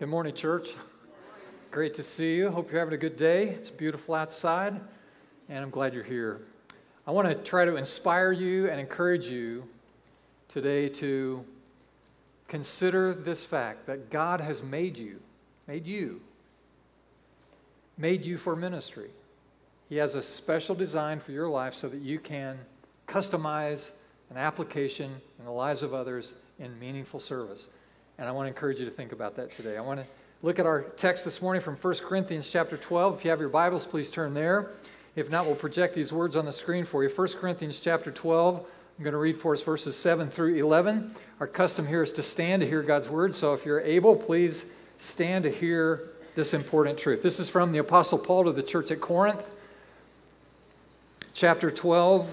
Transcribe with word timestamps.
Good 0.00 0.08
morning, 0.08 0.32
church. 0.32 0.70
Great 1.70 1.92
to 1.96 2.02
see 2.02 2.34
you. 2.34 2.50
Hope 2.50 2.70
you're 2.70 2.78
having 2.78 2.94
a 2.94 2.96
good 2.96 3.18
day. 3.18 3.48
It's 3.48 3.68
beautiful 3.68 4.14
outside, 4.14 4.80
and 5.50 5.58
I'm 5.58 5.68
glad 5.68 5.92
you're 5.92 6.02
here. 6.02 6.40
I 7.06 7.10
want 7.10 7.28
to 7.28 7.34
try 7.34 7.66
to 7.66 7.76
inspire 7.76 8.32
you 8.32 8.70
and 8.70 8.80
encourage 8.80 9.28
you 9.28 9.68
today 10.48 10.88
to 10.88 11.44
consider 12.48 13.12
this 13.12 13.44
fact 13.44 13.84
that 13.88 14.08
God 14.08 14.40
has 14.40 14.62
made 14.62 14.96
you, 14.96 15.20
made 15.68 15.86
you, 15.86 16.22
made 17.98 18.24
you 18.24 18.38
for 18.38 18.56
ministry. 18.56 19.10
He 19.90 19.96
has 19.96 20.14
a 20.14 20.22
special 20.22 20.74
design 20.74 21.20
for 21.20 21.32
your 21.32 21.50
life 21.50 21.74
so 21.74 21.90
that 21.90 22.00
you 22.00 22.18
can 22.18 22.58
customize 23.06 23.90
an 24.30 24.38
application 24.38 25.20
in 25.38 25.44
the 25.44 25.50
lives 25.50 25.82
of 25.82 25.92
others 25.92 26.32
in 26.58 26.78
meaningful 26.78 27.20
service. 27.20 27.68
And 28.20 28.28
I 28.28 28.32
want 28.32 28.44
to 28.44 28.48
encourage 28.48 28.78
you 28.78 28.84
to 28.84 28.90
think 28.90 29.12
about 29.12 29.34
that 29.36 29.50
today. 29.50 29.78
I 29.78 29.80
want 29.80 29.98
to 29.98 30.06
look 30.42 30.58
at 30.58 30.66
our 30.66 30.82
text 30.82 31.24
this 31.24 31.40
morning 31.40 31.62
from 31.62 31.74
1 31.74 31.94
Corinthians 32.04 32.50
chapter 32.50 32.76
12. 32.76 33.16
If 33.16 33.24
you 33.24 33.30
have 33.30 33.40
your 33.40 33.48
Bibles, 33.48 33.86
please 33.86 34.10
turn 34.10 34.34
there. 34.34 34.68
If 35.16 35.30
not, 35.30 35.46
we'll 35.46 35.54
project 35.54 35.94
these 35.94 36.12
words 36.12 36.36
on 36.36 36.44
the 36.44 36.52
screen 36.52 36.84
for 36.84 37.02
you. 37.02 37.08
1 37.08 37.28
Corinthians 37.28 37.80
chapter 37.80 38.10
12. 38.10 38.56
I'm 38.56 39.04
going 39.04 39.12
to 39.12 39.18
read 39.18 39.38
for 39.38 39.54
us 39.54 39.62
verses 39.62 39.96
7 39.96 40.28
through 40.28 40.56
11. 40.56 41.12
Our 41.40 41.46
custom 41.46 41.86
here 41.86 42.02
is 42.02 42.12
to 42.12 42.22
stand 42.22 42.60
to 42.60 42.68
hear 42.68 42.82
God's 42.82 43.08
word. 43.08 43.34
So 43.34 43.54
if 43.54 43.64
you're 43.64 43.80
able, 43.80 44.14
please 44.14 44.66
stand 44.98 45.44
to 45.44 45.50
hear 45.50 46.10
this 46.34 46.52
important 46.52 46.98
truth. 46.98 47.22
This 47.22 47.40
is 47.40 47.48
from 47.48 47.72
the 47.72 47.78
Apostle 47.78 48.18
Paul 48.18 48.44
to 48.44 48.52
the 48.52 48.62
church 48.62 48.90
at 48.90 49.00
Corinth, 49.00 49.48
chapter 51.32 51.70
12, 51.70 52.28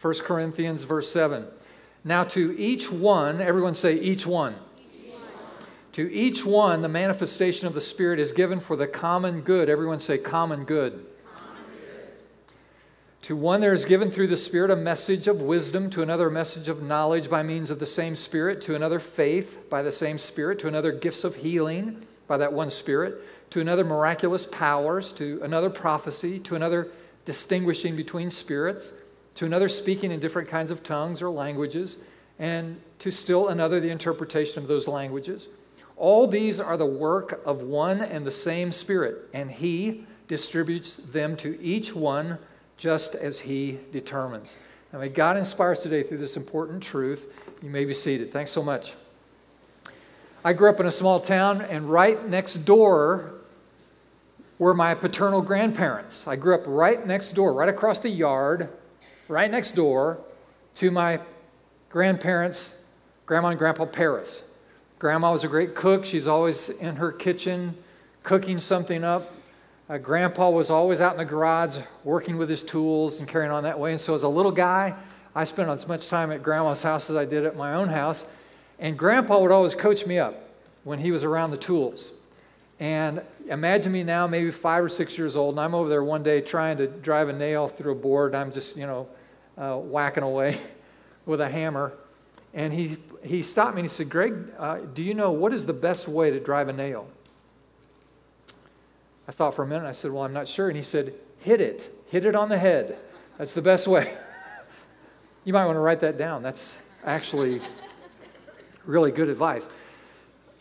1 0.00 0.14
Corinthians, 0.14 0.82
verse 0.82 1.08
7. 1.12 1.46
Now, 2.02 2.24
to 2.24 2.58
each 2.58 2.90
one, 2.90 3.40
everyone 3.40 3.76
say, 3.76 3.94
each 3.94 4.26
one. 4.26 4.56
To 5.98 6.08
each 6.12 6.44
one, 6.44 6.82
the 6.82 6.88
manifestation 6.88 7.66
of 7.66 7.74
the 7.74 7.80
Spirit 7.80 8.20
is 8.20 8.30
given 8.30 8.60
for 8.60 8.76
the 8.76 8.86
common 8.86 9.40
good. 9.40 9.68
Everyone 9.68 9.98
say, 9.98 10.16
common 10.16 10.62
good. 10.62 11.04
To 13.22 13.34
one, 13.34 13.60
there 13.60 13.72
is 13.72 13.84
given 13.84 14.12
through 14.12 14.28
the 14.28 14.36
Spirit 14.36 14.70
a 14.70 14.76
message 14.76 15.26
of 15.26 15.42
wisdom, 15.42 15.90
to 15.90 16.02
another, 16.02 16.28
a 16.28 16.30
message 16.30 16.68
of 16.68 16.84
knowledge 16.84 17.28
by 17.28 17.42
means 17.42 17.68
of 17.68 17.80
the 17.80 17.84
same 17.84 18.14
Spirit, 18.14 18.62
to 18.62 18.76
another, 18.76 19.00
faith 19.00 19.68
by 19.68 19.82
the 19.82 19.90
same 19.90 20.18
Spirit, 20.18 20.60
to 20.60 20.68
another, 20.68 20.92
gifts 20.92 21.24
of 21.24 21.34
healing 21.34 22.06
by 22.28 22.36
that 22.36 22.52
one 22.52 22.70
Spirit, 22.70 23.20
to 23.50 23.60
another, 23.60 23.82
miraculous 23.82 24.46
powers, 24.46 25.10
to 25.14 25.40
another, 25.42 25.68
prophecy, 25.68 26.38
to 26.38 26.54
another, 26.54 26.86
distinguishing 27.24 27.96
between 27.96 28.30
spirits, 28.30 28.92
to 29.34 29.46
another, 29.46 29.68
speaking 29.68 30.12
in 30.12 30.20
different 30.20 30.48
kinds 30.48 30.70
of 30.70 30.84
tongues 30.84 31.20
or 31.20 31.28
languages, 31.28 31.96
and 32.38 32.80
to 33.00 33.10
still 33.10 33.48
another, 33.48 33.80
the 33.80 33.90
interpretation 33.90 34.62
of 34.62 34.68
those 34.68 34.86
languages. 34.86 35.48
All 35.98 36.28
these 36.28 36.60
are 36.60 36.76
the 36.76 36.86
work 36.86 37.42
of 37.44 37.62
one 37.62 38.00
and 38.00 38.24
the 38.24 38.30
same 38.30 38.70
Spirit, 38.70 39.28
and 39.34 39.50
He 39.50 40.06
distributes 40.28 40.94
them 40.94 41.36
to 41.38 41.60
each 41.60 41.94
one 41.94 42.38
just 42.76 43.16
as 43.16 43.40
He 43.40 43.80
determines. 43.90 44.56
And 44.92 45.00
may 45.00 45.08
God 45.08 45.36
inspire 45.36 45.72
us 45.72 45.82
today 45.82 46.04
through 46.04 46.18
this 46.18 46.36
important 46.36 46.82
truth. 46.82 47.26
You 47.62 47.70
may 47.70 47.84
be 47.84 47.92
seated. 47.92 48.32
Thanks 48.32 48.52
so 48.52 48.62
much. 48.62 48.94
I 50.44 50.52
grew 50.52 50.70
up 50.70 50.78
in 50.78 50.86
a 50.86 50.92
small 50.92 51.20
town, 51.20 51.60
and 51.62 51.90
right 51.90 52.26
next 52.28 52.64
door 52.64 53.32
were 54.58 54.74
my 54.74 54.94
paternal 54.94 55.42
grandparents. 55.42 56.26
I 56.26 56.36
grew 56.36 56.54
up 56.54 56.62
right 56.66 57.04
next 57.04 57.32
door, 57.32 57.52
right 57.52 57.68
across 57.68 57.98
the 57.98 58.08
yard, 58.08 58.68
right 59.26 59.50
next 59.50 59.72
door 59.72 60.20
to 60.76 60.92
my 60.92 61.20
grandparents, 61.88 62.72
Grandma 63.26 63.48
and 63.48 63.58
Grandpa 63.58 63.84
Paris. 63.84 64.42
Grandma 64.98 65.30
was 65.30 65.44
a 65.44 65.48
great 65.48 65.74
cook. 65.76 66.04
She's 66.04 66.26
always 66.26 66.70
in 66.70 66.96
her 66.96 67.12
kitchen 67.12 67.76
cooking 68.24 68.58
something 68.58 69.04
up. 69.04 69.32
Uh, 69.88 69.96
Grandpa 69.96 70.50
was 70.50 70.70
always 70.70 71.00
out 71.00 71.12
in 71.12 71.18
the 71.18 71.24
garage 71.24 71.78
working 72.04 72.36
with 72.36 72.50
his 72.50 72.62
tools 72.62 73.20
and 73.20 73.28
carrying 73.28 73.50
on 73.50 73.62
that 73.62 73.78
way. 73.78 73.92
And 73.92 74.00
so, 74.00 74.14
as 74.14 74.24
a 74.24 74.28
little 74.28 74.52
guy, 74.52 74.94
I 75.34 75.44
spent 75.44 75.70
as 75.70 75.86
much 75.86 76.08
time 76.08 76.32
at 76.32 76.42
Grandma's 76.42 76.82
house 76.82 77.10
as 77.10 77.16
I 77.16 77.24
did 77.24 77.46
at 77.46 77.56
my 77.56 77.74
own 77.74 77.88
house. 77.88 78.26
And 78.80 78.98
Grandpa 78.98 79.40
would 79.40 79.52
always 79.52 79.74
coach 79.74 80.04
me 80.04 80.18
up 80.18 80.34
when 80.84 80.98
he 80.98 81.12
was 81.12 81.24
around 81.24 81.52
the 81.52 81.56
tools. 81.56 82.12
And 82.80 83.22
imagine 83.48 83.92
me 83.92 84.02
now, 84.02 84.26
maybe 84.26 84.50
five 84.50 84.84
or 84.84 84.88
six 84.88 85.16
years 85.16 85.36
old, 85.36 85.54
and 85.54 85.60
I'm 85.60 85.74
over 85.74 85.88
there 85.88 86.04
one 86.04 86.22
day 86.22 86.40
trying 86.40 86.76
to 86.78 86.86
drive 86.86 87.28
a 87.28 87.32
nail 87.32 87.68
through 87.68 87.92
a 87.92 87.96
board. 87.96 88.34
I'm 88.34 88.52
just, 88.52 88.76
you 88.76 88.86
know, 88.86 89.08
uh, 89.56 89.76
whacking 89.76 90.22
away 90.22 90.60
with 91.26 91.40
a 91.40 91.48
hammer. 91.48 91.92
And 92.52 92.72
he, 92.72 92.98
he 93.22 93.42
stopped 93.42 93.74
me 93.74 93.80
and 93.80 93.90
he 93.90 93.94
said, 93.94 94.08
Greg, 94.08 94.34
uh, 94.58 94.78
do 94.94 95.02
you 95.02 95.14
know 95.14 95.30
what 95.30 95.52
is 95.52 95.66
the 95.66 95.72
best 95.72 96.08
way 96.08 96.30
to 96.30 96.40
drive 96.40 96.68
a 96.68 96.72
nail? 96.72 97.08
I 99.26 99.32
thought 99.32 99.54
for 99.54 99.62
a 99.62 99.66
minute. 99.66 99.86
I 99.86 99.92
said, 99.92 100.10
Well, 100.10 100.24
I'm 100.24 100.32
not 100.32 100.48
sure. 100.48 100.68
And 100.68 100.76
he 100.76 100.82
said, 100.82 101.14
Hit 101.40 101.60
it. 101.60 101.94
Hit 102.08 102.24
it 102.24 102.34
on 102.34 102.48
the 102.48 102.58
head. 102.58 102.96
That's 103.36 103.54
the 103.54 103.62
best 103.62 103.86
way. 103.86 104.16
you 105.44 105.52
might 105.52 105.66
want 105.66 105.76
to 105.76 105.80
write 105.80 106.00
that 106.00 106.16
down. 106.16 106.42
That's 106.42 106.76
actually 107.04 107.60
really 108.86 109.10
good 109.10 109.28
advice. 109.28 109.68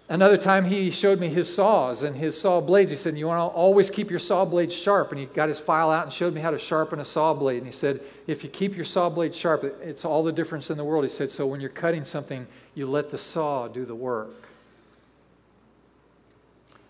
Another 0.10 0.38
time 0.38 0.64
he 0.64 0.90
showed 0.90 1.20
me 1.20 1.28
his 1.28 1.54
saws 1.54 2.04
and 2.04 2.16
his 2.16 2.40
saw 2.40 2.62
blades. 2.62 2.92
He 2.92 2.98
said, 2.98 3.18
You 3.18 3.28
want 3.28 3.40
to 3.40 3.56
always 3.56 3.90
keep 3.90 4.10
your 4.10 4.20
saw 4.20 4.46
blades 4.46 4.74
sharp. 4.74 5.12
And 5.12 5.20
he 5.20 5.26
got 5.26 5.50
his 5.50 5.60
file 5.60 5.92
out 5.92 6.04
and 6.04 6.14
showed 6.14 6.34
me 6.34 6.40
how 6.40 6.52
to 6.52 6.58
sharpen 6.58 7.02
a 7.02 7.06
saw 7.06 7.34
blade. 7.34 7.58
And 7.58 7.66
he 7.66 7.74
said, 7.74 8.00
If 8.26 8.42
you 8.42 8.50
keep 8.50 8.74
your 8.74 8.86
saw 8.86 9.10
blade 9.10 9.36
sharp, 9.36 9.66
it's 9.82 10.06
all 10.06 10.24
the 10.24 10.32
difference 10.32 10.70
in 10.70 10.78
the 10.78 10.84
world. 10.84 11.04
He 11.04 11.10
said, 11.10 11.30
So 11.30 11.46
when 11.46 11.60
you're 11.60 11.70
cutting 11.70 12.06
something, 12.06 12.48
you 12.74 12.88
let 12.88 13.10
the 13.10 13.18
saw 13.18 13.68
do 13.68 13.84
the 13.84 13.96
work. 13.96 14.48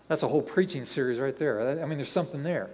That's 0.06 0.22
a 0.22 0.28
whole 0.28 0.42
preaching 0.42 0.84
series 0.84 1.18
right 1.18 1.36
there. 1.36 1.82
I 1.82 1.86
mean, 1.86 1.98
there's 1.98 2.12
something 2.12 2.44
there. 2.44 2.70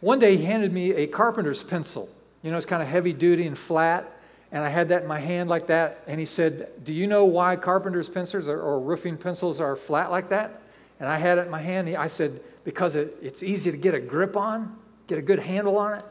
One 0.00 0.18
day 0.18 0.36
he 0.36 0.44
handed 0.44 0.72
me 0.72 0.92
a 0.92 1.06
carpenter's 1.06 1.62
pencil. 1.62 2.08
You 2.42 2.50
know, 2.50 2.56
it's 2.56 2.66
kind 2.66 2.82
of 2.82 2.88
heavy 2.88 3.12
duty 3.12 3.46
and 3.46 3.56
flat 3.56 4.12
and 4.50 4.64
I 4.64 4.70
had 4.70 4.88
that 4.88 5.02
in 5.02 5.08
my 5.08 5.20
hand 5.20 5.50
like 5.50 5.66
that. 5.66 6.02
And 6.06 6.18
he 6.18 6.24
said, 6.24 6.70
Do 6.84 6.92
you 6.92 7.06
know 7.06 7.24
why 7.24 7.56
carpenter's 7.56 8.08
pencils 8.08 8.48
or, 8.48 8.60
or 8.60 8.80
roofing 8.80 9.16
pencils 9.16 9.60
are 9.60 9.76
flat 9.76 10.10
like 10.10 10.30
that? 10.30 10.62
And 11.00 11.08
I 11.08 11.18
had 11.18 11.38
it 11.38 11.42
in 11.42 11.50
my 11.50 11.60
hand. 11.60 11.94
I 11.96 12.06
said, 12.06 12.40
Because 12.64 12.96
it, 12.96 13.16
it's 13.20 13.42
easy 13.42 13.70
to 13.70 13.76
get 13.76 13.94
a 13.94 14.00
grip 14.00 14.36
on, 14.36 14.74
get 15.06 15.18
a 15.18 15.22
good 15.22 15.38
handle 15.38 15.76
on 15.76 15.98
it. 15.98 16.04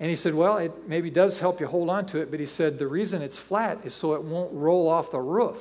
And 0.00 0.08
he 0.08 0.16
said, 0.16 0.34
Well, 0.34 0.56
it 0.56 0.88
maybe 0.88 1.10
does 1.10 1.38
help 1.38 1.60
you 1.60 1.66
hold 1.66 1.90
on 1.90 2.06
to 2.06 2.18
it, 2.18 2.30
but 2.30 2.40
he 2.40 2.46
said, 2.46 2.78
The 2.78 2.86
reason 2.86 3.20
it's 3.20 3.38
flat 3.38 3.80
is 3.84 3.94
so 3.94 4.14
it 4.14 4.22
won't 4.22 4.52
roll 4.54 4.88
off 4.88 5.10
the 5.10 5.20
roof. 5.20 5.58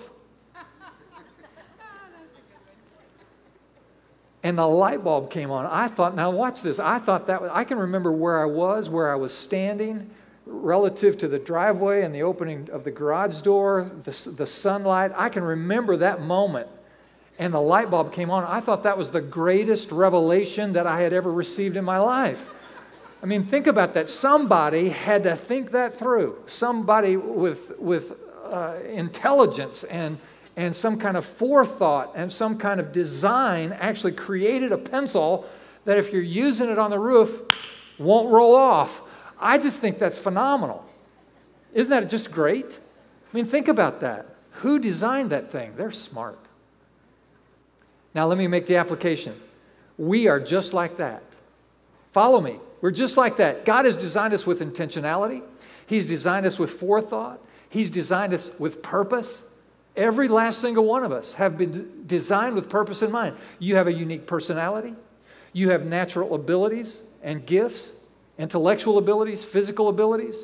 and 4.43 4.57
the 4.57 4.65
light 4.65 5.03
bulb 5.03 5.29
came 5.29 5.51
on. 5.51 5.65
I 5.65 5.89
thought, 5.89 6.15
now 6.15 6.31
watch 6.31 6.61
this. 6.61 6.79
I 6.79 6.99
thought 6.99 7.27
that 7.27 7.41
was, 7.41 7.51
I 7.53 7.65
can 7.65 7.77
remember 7.77 8.13
where 8.13 8.41
I 8.41 8.45
was, 8.45 8.89
where 8.89 9.11
I 9.11 9.15
was 9.15 9.33
standing 9.33 10.09
relative 10.45 11.17
to 11.19 11.27
the 11.27 11.39
driveway 11.39 12.03
and 12.03 12.13
the 12.13 12.23
opening 12.23 12.69
of 12.71 12.83
the 12.83 12.91
garage 12.91 13.41
door, 13.41 13.91
the, 14.03 14.29
the 14.31 14.45
sunlight. 14.45 15.11
I 15.15 15.29
can 15.29 15.43
remember 15.43 15.97
that 15.97 16.21
moment. 16.21 16.67
And 17.39 17.53
the 17.53 17.61
light 17.61 17.89
bulb 17.89 18.13
came 18.13 18.29
on. 18.29 18.43
I 18.43 18.59
thought 18.59 18.83
that 18.83 18.97
was 18.97 19.09
the 19.09 19.21
greatest 19.21 19.91
revelation 19.91 20.73
that 20.73 20.85
I 20.85 21.01
had 21.01 21.13
ever 21.13 21.31
received 21.31 21.75
in 21.75 21.85
my 21.85 21.97
life. 21.97 22.43
I 23.23 23.25
mean, 23.25 23.43
think 23.43 23.67
about 23.67 23.93
that. 23.93 24.09
Somebody 24.09 24.89
had 24.89 25.23
to 25.23 25.35
think 25.35 25.71
that 25.71 25.97
through. 25.97 26.43
Somebody 26.47 27.17
with, 27.17 27.77
with 27.79 28.13
uh, 28.45 28.75
intelligence 28.87 29.83
and, 29.85 30.17
and 30.55 30.75
some 30.75 30.97
kind 30.97 31.15
of 31.15 31.25
forethought 31.25 32.13
and 32.15 32.31
some 32.31 32.57
kind 32.57 32.79
of 32.79 32.91
design 32.91 33.73
actually 33.73 34.13
created 34.13 34.71
a 34.71 34.77
pencil 34.77 35.45
that, 35.85 35.97
if 35.97 36.11
you're 36.11 36.21
using 36.21 36.69
it 36.69 36.77
on 36.77 36.89
the 36.89 36.99
roof, 36.99 37.41
won't 37.97 38.29
roll 38.29 38.55
off. 38.55 39.01
I 39.41 39.57
just 39.57 39.79
think 39.79 39.97
that's 39.97 40.19
phenomenal. 40.19 40.85
Isn't 41.73 41.89
that 41.89 42.09
just 42.09 42.31
great? 42.31 42.79
I 43.31 43.35
mean, 43.35 43.45
think 43.45 43.67
about 43.67 44.01
that. 44.01 44.27
Who 44.55 44.77
designed 44.77 45.31
that 45.31 45.51
thing? 45.51 45.73
They're 45.75 45.91
smart. 45.91 46.37
Now, 48.13 48.27
let 48.27 48.37
me 48.37 48.47
make 48.47 48.67
the 48.67 48.75
application. 48.75 49.39
We 49.97 50.27
are 50.27 50.39
just 50.39 50.73
like 50.73 50.97
that. 50.97 51.23
Follow 52.11 52.41
me. 52.41 52.59
We're 52.81 52.91
just 52.91 53.17
like 53.17 53.37
that. 53.37 53.65
God 53.65 53.85
has 53.85 53.95
designed 53.97 54.33
us 54.33 54.45
with 54.45 54.59
intentionality, 54.59 55.41
He's 55.87 56.05
designed 56.05 56.45
us 56.45 56.59
with 56.59 56.71
forethought, 56.71 57.39
He's 57.69 57.89
designed 57.89 58.33
us 58.33 58.51
with 58.59 58.81
purpose. 58.81 59.45
Every 59.95 60.29
last 60.29 60.61
single 60.61 60.85
one 60.85 61.03
of 61.03 61.11
us 61.11 61.33
have 61.33 61.57
been 61.57 62.03
designed 62.07 62.55
with 62.55 62.69
purpose 62.69 63.01
in 63.01 63.11
mind. 63.11 63.35
You 63.59 63.75
have 63.75 63.87
a 63.87 63.93
unique 63.93 64.25
personality, 64.25 64.95
you 65.53 65.71
have 65.71 65.85
natural 65.85 66.33
abilities 66.33 67.01
and 67.23 67.45
gifts 67.45 67.91
intellectual 68.41 68.97
abilities, 68.97 69.43
physical 69.43 69.87
abilities. 69.87 70.43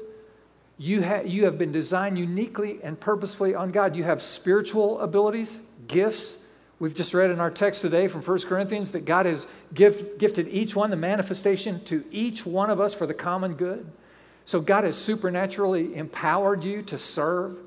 You, 0.77 1.03
ha- 1.03 1.23
you 1.25 1.45
have 1.45 1.57
been 1.57 1.71
designed 1.71 2.19
uniquely 2.19 2.79
and 2.83 2.99
purposefully 2.99 3.55
on 3.55 3.71
God. 3.71 3.95
You 3.95 4.03
have 4.03 4.21
spiritual 4.21 4.99
abilities, 5.01 5.57
gifts. 5.87 6.37
We've 6.79 6.93
just 6.93 7.15
read 7.15 7.31
in 7.31 7.39
our 7.39 7.49
text 7.49 7.81
today 7.81 8.07
from 8.07 8.21
1 8.21 8.39
Corinthians 8.41 8.91
that 8.91 9.05
God 9.05 9.25
has 9.25 9.47
gift, 9.73 10.19
gifted 10.19 10.47
each 10.49 10.75
one 10.75 10.91
the 10.91 10.95
manifestation 10.95 11.83
to 11.85 12.05
each 12.11 12.45
one 12.45 12.69
of 12.69 12.79
us 12.79 12.93
for 12.93 13.07
the 13.07 13.15
common 13.15 13.55
good. 13.55 13.89
So 14.45 14.61
God 14.61 14.83
has 14.83 14.95
supernaturally 14.95 15.95
empowered 15.95 16.63
you 16.63 16.83
to 16.83 16.99
serve. 16.99 17.57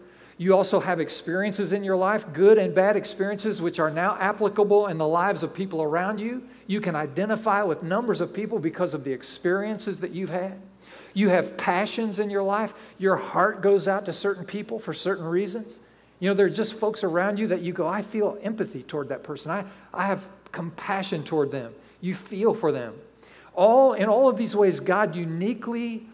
You 0.40 0.56
also 0.56 0.80
have 0.80 1.00
experiences 1.00 1.74
in 1.74 1.84
your 1.84 1.96
life, 1.96 2.24
good 2.32 2.56
and 2.56 2.74
bad 2.74 2.96
experiences, 2.96 3.60
which 3.60 3.78
are 3.78 3.90
now 3.90 4.16
applicable 4.18 4.86
in 4.86 4.96
the 4.96 5.06
lives 5.06 5.42
of 5.42 5.52
people 5.52 5.82
around 5.82 6.18
you. 6.18 6.42
You 6.66 6.80
can 6.80 6.96
identify 6.96 7.62
with 7.62 7.82
numbers 7.82 8.22
of 8.22 8.32
people 8.32 8.58
because 8.58 8.94
of 8.94 9.04
the 9.04 9.12
experiences 9.12 10.00
that 10.00 10.12
you've 10.12 10.30
had. 10.30 10.58
You 11.12 11.28
have 11.28 11.58
passions 11.58 12.20
in 12.20 12.30
your 12.30 12.42
life. 12.42 12.72
Your 12.96 13.16
heart 13.16 13.60
goes 13.60 13.86
out 13.86 14.06
to 14.06 14.14
certain 14.14 14.46
people 14.46 14.78
for 14.78 14.94
certain 14.94 15.26
reasons. 15.26 15.74
You 16.20 16.30
know, 16.30 16.34
there 16.34 16.46
are 16.46 16.48
just 16.48 16.72
folks 16.72 17.04
around 17.04 17.38
you 17.38 17.48
that 17.48 17.60
you 17.60 17.74
go, 17.74 17.86
I 17.86 18.00
feel 18.00 18.38
empathy 18.42 18.82
toward 18.82 19.10
that 19.10 19.22
person. 19.22 19.50
I, 19.50 19.66
I 19.92 20.06
have 20.06 20.26
compassion 20.52 21.22
toward 21.22 21.52
them. 21.52 21.74
You 22.00 22.14
feel 22.14 22.54
for 22.54 22.72
them. 22.72 22.94
All 23.54 23.92
in 23.92 24.08
all 24.08 24.30
of 24.30 24.38
these 24.38 24.56
ways, 24.56 24.80
God 24.80 25.14
uniquely 25.14 26.06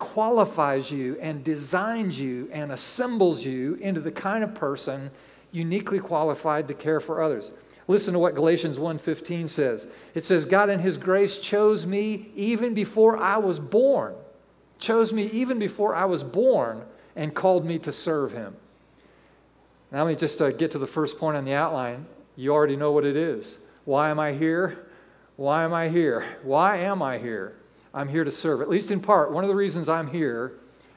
qualifies 0.00 0.90
you 0.90 1.16
and 1.20 1.44
designs 1.44 2.18
you 2.18 2.48
and 2.52 2.72
assembles 2.72 3.44
you 3.44 3.74
into 3.76 4.00
the 4.00 4.10
kind 4.10 4.42
of 4.42 4.52
person 4.54 5.12
uniquely 5.52 6.00
qualified 6.00 6.66
to 6.66 6.74
care 6.74 6.98
for 6.98 7.22
others. 7.22 7.52
Listen 7.86 8.14
to 8.14 8.18
what 8.18 8.34
Galatians 8.34 8.78
1:15 8.78 9.48
says. 9.48 9.86
It 10.14 10.24
says 10.24 10.44
God 10.44 10.70
in 10.70 10.80
his 10.80 10.96
grace 10.96 11.38
chose 11.38 11.86
me 11.86 12.30
even 12.34 12.74
before 12.74 13.16
I 13.16 13.36
was 13.36 13.60
born. 13.60 14.14
Chose 14.78 15.12
me 15.12 15.26
even 15.26 15.58
before 15.58 15.94
I 15.94 16.06
was 16.06 16.24
born 16.24 16.82
and 17.14 17.34
called 17.34 17.64
me 17.64 17.78
to 17.80 17.92
serve 17.92 18.32
him. 18.32 18.56
Now 19.92 20.04
let 20.04 20.10
me 20.10 20.16
just 20.16 20.40
uh, 20.40 20.50
get 20.50 20.70
to 20.72 20.78
the 20.78 20.86
first 20.86 21.18
point 21.18 21.36
on 21.36 21.44
the 21.44 21.52
outline. 21.52 22.06
You 22.36 22.52
already 22.54 22.76
know 22.76 22.92
what 22.92 23.04
it 23.04 23.16
is. 23.16 23.58
Why 23.84 24.10
am 24.10 24.18
I 24.18 24.32
here? 24.32 24.86
Why 25.36 25.64
am 25.64 25.74
I 25.74 25.88
here? 25.88 26.24
Why 26.42 26.78
am 26.78 27.02
I 27.02 27.18
here? 27.18 27.56
I'm 27.92 28.08
here 28.08 28.24
to 28.24 28.30
serve. 28.30 28.60
At 28.60 28.68
least 28.68 28.90
in 28.90 29.00
part, 29.00 29.32
one 29.32 29.44
of 29.44 29.48
the 29.48 29.56
reasons 29.56 29.88
I'm 29.88 30.08
here 30.08 30.52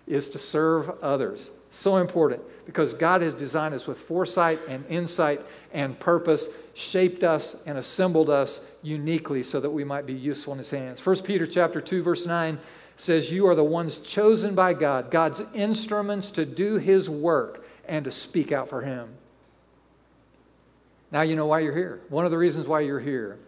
is 0.07 0.29
to 0.29 0.37
serve 0.37 0.89
others. 1.01 1.51
So 1.69 1.97
important 1.97 2.41
because 2.65 2.93
God 2.93 3.21
has 3.21 3.33
designed 3.33 3.73
us 3.73 3.87
with 3.87 3.97
foresight 3.97 4.59
and 4.67 4.85
insight 4.87 5.41
and 5.73 5.99
purpose, 5.99 6.49
shaped 6.75 7.23
us 7.23 7.55
and 7.65 7.77
assembled 7.77 8.29
us 8.29 8.59
uniquely 8.83 9.41
so 9.41 9.59
that 9.59 9.69
we 9.69 9.83
might 9.83 10.05
be 10.05 10.13
useful 10.13 10.53
in 10.53 10.59
his 10.59 10.69
hands. 10.69 11.03
1 11.03 11.21
Peter 11.23 11.47
chapter 11.47 11.81
2 11.81 12.03
verse 12.03 12.25
9 12.25 12.59
says 12.95 13.31
you 13.31 13.47
are 13.47 13.55
the 13.55 13.63
ones 13.63 13.97
chosen 13.99 14.53
by 14.53 14.73
God, 14.73 15.09
God's 15.09 15.41
instruments 15.55 16.29
to 16.31 16.45
do 16.45 16.77
his 16.77 17.09
work 17.09 17.65
and 17.87 18.05
to 18.05 18.11
speak 18.11 18.51
out 18.51 18.69
for 18.69 18.81
him. 18.81 19.09
Now 21.11 21.21
you 21.21 21.35
know 21.35 21.47
why 21.47 21.59
you're 21.59 21.75
here. 21.75 22.01
One 22.09 22.25
of 22.25 22.31
the 22.31 22.37
reasons 22.37 22.67
why 22.67 22.81
you're 22.81 22.99
here 22.99 23.39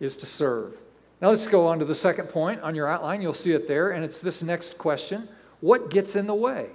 is 0.00 0.16
to 0.18 0.26
serve. 0.26 0.76
Now 1.20 1.30
let's 1.30 1.48
go 1.48 1.66
on 1.66 1.80
to 1.80 1.84
the 1.84 1.94
second 1.94 2.28
point 2.28 2.60
on 2.60 2.74
your 2.74 2.86
outline. 2.86 3.20
You'll 3.22 3.34
see 3.34 3.52
it 3.52 3.66
there, 3.66 3.90
and 3.90 4.04
it's 4.04 4.20
this 4.20 4.42
next 4.42 4.78
question 4.78 5.28
What 5.60 5.90
gets 5.90 6.16
in 6.16 6.26
the 6.26 6.34
way? 6.34 6.68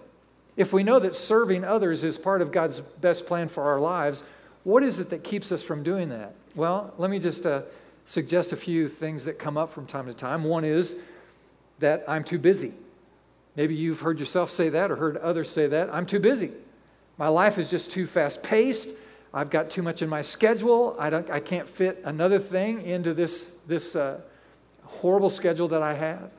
If 0.56 0.72
we 0.72 0.84
know 0.84 1.00
that 1.00 1.16
serving 1.16 1.64
others 1.64 2.04
is 2.04 2.18
part 2.18 2.42
of 2.42 2.52
God's 2.52 2.80
best 3.02 3.26
plan 3.26 3.48
for 3.48 3.64
our 3.64 3.80
lives, 3.80 4.24
what 4.64 4.84
is 4.84 5.00
it 5.00 5.10
that 5.10 5.24
keeps 5.24 5.52
us 5.52 5.64
from 5.64 5.82
doing 5.82 6.10
that? 6.10 6.36
Well, 6.56 6.94
let 6.98 7.10
me 7.10 7.20
just 7.20 7.46
uh, 7.46 7.64
suggest 8.06 8.52
a 8.52 8.56
few 8.56 8.88
things 8.88 9.26
that 9.26 9.40
come 9.40 9.58
up 9.58 9.74
from 9.74 9.88
time 9.88 10.06
to 10.06 10.14
time. 10.14 10.44
One 10.44 10.64
is 10.64 10.96
that 11.80 12.04
I'm 12.08 12.24
too 12.24 12.38
busy. 12.38 12.74
Maybe 13.56 13.76
you've 13.76 14.02
heard 14.02 14.20
yourself 14.20 14.52
say 14.52 14.70
that 14.70 14.92
or 14.92 14.96
heard 14.96 15.18
others 15.18 15.50
say 15.50 15.68
that. 15.68 15.90
I'm 15.92 16.06
too 16.06 16.20
busy. 16.20 16.52
My 17.18 17.28
life 17.28 17.58
is 17.58 17.70
just 17.70 17.92
too 17.92 18.06
fast 18.06 18.44
paced. 18.44 18.90
I've 19.34 19.50
got 19.50 19.70
too 19.70 19.82
much 19.82 20.02
in 20.02 20.10
my 20.10 20.22
schedule. 20.22 20.96
I, 21.00 21.10
don't, 21.10 21.30
I 21.30 21.40
can't 21.40 21.68
fit 21.68 22.02
another 22.06 22.40
thing 22.40 22.84
into 22.84 23.14
this, 23.14 23.48
this 23.68 23.96
uh, 23.96 24.22
horrible 24.94 25.30
schedule 25.30 25.68
that 25.70 25.82
I 25.82 25.94
have. 25.94 26.32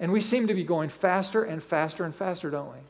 And 0.00 0.12
we 0.12 0.20
seem 0.20 0.46
to 0.48 0.54
be 0.54 0.64
going 0.64 0.88
faster 0.88 1.44
and 1.44 1.62
faster 1.62 2.04
and 2.04 2.14
faster, 2.14 2.50
don't 2.50 2.72
we? 2.72 2.80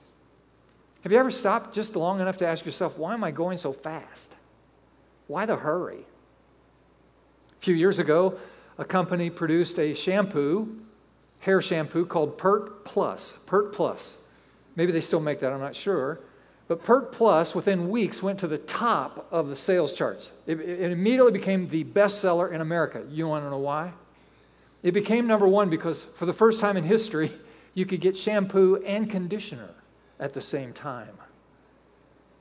Have 1.02 1.12
you 1.12 1.19
ever 1.19 1.31
stopped 1.31 1.75
just 1.75 1.96
long 1.96 2.20
enough 2.20 2.38
to 2.38 2.46
ask 2.46 2.64
yourself, 2.64 2.96
why 2.96 3.12
am 3.12 3.22
I 3.22 3.31
going 3.31 3.58
so 3.58 3.72
fast? 3.72 4.32
Why 5.26 5.44
the 5.44 5.56
hurry? 5.56 6.06
A 7.58 7.61
few 7.61 7.75
years 7.75 7.99
ago, 7.99 8.38
a 8.78 8.84
company 8.84 9.28
produced 9.31 9.78
a 9.78 9.94
shampoo, 9.94 10.81
hair 11.40 11.61
shampoo 11.61 12.06
called 12.06 12.38
Pert 12.38 12.84
Plus. 12.84 13.34
Pert 13.46 13.72
Plus. 13.75 14.16
Maybe 14.76 14.93
they 14.93 15.02
still 15.02 15.20
make 15.20 15.40
that, 15.40 15.52
I'm 15.52 15.61
not 15.61 15.76
sure. 15.76 16.20
But 16.69 16.82
Pert 16.82 17.12
Plus, 17.12 17.55
within 17.55 17.90
weeks, 17.90 18.22
went 18.22 18.38
to 18.40 18.46
the 18.46 18.58
top 18.58 19.28
of 19.31 19.49
the 19.49 19.56
sales 19.56 19.93
charts. 19.93 20.31
It, 20.46 20.58
it 20.58 20.90
immediately 20.90 21.32
became 21.32 21.69
the 21.69 21.84
bestseller 21.84 22.50
in 22.50 22.62
America. 22.62 23.05
You 23.11 23.28
want 23.28 23.44
to 23.44 23.50
know 23.50 23.58
why? 23.58 23.93
It 24.85 24.93
became 24.93 25.27
number 25.27 25.49
one 25.49 25.71
because 25.71 26.07
for 26.15 26.27
the 26.27 26.33
first 26.33 26.61
time 26.61 26.77
in 26.77 26.85
history, 26.85 27.33
you 27.75 27.87
could 27.87 28.01
get 28.01 28.17
shampoo 28.17 28.77
and 28.87 29.11
conditioner 29.11 29.71
at 30.21 30.35
the 30.35 30.41
same 30.41 30.73
time. 30.73 31.19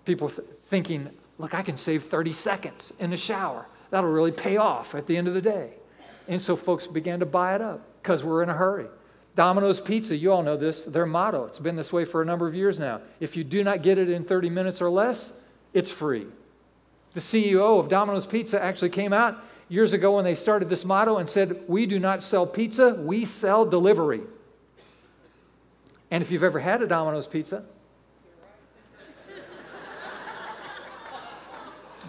People 0.06 0.30
th- 0.30 0.48
thinking, 0.66 1.10
look, 1.40 1.56
I 1.56 1.63
can 1.63 1.78
save 1.78 2.04
30 2.04 2.34
seconds 2.34 2.94
in 3.00 3.10
the 3.10 3.18
shower. 3.18 3.66
That'll 3.90 4.12
really 4.12 4.31
pay 4.31 4.57
off 4.57 4.94
at 4.94 5.07
the 5.07 5.16
end 5.18 5.28
of 5.28 5.34
the 5.34 5.42
day. 5.42 5.72
And 6.28 6.42
so 6.42 6.56
folks 6.56 6.86
began 6.86 7.19
to 7.22 7.25
buy 7.25 7.56
it 7.56 7.62
up 7.62 7.81
because 8.01 8.24
we're 8.24 8.44
in 8.44 8.50
a 8.50 8.54
hurry. 8.54 8.88
Domino's 9.36 9.81
Pizza, 9.81 10.16
you 10.16 10.31
all 10.31 10.44
know 10.44 10.57
this, 10.57 10.84
their 10.84 11.06
motto, 11.06 11.45
it's 11.45 11.60
been 11.60 11.75
this 11.75 11.92
way 11.92 12.06
for 12.06 12.22
a 12.22 12.25
number 12.25 12.48
of 12.48 12.54
years 12.54 12.78
now. 12.78 13.01
If 13.19 13.36
you 13.36 13.44
do 13.44 13.63
not 13.63 13.81
get 13.81 13.98
it 13.98 14.10
in 14.10 14.25
30 14.25 14.50
minutes 14.50 14.81
or 14.81 14.90
less, 14.90 15.34
it's 15.74 15.90
free. 15.90 16.28
The 17.13 17.19
CEO 17.19 17.80
of 17.80 17.90
Domino's 17.90 18.28
Pizza 18.28 18.62
actually 18.62 18.90
came 18.90 19.13
out 19.13 19.44
years 19.73 19.91
ago 19.91 20.17
when 20.17 20.23
they 20.23 20.35
started 20.35 20.69
this 20.69 20.85
motto 20.85 21.17
and 21.17 21.27
said, 21.27 21.63
We 21.67 21.87
do 21.87 21.97
not 21.97 22.21
sell 22.21 22.45
pizza, 22.45 22.93
we 22.93 23.25
sell 23.25 23.65
delivery. 23.65 24.21
And 26.11 26.21
if 26.21 26.29
you've 26.29 26.43
ever 26.43 26.59
had 26.59 26.83
a 26.83 26.87
Domino's 26.87 27.25
pizza, 27.25 27.63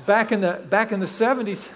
back 0.04 0.30
in 0.30 0.42
the, 0.42 0.62
back 0.68 0.92
in 0.92 1.00
the 1.00 1.06
70s, 1.06 1.66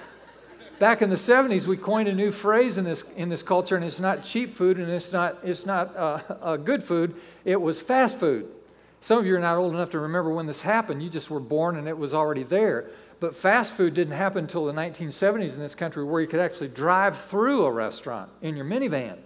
back 0.79 1.01
in 1.01 1.09
the 1.09 1.17
70s, 1.17 1.67
we 1.67 1.79
coined 1.79 2.07
a 2.07 2.15
new 2.15 2.33
phrase 2.33 2.77
in 2.77 2.85
this, 2.85 3.03
in 3.17 3.31
this 3.31 3.43
culture, 3.43 3.75
and 3.75 3.83
it's 3.83 3.99
not 3.99 4.23
cheap 4.23 4.55
food 4.55 4.77
and 4.77 4.91
it's 4.91 5.11
not, 5.11 5.39
it's 5.43 5.65
not 5.65 5.97
uh, 5.97 6.21
uh, 6.43 6.57
good 6.59 6.85
food, 6.85 7.19
it 7.47 7.59
was 7.59 7.81
fast 7.81 8.19
food. 8.19 8.47
Some 9.01 9.19
of 9.19 9.25
you 9.25 9.35
are 9.37 9.41
not 9.41 9.57
old 9.57 9.73
enough 9.73 9.91
to 9.91 10.01
remember 10.01 10.31
when 10.31 10.47
this 10.47 10.61
happened. 10.61 11.03
You 11.03 11.09
just 11.09 11.31
were 11.31 11.41
born 11.41 11.77
and 11.77 11.89
it 11.89 11.97
was 11.97 12.13
already 12.13 12.43
there. 12.43 12.91
But 13.21 13.35
fast 13.35 13.73
food 13.73 13.95
didn't 13.95 14.15
happen 14.15 14.45
until 14.45 14.65
the 14.67 14.73
1970s 14.73 15.55
in 15.55 15.59
this 15.59 15.75
country 15.75 16.05
where 16.05 16.21
you 16.21 16.29
could 16.29 16.41
actually 16.41 16.69
drive 16.69 17.19
through 17.19 17.65
a 17.65 17.71
restaurant 17.71 18.31
in 18.43 18.57
your 18.57 18.65
minivan 18.65 19.19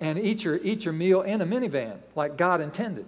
and 0.00 0.18
eat 0.18 0.44
your, 0.44 0.56
eat 0.58 0.84
your 0.84 0.94
meal 0.94 1.22
in 1.22 1.40
a 1.40 1.46
minivan 1.46 1.98
like 2.14 2.36
God 2.36 2.60
intended. 2.60 3.06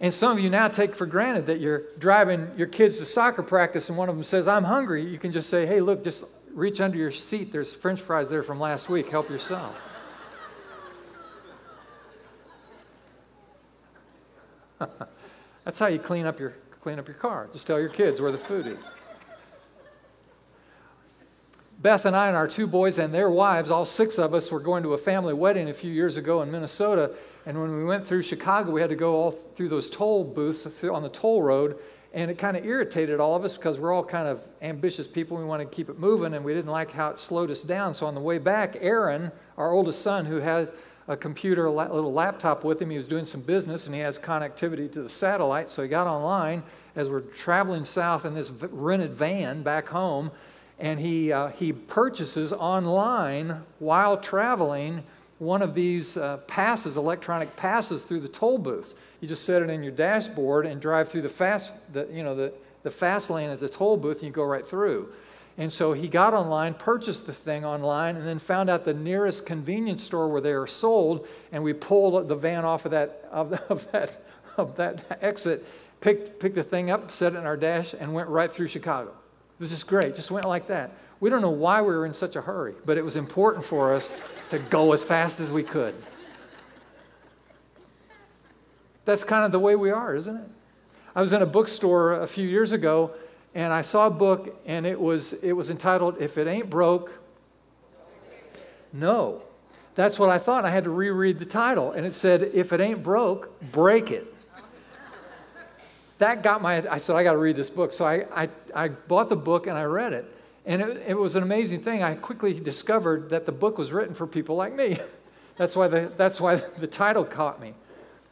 and 0.00 0.12
some 0.12 0.32
of 0.36 0.40
you 0.40 0.50
now 0.50 0.68
take 0.68 0.94
for 0.94 1.06
granted 1.06 1.46
that 1.46 1.58
you're 1.58 1.84
driving 1.98 2.50
your 2.56 2.66
kids 2.66 2.98
to 2.98 3.06
soccer 3.06 3.42
practice 3.42 3.88
and 3.88 3.96
one 3.96 4.10
of 4.10 4.14
them 4.14 4.24
says, 4.24 4.46
I'm 4.46 4.64
hungry. 4.64 5.02
You 5.06 5.18
can 5.18 5.32
just 5.32 5.48
say, 5.48 5.64
hey, 5.64 5.80
look, 5.80 6.04
just 6.04 6.24
reach 6.52 6.82
under 6.82 6.98
your 6.98 7.12
seat. 7.12 7.50
There's 7.50 7.72
french 7.72 8.02
fries 8.02 8.28
there 8.28 8.42
from 8.42 8.60
last 8.60 8.90
week. 8.90 9.08
Help 9.08 9.30
yourself. 9.30 9.74
That's 15.64 15.78
how 15.78 15.86
you 15.86 15.98
clean 15.98 16.26
up 16.26 16.38
your 16.38 16.54
clean 16.82 16.98
up 16.98 17.06
your 17.06 17.16
car. 17.16 17.48
Just 17.52 17.66
tell 17.66 17.78
your 17.78 17.88
kids 17.90 18.20
where 18.20 18.32
the 18.32 18.38
food 18.38 18.66
is. 18.66 18.78
Beth 21.80 22.04
and 22.04 22.14
I 22.14 22.28
and 22.28 22.36
our 22.36 22.48
two 22.48 22.66
boys 22.66 22.98
and 22.98 23.12
their 23.12 23.30
wives, 23.30 23.70
all 23.70 23.86
six 23.86 24.18
of 24.18 24.34
us, 24.34 24.50
were 24.50 24.60
going 24.60 24.82
to 24.82 24.92
a 24.92 24.98
family 24.98 25.32
wedding 25.32 25.70
a 25.70 25.74
few 25.74 25.90
years 25.90 26.18
ago 26.18 26.42
in 26.42 26.50
Minnesota. 26.50 27.12
And 27.46 27.58
when 27.58 27.74
we 27.74 27.84
went 27.84 28.06
through 28.06 28.22
Chicago, 28.22 28.70
we 28.70 28.82
had 28.82 28.90
to 28.90 28.96
go 28.96 29.14
all 29.14 29.30
through 29.56 29.70
those 29.70 29.88
toll 29.88 30.22
booths 30.22 30.66
on 30.84 31.02
the 31.02 31.08
toll 31.08 31.42
road. 31.42 31.78
And 32.12 32.30
it 32.30 32.38
kind 32.38 32.56
of 32.56 32.66
irritated 32.66 33.18
all 33.20 33.34
of 33.34 33.44
us 33.44 33.56
because 33.56 33.78
we're 33.78 33.94
all 33.94 34.04
kind 34.04 34.28
of 34.28 34.42
ambitious 34.60 35.06
people. 35.06 35.38
We 35.38 35.44
want 35.44 35.62
to 35.62 35.66
keep 35.74 35.88
it 35.88 35.98
moving, 35.98 36.34
and 36.34 36.44
we 36.44 36.52
didn't 36.52 36.70
like 36.70 36.90
how 36.90 37.10
it 37.10 37.18
slowed 37.18 37.50
us 37.50 37.62
down. 37.62 37.94
So 37.94 38.04
on 38.06 38.14
the 38.14 38.20
way 38.20 38.38
back, 38.38 38.76
Aaron, 38.80 39.30
our 39.56 39.72
oldest 39.72 40.02
son, 40.02 40.26
who 40.26 40.36
has 40.36 40.70
a 41.10 41.16
computer, 41.16 41.66
a 41.66 41.72
little 41.72 42.12
laptop 42.12 42.62
with 42.62 42.80
him. 42.80 42.88
He 42.88 42.96
was 42.96 43.08
doing 43.08 43.26
some 43.26 43.40
business 43.40 43.86
and 43.86 43.94
he 43.94 44.00
has 44.00 44.16
connectivity 44.16 44.90
to 44.92 45.02
the 45.02 45.08
satellite. 45.08 45.68
So 45.68 45.82
he 45.82 45.88
got 45.88 46.06
online 46.06 46.62
as 46.94 47.08
we're 47.08 47.20
traveling 47.20 47.84
south 47.84 48.24
in 48.24 48.32
this 48.32 48.48
rented 48.48 49.14
van 49.14 49.64
back 49.64 49.88
home. 49.88 50.30
And 50.78 51.00
he, 51.00 51.32
uh, 51.32 51.48
he 51.48 51.72
purchases 51.72 52.52
online 52.52 53.60
while 53.80 54.18
traveling 54.18 55.02
one 55.40 55.62
of 55.62 55.74
these 55.74 56.16
uh, 56.16 56.36
passes, 56.46 56.96
electronic 56.96 57.56
passes 57.56 58.02
through 58.02 58.20
the 58.20 58.28
toll 58.28 58.58
booths. 58.58 58.94
You 59.20 59.26
just 59.26 59.44
set 59.44 59.62
it 59.62 59.68
in 59.68 59.82
your 59.82 59.92
dashboard 59.92 60.64
and 60.64 60.80
drive 60.80 61.10
through 61.10 61.22
the 61.22 61.28
fast, 61.28 61.72
the, 61.92 62.06
you 62.12 62.22
know, 62.22 62.36
the, 62.36 62.52
the 62.84 62.90
fast 62.90 63.30
lane 63.30 63.50
at 63.50 63.58
the 63.58 63.68
toll 63.68 63.96
booth 63.96 64.18
and 64.18 64.28
you 64.28 64.30
go 64.30 64.44
right 64.44 64.66
through. 64.66 65.12
And 65.58 65.72
so 65.72 65.92
he 65.92 66.08
got 66.08 66.32
online, 66.32 66.74
purchased 66.74 67.26
the 67.26 67.32
thing 67.32 67.64
online, 67.64 68.16
and 68.16 68.26
then 68.26 68.38
found 68.38 68.70
out 68.70 68.84
the 68.84 68.94
nearest 68.94 69.44
convenience 69.44 70.02
store 70.02 70.28
where 70.28 70.40
they 70.40 70.52
are 70.52 70.66
sold. 70.66 71.26
And 71.52 71.62
we 71.62 71.72
pulled 71.72 72.28
the 72.28 72.34
van 72.34 72.64
off 72.64 72.84
of 72.84 72.92
that, 72.92 73.28
of, 73.30 73.52
of 73.68 73.90
that, 73.92 74.24
of 74.56 74.76
that 74.76 75.18
exit, 75.20 75.66
picked, 76.00 76.40
picked 76.40 76.54
the 76.54 76.62
thing 76.62 76.90
up, 76.90 77.10
set 77.10 77.34
it 77.34 77.38
in 77.38 77.44
our 77.44 77.56
dash, 77.56 77.94
and 77.98 78.14
went 78.14 78.28
right 78.28 78.52
through 78.52 78.68
Chicago. 78.68 79.10
It 79.10 79.60
was 79.60 79.70
just 79.70 79.86
great, 79.86 80.16
just 80.16 80.30
went 80.30 80.46
like 80.46 80.68
that. 80.68 80.92
We 81.20 81.28
don't 81.28 81.42
know 81.42 81.50
why 81.50 81.82
we 81.82 81.88
were 81.88 82.06
in 82.06 82.14
such 82.14 82.36
a 82.36 82.40
hurry, 82.40 82.74
but 82.86 82.96
it 82.96 83.04
was 83.04 83.16
important 83.16 83.64
for 83.64 83.92
us 83.92 84.14
to 84.48 84.58
go 84.58 84.92
as 84.92 85.02
fast 85.02 85.38
as 85.40 85.50
we 85.50 85.62
could. 85.62 85.94
That's 89.04 89.24
kind 89.24 89.44
of 89.44 89.52
the 89.52 89.58
way 89.58 89.76
we 89.76 89.90
are, 89.90 90.14
isn't 90.14 90.36
it? 90.36 90.48
I 91.14 91.20
was 91.20 91.32
in 91.32 91.42
a 91.42 91.46
bookstore 91.46 92.14
a 92.14 92.26
few 92.26 92.48
years 92.48 92.72
ago 92.72 93.12
and 93.54 93.72
I 93.72 93.82
saw 93.82 94.06
a 94.06 94.10
book 94.10 94.60
and 94.66 94.86
it 94.86 95.00
was 95.00 95.32
it 95.34 95.52
was 95.52 95.70
entitled 95.70 96.20
If 96.20 96.38
It 96.38 96.46
Ain't 96.46 96.70
Broke 96.70 97.12
No. 98.92 99.42
That's 99.96 100.18
what 100.18 100.28
I 100.28 100.38
thought. 100.38 100.64
I 100.64 100.70
had 100.70 100.84
to 100.84 100.90
reread 100.90 101.38
the 101.38 101.44
title 101.44 101.92
and 101.92 102.06
it 102.06 102.14
said 102.14 102.42
If 102.42 102.72
it 102.72 102.80
ain't 102.80 103.02
broke, 103.02 103.60
break 103.72 104.10
it. 104.10 104.34
that 106.18 106.42
got 106.42 106.62
my 106.62 106.88
I 106.90 106.98
said 106.98 107.16
I 107.16 107.22
got 107.22 107.32
to 107.32 107.38
read 107.38 107.56
this 107.56 107.70
book. 107.70 107.92
So 107.92 108.04
I, 108.04 108.26
I 108.34 108.48
I 108.74 108.88
bought 108.88 109.28
the 109.28 109.36
book 109.36 109.66
and 109.66 109.76
I 109.76 109.84
read 109.84 110.12
it. 110.12 110.36
And 110.66 110.82
it, 110.82 111.04
it 111.08 111.14
was 111.14 111.36
an 111.36 111.42
amazing 111.42 111.80
thing. 111.80 112.02
I 112.02 112.14
quickly 112.14 112.52
discovered 112.52 113.30
that 113.30 113.46
the 113.46 113.52
book 113.52 113.78
was 113.78 113.92
written 113.92 114.14
for 114.14 114.26
people 114.26 114.56
like 114.56 114.74
me. 114.74 114.98
that's 115.56 115.74
why 115.74 115.88
the 115.88 116.12
that's 116.16 116.40
why 116.40 116.56
the 116.56 116.86
title 116.86 117.24
caught 117.24 117.60
me. 117.60 117.74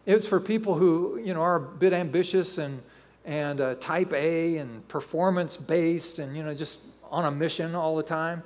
It 0.07 0.15
was 0.15 0.27
for 0.27 0.41
people 0.41 0.75
who, 0.75 1.21
you 1.23 1.35
know, 1.35 1.43
are 1.43 1.57
a 1.57 1.61
bit 1.61 1.93
ambitious 1.93 2.57
and, 2.57 2.81
and 3.25 3.61
uh, 3.61 3.75
type 3.77 4.13
A 4.13 4.57
and 4.57 4.87
performance 4.89 5.57
based 5.57 6.19
and, 6.19 6.37
you 6.37 6.43
know, 6.43 6.55
just 6.55 6.81
on 7.11 7.25
a 7.25 7.31
mission 7.31 7.75
all 7.75 7.97
the 7.97 8.03
time. 8.03 8.43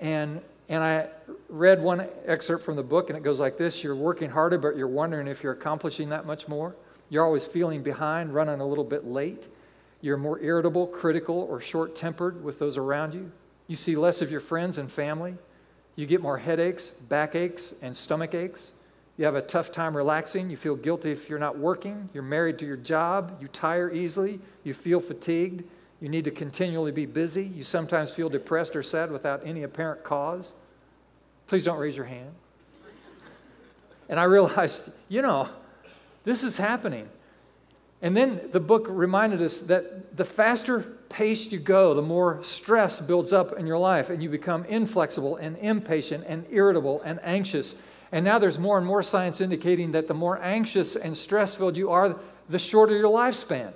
And, 0.00 0.40
and 0.68 0.82
I 0.82 1.08
read 1.48 1.82
one 1.82 2.06
excerpt 2.26 2.64
from 2.64 2.76
the 2.76 2.82
book, 2.82 3.10
and 3.10 3.16
it 3.16 3.22
goes 3.22 3.40
like 3.40 3.58
this 3.58 3.82
You're 3.82 3.94
working 3.94 4.30
harder, 4.30 4.58
but 4.58 4.76
you're 4.76 4.88
wondering 4.88 5.26
if 5.26 5.42
you're 5.42 5.52
accomplishing 5.52 6.08
that 6.10 6.26
much 6.26 6.48
more. 6.48 6.74
You're 7.08 7.24
always 7.24 7.44
feeling 7.44 7.82
behind, 7.82 8.34
running 8.34 8.60
a 8.60 8.66
little 8.66 8.84
bit 8.84 9.06
late. 9.06 9.48
You're 10.00 10.16
more 10.16 10.40
irritable, 10.40 10.86
critical, 10.86 11.46
or 11.50 11.60
short 11.60 11.94
tempered 11.94 12.42
with 12.42 12.58
those 12.58 12.76
around 12.76 13.14
you. 13.14 13.30
You 13.66 13.76
see 13.76 13.96
less 13.96 14.22
of 14.22 14.30
your 14.30 14.40
friends 14.40 14.78
and 14.78 14.90
family. 14.90 15.34
You 15.96 16.06
get 16.06 16.22
more 16.22 16.38
headaches, 16.38 16.92
backaches, 17.08 17.74
and 17.82 17.96
stomach 17.96 18.34
aches. 18.34 18.72
You 19.20 19.26
have 19.26 19.34
a 19.34 19.42
tough 19.42 19.70
time 19.70 19.94
relaxing. 19.94 20.48
You 20.48 20.56
feel 20.56 20.74
guilty 20.74 21.10
if 21.10 21.28
you're 21.28 21.38
not 21.38 21.58
working. 21.58 22.08
You're 22.14 22.22
married 22.22 22.58
to 22.60 22.64
your 22.64 22.78
job. 22.78 23.36
You 23.38 23.48
tire 23.48 23.92
easily. 23.92 24.40
You 24.64 24.72
feel 24.72 24.98
fatigued. 24.98 25.62
You 26.00 26.08
need 26.08 26.24
to 26.24 26.30
continually 26.30 26.90
be 26.90 27.04
busy. 27.04 27.44
You 27.44 27.62
sometimes 27.62 28.10
feel 28.10 28.30
depressed 28.30 28.74
or 28.74 28.82
sad 28.82 29.10
without 29.12 29.42
any 29.44 29.64
apparent 29.64 30.04
cause. 30.04 30.54
Please 31.48 31.66
don't 31.66 31.78
raise 31.78 31.94
your 31.94 32.06
hand. 32.06 32.30
And 34.08 34.18
I 34.18 34.22
realized, 34.22 34.84
you 35.10 35.20
know, 35.20 35.50
this 36.24 36.42
is 36.42 36.56
happening. 36.56 37.06
And 38.00 38.16
then 38.16 38.40
the 38.52 38.60
book 38.60 38.86
reminded 38.88 39.42
us 39.42 39.58
that 39.58 40.16
the 40.16 40.24
faster 40.24 40.80
pace 41.10 41.52
you 41.52 41.58
go, 41.58 41.92
the 41.92 42.00
more 42.00 42.42
stress 42.42 43.00
builds 43.00 43.34
up 43.34 43.58
in 43.58 43.66
your 43.66 43.76
life, 43.76 44.08
and 44.08 44.22
you 44.22 44.30
become 44.30 44.64
inflexible 44.64 45.36
and 45.36 45.58
impatient 45.58 46.24
and 46.26 46.46
irritable 46.50 47.02
and 47.04 47.20
anxious 47.22 47.74
and 48.12 48.24
now 48.24 48.38
there's 48.38 48.58
more 48.58 48.76
and 48.76 48.86
more 48.86 49.02
science 49.02 49.40
indicating 49.40 49.92
that 49.92 50.08
the 50.08 50.14
more 50.14 50.42
anxious 50.42 50.96
and 50.96 51.16
stress 51.16 51.54
filled 51.54 51.76
you 51.76 51.90
are, 51.90 52.18
the 52.48 52.58
shorter 52.58 52.96
your 52.96 53.10
lifespan. 53.10 53.72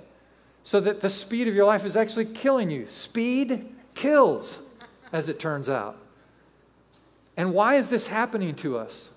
So 0.63 0.79
that 0.79 0.99
the 0.99 1.09
speed 1.09 1.47
of 1.47 1.53
your 1.53 1.65
life 1.65 1.85
is 1.85 1.95
actually 1.95 2.25
killing 2.25 2.71
you. 2.71 2.87
Speed 2.89 3.73
kills, 3.93 4.59
as 5.13 5.29
it 5.29 5.39
turns 5.39 5.69
out. 5.69 5.97
And 7.37 7.53
why 7.53 7.75
is 7.75 7.89
this 7.89 8.07
happening 8.07 8.55
to 8.55 8.77
us? 8.77 9.09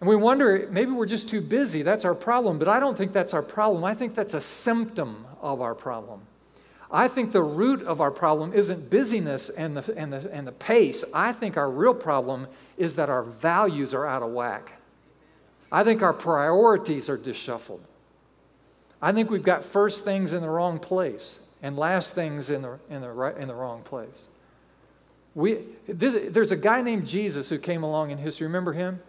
And 0.00 0.08
we 0.08 0.16
wonder, 0.16 0.68
maybe 0.70 0.90
we're 0.90 1.06
just 1.06 1.28
too 1.28 1.40
busy. 1.40 1.82
That's 1.82 2.04
our 2.04 2.14
problem. 2.14 2.58
But 2.58 2.68
I 2.68 2.80
don't 2.80 2.96
think 2.96 3.12
that's 3.12 3.34
our 3.34 3.42
problem. 3.42 3.84
I 3.84 3.94
think 3.94 4.14
that's 4.14 4.34
a 4.34 4.40
symptom 4.40 5.26
of 5.40 5.60
our 5.60 5.74
problem. 5.74 6.22
I 6.90 7.08
think 7.08 7.32
the 7.32 7.42
root 7.42 7.82
of 7.82 8.00
our 8.00 8.10
problem 8.10 8.52
isn't 8.52 8.90
busyness 8.90 9.48
and 9.50 9.76
the, 9.76 9.96
and, 9.96 10.12
the, 10.12 10.30
and 10.32 10.46
the 10.46 10.52
pace. 10.52 11.04
I 11.12 11.32
think 11.32 11.56
our 11.56 11.70
real 11.70 11.94
problem 11.94 12.46
is 12.76 12.94
that 12.96 13.10
our 13.10 13.22
values 13.22 13.92
are 13.92 14.06
out 14.06 14.22
of 14.22 14.30
whack. 14.30 14.72
I 15.72 15.82
think 15.82 16.02
our 16.02 16.12
priorities 16.12 17.08
are 17.08 17.16
disshuffled. 17.16 17.82
I 19.02 19.12
think 19.12 19.30
we've 19.30 19.42
got 19.42 19.64
first 19.64 20.04
things 20.04 20.32
in 20.32 20.42
the 20.42 20.48
wrong 20.48 20.78
place 20.78 21.38
and 21.62 21.76
last 21.76 22.14
things 22.14 22.50
in 22.50 22.62
the, 22.62 22.78
in 22.88 23.00
the, 23.00 23.10
right, 23.10 23.36
in 23.36 23.48
the 23.48 23.54
wrong 23.54 23.82
place. 23.82 24.28
We, 25.34 25.58
this, 25.88 26.32
there's 26.32 26.52
a 26.52 26.56
guy 26.56 26.82
named 26.82 27.06
Jesus 27.06 27.48
who 27.48 27.58
came 27.58 27.82
along 27.82 28.10
in 28.10 28.18
history. 28.18 28.46
Remember 28.46 28.72
him? 28.72 29.00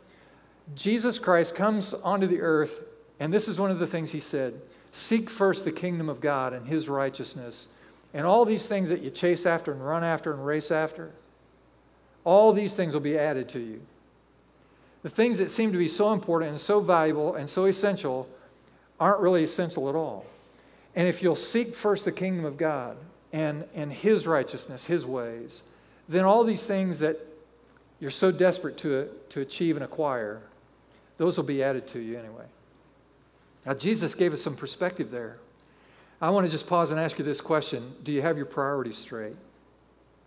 Jesus 0.76 1.20
Christ 1.20 1.56
comes 1.56 1.94
onto 1.94 2.28
the 2.28 2.42
earth, 2.42 2.82
and 3.20 3.34
this 3.34 3.48
is 3.48 3.60
one 3.60 3.72
of 3.72 3.80
the 3.80 3.88
things 3.88 4.12
he 4.12 4.20
said 4.20 4.60
Seek 4.92 5.30
first 5.30 5.66
the 5.66 5.72
kingdom 5.72 6.10
of 6.10 6.22
God 6.22 6.54
and 6.54 6.68
his 6.68 6.90
righteousness. 6.90 7.68
And 8.14 8.26
all 8.26 8.46
these 8.46 8.68
things 8.68 8.90
that 8.90 9.02
you 9.02 9.10
chase 9.10 9.46
after 9.46 9.72
and 9.72 9.86
run 9.86 10.04
after 10.04 10.34
and 10.34 10.46
race 10.46 10.72
after, 10.72 11.12
all 12.24 12.54
these 12.54 12.74
things 12.74 12.94
will 12.94 13.02
be 13.02 13.18
added 13.18 13.50
to 13.50 13.60
you. 13.60 13.82
The 15.04 15.10
things 15.10 15.38
that 15.38 15.52
seem 15.52 15.72
to 15.72 15.78
be 15.78 15.88
so 15.88 16.12
important 16.14 16.52
and 16.52 16.60
so 16.60 16.80
valuable 16.80 17.36
and 17.36 17.50
so 17.50 17.66
essential 17.66 18.28
aren't 19.00 19.20
really 19.20 19.44
essential 19.44 19.88
at 19.90 19.96
all. 19.96 20.26
And 20.96 21.08
if 21.08 21.22
you'll 21.22 21.36
seek 21.36 21.76
first 21.76 22.06
the 22.06 22.12
kingdom 22.12 22.44
of 22.44 22.58
God 22.58 22.98
and, 23.32 23.66
and 23.76 23.94
his 23.94 24.26
righteousness, 24.26 24.86
his 24.86 25.06
ways, 25.06 25.62
then 26.10 26.26
all 26.26 26.44
these 26.44 26.66
things 26.66 27.00
that 27.00 27.20
you're 28.00 28.12
so 28.12 28.32
desperate 28.32 28.78
to, 28.80 29.10
to 29.30 29.42
achieve 29.42 29.76
and 29.76 29.86
acquire, 29.86 30.42
those 31.18 31.38
will 31.38 31.44
be 31.44 31.62
added 31.62 31.88
to 31.90 32.00
you 32.00 32.18
anyway. 32.18 32.46
Now, 33.68 33.74
Jesus 33.74 34.16
gave 34.16 34.32
us 34.32 34.42
some 34.42 34.56
perspective 34.56 35.12
there. 35.12 35.40
I 36.22 36.30
want 36.30 36.46
to 36.46 36.52
just 36.52 36.68
pause 36.68 36.92
and 36.92 37.00
ask 37.00 37.20
you 37.20 37.26
this 37.26 37.42
question 37.42 37.96
Do 38.02 38.14
you 38.14 38.22
have 38.22 38.38
your 38.38 38.46
priorities 38.46 38.98
straight? 38.98 39.36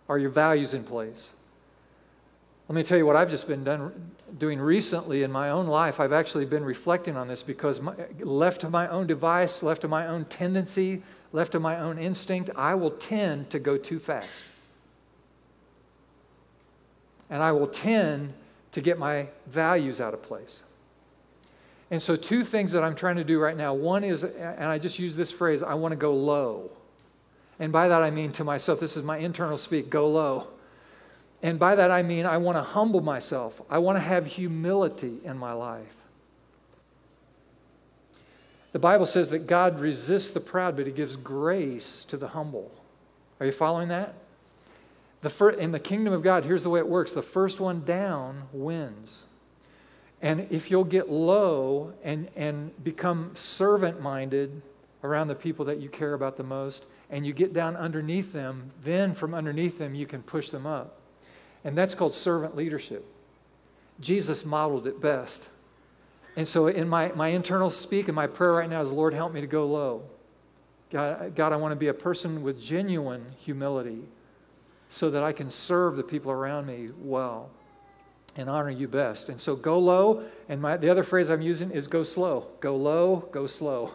Are 0.07 0.19
your 0.19 0.29
values 0.29 0.75
in 0.75 0.83
place? 0.83 1.31
Let 2.69 2.75
me 2.75 2.83
tell 2.83 2.99
you 2.99 3.05
what 3.05 3.15
I've 3.15 3.31
just 3.31 3.47
been 3.47 3.63
done, 3.63 4.11
doing 4.37 4.59
recently 4.59 5.23
in 5.23 5.31
my 5.31 5.49
own 5.49 5.67
life. 5.67 5.99
I've 5.99 6.13
actually 6.13 6.45
been 6.45 6.63
reflecting 6.63 7.17
on 7.17 7.27
this 7.27 7.41
because 7.41 7.81
my, 7.81 7.95
left 8.19 8.61
to 8.61 8.69
my 8.69 8.87
own 8.87 9.07
device, 9.07 9.63
left 9.63 9.81
to 9.81 9.87
my 9.87 10.05
own 10.05 10.25
tendency, 10.25 11.01
left 11.33 11.53
to 11.53 11.59
my 11.59 11.79
own 11.79 11.97
instinct, 11.97 12.51
I 12.55 12.75
will 12.75 12.91
tend 12.91 13.49
to 13.49 13.59
go 13.59 13.75
too 13.75 13.99
fast. 13.99 14.45
And 17.29 17.41
I 17.41 17.51
will 17.51 17.67
tend 17.67 18.33
to 18.71 18.81
get 18.81 18.99
my 18.99 19.27
values 19.47 19.99
out 19.99 20.13
of 20.13 20.21
place. 20.21 20.61
And 21.91 22.01
so, 22.01 22.15
two 22.15 22.45
things 22.45 22.71
that 22.71 22.83
I'm 22.83 22.95
trying 22.95 23.17
to 23.17 23.23
do 23.25 23.37
right 23.37 23.55
now 23.55 23.73
one 23.73 24.05
is, 24.05 24.23
and 24.23 24.63
I 24.63 24.79
just 24.79 24.97
use 24.97 25.15
this 25.15 25.29
phrase, 25.29 25.61
I 25.61 25.73
want 25.73 25.91
to 25.91 25.97
go 25.97 26.13
low. 26.13 26.71
And 27.59 27.71
by 27.71 27.89
that 27.89 28.01
I 28.01 28.09
mean 28.09 28.31
to 28.33 28.43
myself, 28.43 28.79
this 28.79 28.97
is 28.97 29.03
my 29.03 29.17
internal 29.17 29.57
speak, 29.57 29.89
go 29.89 30.07
low. 30.07 30.47
And 31.43 31.59
by 31.59 31.75
that 31.75 31.91
I 31.91 32.01
mean 32.01 32.25
I 32.25 32.37
want 32.37 32.57
to 32.57 32.63
humble 32.63 33.01
myself. 33.01 33.61
I 33.69 33.77
want 33.79 33.97
to 33.97 34.01
have 34.01 34.25
humility 34.25 35.17
in 35.25 35.37
my 35.37 35.51
life. 35.51 35.85
The 38.71 38.79
Bible 38.79 39.05
says 39.05 39.29
that 39.31 39.45
God 39.45 39.79
resists 39.79 40.29
the 40.29 40.39
proud, 40.39 40.77
but 40.77 40.87
He 40.87 40.93
gives 40.93 41.17
grace 41.17 42.05
to 42.05 42.15
the 42.15 42.29
humble. 42.29 42.71
Are 43.41 43.45
you 43.45 43.51
following 43.51 43.89
that? 43.89 44.13
The 45.21 45.29
first, 45.29 45.59
in 45.59 45.71
the 45.71 45.79
kingdom 45.79 46.13
of 46.13 46.23
God, 46.23 46.45
here's 46.45 46.63
the 46.63 46.69
way 46.69 46.79
it 46.79 46.87
works 46.87 47.11
the 47.11 47.21
first 47.21 47.59
one 47.59 47.83
down 47.83 48.43
wins. 48.53 49.23
And 50.21 50.47
if 50.51 50.69
you'll 50.69 50.83
get 50.83 51.09
low 51.09 51.93
and, 52.03 52.29
and 52.35 52.83
become 52.83 53.31
servant 53.35 54.01
minded 54.01 54.61
around 55.03 55.27
the 55.27 55.35
people 55.35 55.65
that 55.65 55.79
you 55.79 55.89
care 55.89 56.13
about 56.13 56.37
the 56.37 56.43
most, 56.43 56.85
and 57.09 57.25
you 57.25 57.33
get 57.33 57.53
down 57.53 57.75
underneath 57.75 58.31
them, 58.31 58.71
then 58.83 59.13
from 59.13 59.33
underneath 59.33 59.77
them 59.77 59.95
you 59.95 60.05
can 60.05 60.21
push 60.21 60.49
them 60.49 60.65
up. 60.65 60.97
And 61.63 61.77
that's 61.77 61.95
called 61.95 62.13
servant 62.13 62.55
leadership. 62.55 63.05
Jesus 63.99 64.45
modeled 64.45 64.87
it 64.87 65.01
best. 65.01 65.47
And 66.37 66.47
so, 66.47 66.67
in 66.67 66.87
my, 66.87 67.09
my 67.09 67.27
internal 67.29 67.69
speak 67.69 68.07
and 68.07 68.15
my 68.15 68.27
prayer 68.27 68.53
right 68.53 68.69
now 68.69 68.81
is, 68.81 68.91
Lord, 68.91 69.13
help 69.13 69.33
me 69.33 69.41
to 69.41 69.47
go 69.47 69.67
low. 69.67 70.03
God, 70.89 71.35
God, 71.35 71.51
I 71.51 71.57
want 71.57 71.73
to 71.73 71.75
be 71.75 71.87
a 71.87 71.93
person 71.93 72.41
with 72.41 72.61
genuine 72.61 73.25
humility 73.37 74.03
so 74.89 75.09
that 75.09 75.23
I 75.23 75.33
can 75.33 75.49
serve 75.49 75.97
the 75.97 76.03
people 76.03 76.31
around 76.31 76.67
me 76.67 76.89
well 76.97 77.49
and 78.35 78.49
honor 78.49 78.69
you 78.69 78.87
best. 78.87 79.29
And 79.29 79.39
so 79.39 79.55
go 79.55 79.77
low, 79.77 80.23
and 80.47 80.61
my, 80.61 80.77
the 80.77 80.89
other 80.89 81.03
phrase 81.03 81.29
I'm 81.29 81.41
using 81.41 81.71
is 81.71 81.87
go 81.87 82.03
slow. 82.03 82.47
Go 82.59 82.75
low, 82.75 83.27
go 83.31 83.47
slow. 83.47 83.93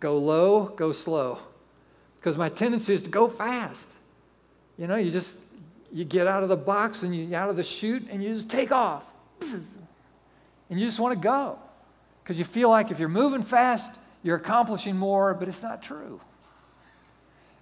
Go 0.00 0.18
low, 0.18 0.66
go 0.76 0.92
slow. 0.92 1.38
Because 2.18 2.36
my 2.36 2.48
tendency 2.48 2.94
is 2.94 3.02
to 3.02 3.10
go 3.10 3.28
fast. 3.28 3.88
You 4.76 4.86
know, 4.86 4.96
you 4.96 5.10
just 5.10 5.36
you 5.92 6.04
get 6.04 6.26
out 6.26 6.42
of 6.42 6.48
the 6.48 6.56
box 6.56 7.02
and 7.02 7.14
you 7.14 7.34
out 7.34 7.50
of 7.50 7.56
the 7.56 7.64
chute 7.64 8.06
and 8.10 8.22
you 8.22 8.32
just 8.32 8.48
take 8.48 8.72
off. 8.72 9.04
And 10.70 10.78
you 10.78 10.86
just 10.86 11.00
want 11.00 11.20
to 11.20 11.20
go. 11.20 11.58
Because 12.22 12.38
you 12.38 12.44
feel 12.44 12.68
like 12.68 12.90
if 12.90 12.98
you're 12.98 13.08
moving 13.08 13.42
fast, 13.42 13.90
you're 14.22 14.36
accomplishing 14.36 14.96
more, 14.96 15.34
but 15.34 15.48
it's 15.48 15.62
not 15.62 15.82
true. 15.82 16.20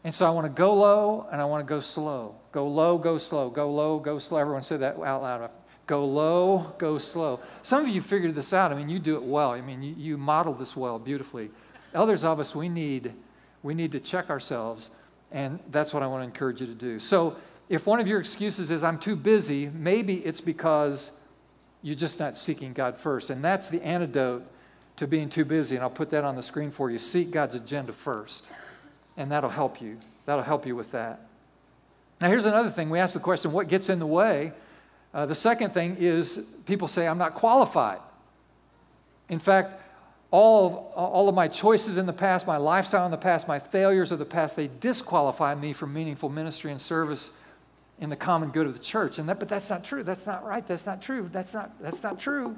And 0.04 0.14
so 0.14 0.26
I 0.26 0.30
want 0.30 0.44
to 0.44 0.52
go 0.52 0.74
low 0.74 1.26
and 1.32 1.40
I 1.40 1.44
want 1.44 1.66
to 1.66 1.68
go 1.68 1.80
slow. 1.80 2.34
Go 2.52 2.68
low, 2.68 2.98
go 2.98 3.18
slow. 3.18 3.50
Go 3.50 3.70
low, 3.70 3.98
go 3.98 4.18
slow. 4.18 4.38
Everyone 4.38 4.62
say 4.62 4.76
that 4.76 4.98
out 5.00 5.22
loud. 5.22 5.50
Go 5.88 6.04
low, 6.04 6.74
go 6.76 6.98
slow. 6.98 7.40
Some 7.62 7.82
of 7.82 7.88
you 7.88 8.02
figured 8.02 8.34
this 8.34 8.52
out. 8.52 8.70
I 8.70 8.74
mean, 8.74 8.90
you 8.90 8.98
do 8.98 9.16
it 9.16 9.22
well. 9.22 9.52
I 9.52 9.62
mean, 9.62 9.82
you, 9.82 9.94
you 9.96 10.18
model 10.18 10.52
this 10.52 10.76
well, 10.76 10.98
beautifully. 10.98 11.50
Others 11.94 12.24
of 12.24 12.38
us, 12.38 12.54
we 12.54 12.68
need, 12.68 13.14
we 13.62 13.72
need 13.72 13.90
to 13.92 14.00
check 14.00 14.28
ourselves, 14.28 14.90
and 15.32 15.58
that's 15.70 15.94
what 15.94 16.02
I 16.02 16.06
want 16.06 16.20
to 16.20 16.24
encourage 16.26 16.60
you 16.60 16.66
to 16.66 16.74
do. 16.74 17.00
So, 17.00 17.36
if 17.70 17.86
one 17.86 18.00
of 18.00 18.06
your 18.06 18.20
excuses 18.20 18.70
is, 18.70 18.84
I'm 18.84 18.98
too 18.98 19.16
busy, 19.16 19.70
maybe 19.70 20.16
it's 20.16 20.42
because 20.42 21.10
you're 21.82 21.96
just 21.96 22.18
not 22.18 22.36
seeking 22.36 22.74
God 22.74 22.96
first. 22.96 23.30
And 23.30 23.42
that's 23.42 23.68
the 23.68 23.82
antidote 23.82 24.46
to 24.96 25.06
being 25.06 25.30
too 25.30 25.44
busy. 25.44 25.76
And 25.76 25.82
I'll 25.82 25.90
put 25.90 26.10
that 26.10 26.24
on 26.24 26.36
the 26.36 26.42
screen 26.42 26.70
for 26.70 26.90
you. 26.90 26.98
Seek 26.98 27.30
God's 27.30 27.54
agenda 27.54 27.94
first, 27.94 28.48
and 29.16 29.32
that'll 29.32 29.50
help 29.50 29.80
you. 29.80 29.98
That'll 30.26 30.44
help 30.44 30.66
you 30.66 30.76
with 30.76 30.92
that. 30.92 31.20
Now, 32.20 32.28
here's 32.28 32.46
another 32.46 32.70
thing. 32.70 32.90
We 32.90 32.98
ask 32.98 33.14
the 33.14 33.20
question 33.20 33.52
what 33.52 33.68
gets 33.68 33.88
in 33.88 33.98
the 33.98 34.06
way? 34.06 34.52
Uh, 35.12 35.26
the 35.26 35.34
second 35.34 35.72
thing 35.72 35.96
is 35.98 36.40
people 36.66 36.88
say, 36.88 37.06
I'm 37.06 37.18
not 37.18 37.34
qualified. 37.34 37.98
In 39.28 39.38
fact, 39.38 39.80
all 40.30 40.66
of, 40.66 40.74
all 40.94 41.28
of 41.28 41.34
my 41.34 41.48
choices 41.48 41.96
in 41.96 42.06
the 42.06 42.12
past, 42.12 42.46
my 42.46 42.58
lifestyle 42.58 43.06
in 43.06 43.10
the 43.10 43.16
past, 43.16 43.48
my 43.48 43.58
failures 43.58 44.12
of 44.12 44.18
the 44.18 44.24
past, 44.24 44.56
they 44.56 44.68
disqualify 44.80 45.54
me 45.54 45.72
from 45.72 45.92
meaningful 45.92 46.28
ministry 46.28 46.70
and 46.70 46.80
service 46.80 47.30
in 48.00 48.10
the 48.10 48.16
common 48.16 48.50
good 48.50 48.66
of 48.66 48.74
the 48.74 48.78
church. 48.78 49.18
And 49.18 49.28
that, 49.28 49.40
but 49.40 49.48
that's 49.48 49.70
not 49.70 49.82
true. 49.82 50.02
That's 50.02 50.26
not 50.26 50.44
right. 50.44 50.66
That's 50.66 50.86
not 50.86 51.02
true. 51.02 51.28
That's 51.32 51.54
not, 51.54 51.72
that's 51.80 52.02
not 52.02 52.18
true. 52.20 52.56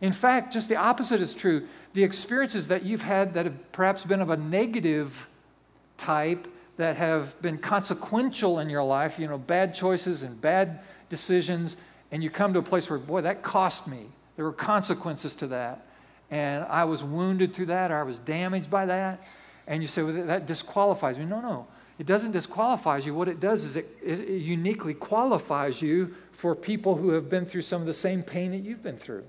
In 0.00 0.12
fact, 0.12 0.52
just 0.52 0.68
the 0.68 0.76
opposite 0.76 1.20
is 1.20 1.32
true. 1.32 1.66
The 1.94 2.04
experiences 2.04 2.68
that 2.68 2.84
you've 2.84 3.02
had 3.02 3.34
that 3.34 3.46
have 3.46 3.72
perhaps 3.72 4.02
been 4.04 4.20
of 4.20 4.30
a 4.30 4.36
negative 4.36 5.28
type, 5.96 6.46
that 6.76 6.96
have 6.96 7.40
been 7.40 7.58
consequential 7.58 8.58
in 8.58 8.68
your 8.68 8.82
life, 8.82 9.18
you 9.18 9.26
know, 9.26 9.38
bad 9.38 9.74
choices 9.74 10.22
and 10.22 10.40
bad 10.40 10.80
decisions, 11.08 11.76
and 12.10 12.22
you 12.22 12.30
come 12.30 12.52
to 12.52 12.58
a 12.58 12.62
place 12.62 12.88
where, 12.90 12.98
boy, 12.98 13.22
that 13.22 13.42
cost 13.42 13.88
me. 13.88 14.06
There 14.36 14.44
were 14.44 14.52
consequences 14.52 15.34
to 15.36 15.46
that. 15.48 15.86
And 16.30 16.64
I 16.64 16.84
was 16.84 17.02
wounded 17.02 17.54
through 17.54 17.66
that, 17.66 17.90
or 17.90 17.98
I 17.98 18.02
was 18.02 18.18
damaged 18.18 18.70
by 18.70 18.86
that. 18.86 19.24
And 19.66 19.82
you 19.82 19.88
say, 19.88 20.02
well, 20.02 20.26
that 20.26 20.46
disqualifies 20.46 21.18
me. 21.18 21.24
No, 21.24 21.40
no. 21.40 21.66
It 21.98 22.06
doesn't 22.06 22.32
disqualify 22.32 22.98
you. 22.98 23.14
What 23.14 23.28
it 23.28 23.40
does 23.40 23.64
is 23.64 23.76
it, 23.76 23.88
it 24.04 24.28
uniquely 24.28 24.92
qualifies 24.92 25.80
you 25.80 26.14
for 26.32 26.54
people 26.54 26.94
who 26.96 27.10
have 27.10 27.30
been 27.30 27.46
through 27.46 27.62
some 27.62 27.80
of 27.80 27.86
the 27.86 27.94
same 27.94 28.22
pain 28.22 28.50
that 28.50 28.58
you've 28.58 28.82
been 28.82 28.98
through. 28.98 29.24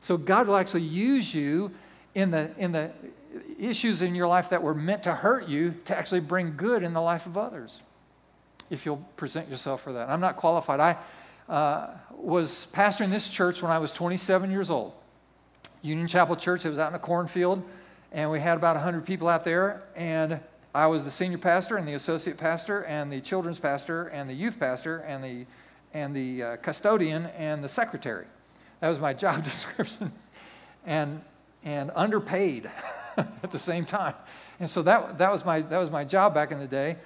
So 0.00 0.16
God 0.16 0.46
will 0.46 0.56
actually 0.56 0.82
use 0.82 1.34
you 1.34 1.72
in 2.14 2.30
the, 2.30 2.50
in 2.58 2.70
the 2.70 2.92
issues 3.58 4.02
in 4.02 4.14
your 4.14 4.26
life 4.26 4.50
that 4.50 4.62
were 4.62 4.74
meant 4.74 5.02
to 5.04 5.14
hurt 5.14 5.48
you 5.48 5.74
to 5.86 5.96
actually 5.96 6.20
bring 6.20 6.56
good 6.56 6.82
in 6.82 6.92
the 6.92 7.00
life 7.00 7.26
of 7.26 7.36
others 7.36 7.80
if 8.70 8.86
you'll 8.86 9.04
present 9.16 9.48
yourself 9.48 9.82
for 9.82 9.92
that. 9.92 10.08
I'm 10.08 10.20
not 10.20 10.36
qualified. 10.36 10.80
I 10.80 11.52
uh, 11.52 11.90
was 12.10 12.66
pastoring 12.72 13.10
this 13.10 13.28
church 13.28 13.62
when 13.62 13.70
I 13.70 13.78
was 13.78 13.92
27 13.92 14.50
years 14.50 14.70
old. 14.70 14.92
Union 15.82 16.08
Chapel 16.08 16.36
Church, 16.36 16.64
it 16.64 16.70
was 16.70 16.78
out 16.78 16.88
in 16.88 16.94
a 16.94 16.98
cornfield, 16.98 17.62
and 18.12 18.30
we 18.30 18.40
had 18.40 18.56
about 18.56 18.76
100 18.76 19.04
people 19.04 19.28
out 19.28 19.44
there, 19.44 19.82
and 19.94 20.40
I 20.74 20.86
was 20.86 21.04
the 21.04 21.10
senior 21.10 21.38
pastor 21.38 21.76
and 21.76 21.86
the 21.86 21.94
associate 21.94 22.38
pastor 22.38 22.82
and 22.84 23.12
the 23.12 23.20
children's 23.20 23.58
pastor 23.58 24.08
and 24.08 24.28
the 24.28 24.34
youth 24.34 24.58
pastor 24.58 24.98
and 25.00 25.22
the, 25.22 25.46
and 25.92 26.16
the 26.16 26.42
uh, 26.42 26.56
custodian 26.56 27.26
and 27.36 27.62
the 27.62 27.68
secretary. 27.68 28.26
That 28.80 28.88
was 28.88 28.98
my 28.98 29.12
job 29.14 29.44
description. 29.44 30.10
and, 30.86 31.20
and 31.62 31.90
underpaid 31.94 32.70
at 33.42 33.50
the 33.50 33.58
same 33.58 33.84
time. 33.84 34.14
And 34.60 34.70
so 34.70 34.82
that, 34.82 35.18
that, 35.18 35.30
was 35.32 35.44
my, 35.44 35.60
that 35.62 35.78
was 35.78 35.90
my 35.90 36.04
job 36.04 36.34
back 36.34 36.52
in 36.52 36.58
the 36.58 36.66
day. 36.66 36.96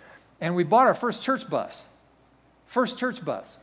And 0.40 0.54
we 0.54 0.64
bought 0.64 0.86
our 0.86 0.94
first 0.94 1.22
church 1.22 1.48
bus. 1.48 1.84
First 2.66 2.98
church 2.98 3.24
bus. 3.24 3.58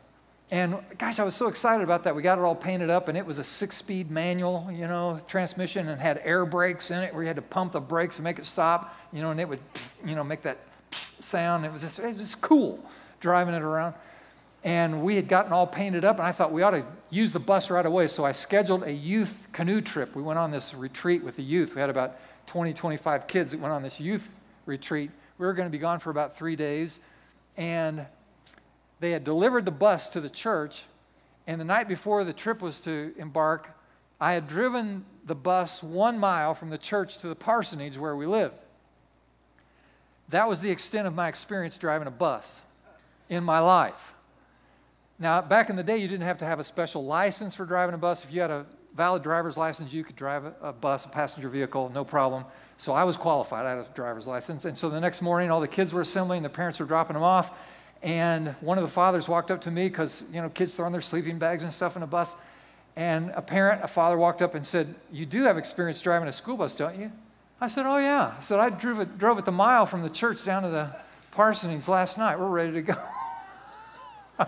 And 0.52 0.78
gosh, 0.98 1.20
I 1.20 1.24
was 1.24 1.36
so 1.36 1.48
excited 1.48 1.84
about 1.84 2.04
that. 2.04 2.16
We 2.16 2.22
got 2.22 2.38
it 2.38 2.42
all 2.42 2.56
painted 2.56 2.92
up, 2.92 3.08
and 3.08 3.18
it 3.18 3.26
was 3.26 3.40
a 3.40 3.44
six 3.44 3.78
speed 3.78 4.12
manual, 4.12 4.70
you 4.72 4.88
know, 4.88 5.20
transmission 5.28 5.90
and 5.90 6.00
had 6.00 6.22
air 6.24 6.46
brakes 6.46 6.92
in 6.92 7.00
it 7.00 7.14
where 7.14 7.24
you 7.24 7.28
had 7.28 7.36
to 7.38 7.42
pump 7.42 7.74
the 7.74 7.82
brakes 7.82 8.18
and 8.18 8.24
make 8.24 8.38
it 8.38 8.46
stop, 8.46 8.96
you 9.12 9.22
know, 9.22 9.32
and 9.32 9.40
it 9.40 9.50
would, 9.50 9.60
you 10.06 10.14
know, 10.14 10.24
make 10.24 10.44
that 10.44 10.60
sound. 11.20 11.66
It 11.66 11.72
was 11.72 11.82
just, 11.82 11.98
it 11.98 12.16
was 12.16 12.36
cool 12.36 12.80
driving 13.20 13.56
it 13.56 13.64
around. 13.64 13.96
And 14.64 15.04
we 15.04 15.16
had 15.16 15.28
gotten 15.28 15.52
all 15.52 15.68
painted 15.68 16.06
up, 16.06 16.18
and 16.18 16.28
I 16.28 16.32
thought 16.32 16.52
we 16.52 16.62
ought 16.62 16.72
to 16.72 16.86
use 17.10 17.32
the 17.32 17.40
bus 17.40 17.70
right 17.72 17.86
away. 17.86 18.08
So 18.08 18.24
I 18.24 18.32
scheduled 18.32 18.84
a 18.84 18.92
youth 18.92 19.48
canoe 19.52 19.82
trip. 19.82 20.16
We 20.16 20.22
went 20.22 20.40
on 20.40 20.52
this 20.52 20.74
retreat 20.74 21.24
with 21.24 21.36
the 21.36 21.44
youth. 21.44 21.76
We 21.76 21.82
had 21.82 21.90
about 21.90 22.20
20, 22.48 22.74
25 22.74 23.28
kids 23.28 23.52
that 23.52 23.60
went 23.60 23.74
on 23.74 23.84
this 23.84 24.00
youth 24.00 24.28
retreat. 24.66 25.12
We 25.38 25.46
were 25.46 25.54
going 25.54 25.68
to 25.68 25.72
be 25.72 25.78
gone 25.78 26.00
for 26.00 26.10
about 26.10 26.38
three 26.38 26.56
days. 26.56 27.00
And 27.58 28.06
they 29.00 29.12
had 29.12 29.24
delivered 29.24 29.66
the 29.66 29.72
bus 29.72 30.10
to 30.10 30.22
the 30.22 30.30
church. 30.30 30.84
And 31.48 31.60
the 31.60 31.66
night 31.66 31.88
before 31.88 32.24
the 32.24 32.34
trip 32.34 32.62
was 32.62 32.80
to 32.82 33.14
embark, 33.18 33.70
I 34.20 34.34
had 34.34 34.48
driven 34.48 35.06
the 35.26 35.36
bus 35.36 35.84
one 35.84 36.18
mile 36.18 36.54
from 36.54 36.70
the 36.70 36.78
church 36.78 37.18
to 37.20 37.28
the 37.28 37.36
parsonage 37.36 37.98
where 37.98 38.16
we 38.16 38.26
lived. 38.26 38.56
That 40.30 40.48
was 40.48 40.62
the 40.62 40.72
extent 40.72 41.08
of 41.08 41.14
my 41.14 41.28
experience 41.28 41.78
driving 41.78 42.08
a 42.08 42.12
bus 42.12 42.62
in 43.30 43.44
my 43.44 43.60
life. 43.60 44.14
Now, 45.20 45.42
back 45.42 45.70
in 45.70 45.76
the 45.76 45.84
day, 45.84 45.98
you 45.98 46.08
didn't 46.08 46.26
have 46.26 46.40
to 46.40 46.46
have 46.46 46.60
a 46.60 46.64
special 46.64 47.06
license 47.06 47.56
for 47.56 47.66
driving 47.66 47.96
a 47.96 47.98
bus. 47.98 48.24
If 48.24 48.34
you 48.34 48.42
had 48.42 48.52
a 48.52 48.66
valid 48.96 49.24
driver's 49.24 49.58
license, 49.58 49.94
you 49.94 50.04
could 50.04 50.16
drive 50.16 50.46
a, 50.62 50.72
bus, 50.72 51.06
a 51.06 51.10
passenger 51.10 51.50
vehicle, 51.50 51.92
no 51.94 52.06
problem. 52.06 52.46
So 52.78 52.94
I 52.94 53.04
was 53.04 53.18
qualified. 53.18 53.66
I 53.66 53.72
had 53.72 53.78
a 53.80 53.88
driver's 53.94 54.28
license. 54.28 54.66
And 54.66 54.78
so 54.78 54.90
the 54.90 55.00
next 55.00 55.22
morning, 55.22 55.52
all 55.52 55.62
the 55.62 55.68
kids 55.68 55.94
were 55.94 56.02
assembling, 56.02 56.44
the 56.44 56.50
parents 56.50 56.80
were 56.80 56.86
dropping 56.86 57.16
them 57.16 57.24
off. 57.24 57.52
And 58.02 58.56
one 58.62 58.78
of 58.78 58.84
the 58.84 58.90
fathers 58.90 59.28
walked 59.28 59.52
up 59.52 59.62
to 59.62 59.72
me 59.72 59.90
because, 59.90 60.24
you 60.32 60.42
know, 60.42 60.50
kids 60.50 60.76
throwing 60.76 60.92
their 60.92 61.02
sleeping 61.02 61.38
bags 61.38 61.64
and 61.64 61.74
stuff 61.74 61.96
in 61.96 62.04
a 62.04 62.08
bus. 62.08 62.36
And 62.96 63.32
a 63.32 63.42
parent, 63.42 63.84
a 63.84 63.88
father 63.88 64.18
walked 64.18 64.42
up 64.42 64.56
and 64.56 64.66
said, 64.66 64.96
You 65.12 65.26
do 65.26 65.44
have 65.44 65.58
experience 65.58 66.00
driving 66.02 66.28
a 66.28 66.34
school 66.34 66.56
bus, 66.56 66.76
don't 66.76 66.98
you? 66.98 67.12
I 67.60 67.68
said, 67.68 67.86
Oh, 67.86 67.98
yeah. 67.98 68.36
I 68.38 68.42
said, 68.42 68.60
I 68.60 68.70
drove 68.70 69.00
it, 69.00 69.18
drove 69.18 69.38
it 69.38 69.46
the 69.46 69.52
mile 69.52 69.86
from 69.86 70.02
the 70.02 70.10
church 70.10 70.46
down 70.46 70.64
to 70.64 70.70
the 70.70 70.96
parsonage 71.32 71.88
last 71.88 72.18
night. 72.18 72.40
We're 72.40 72.48
ready 72.48 72.72
to 72.74 72.82
go. 72.82 72.96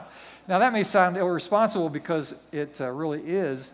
now, 0.48 0.60
that 0.60 0.72
may 0.72 0.84
sound 0.84 1.18
irresponsible 1.18 1.90
because 1.90 2.36
it 2.54 2.80
uh, 2.80 2.90
really 2.90 3.22
is 3.22 3.72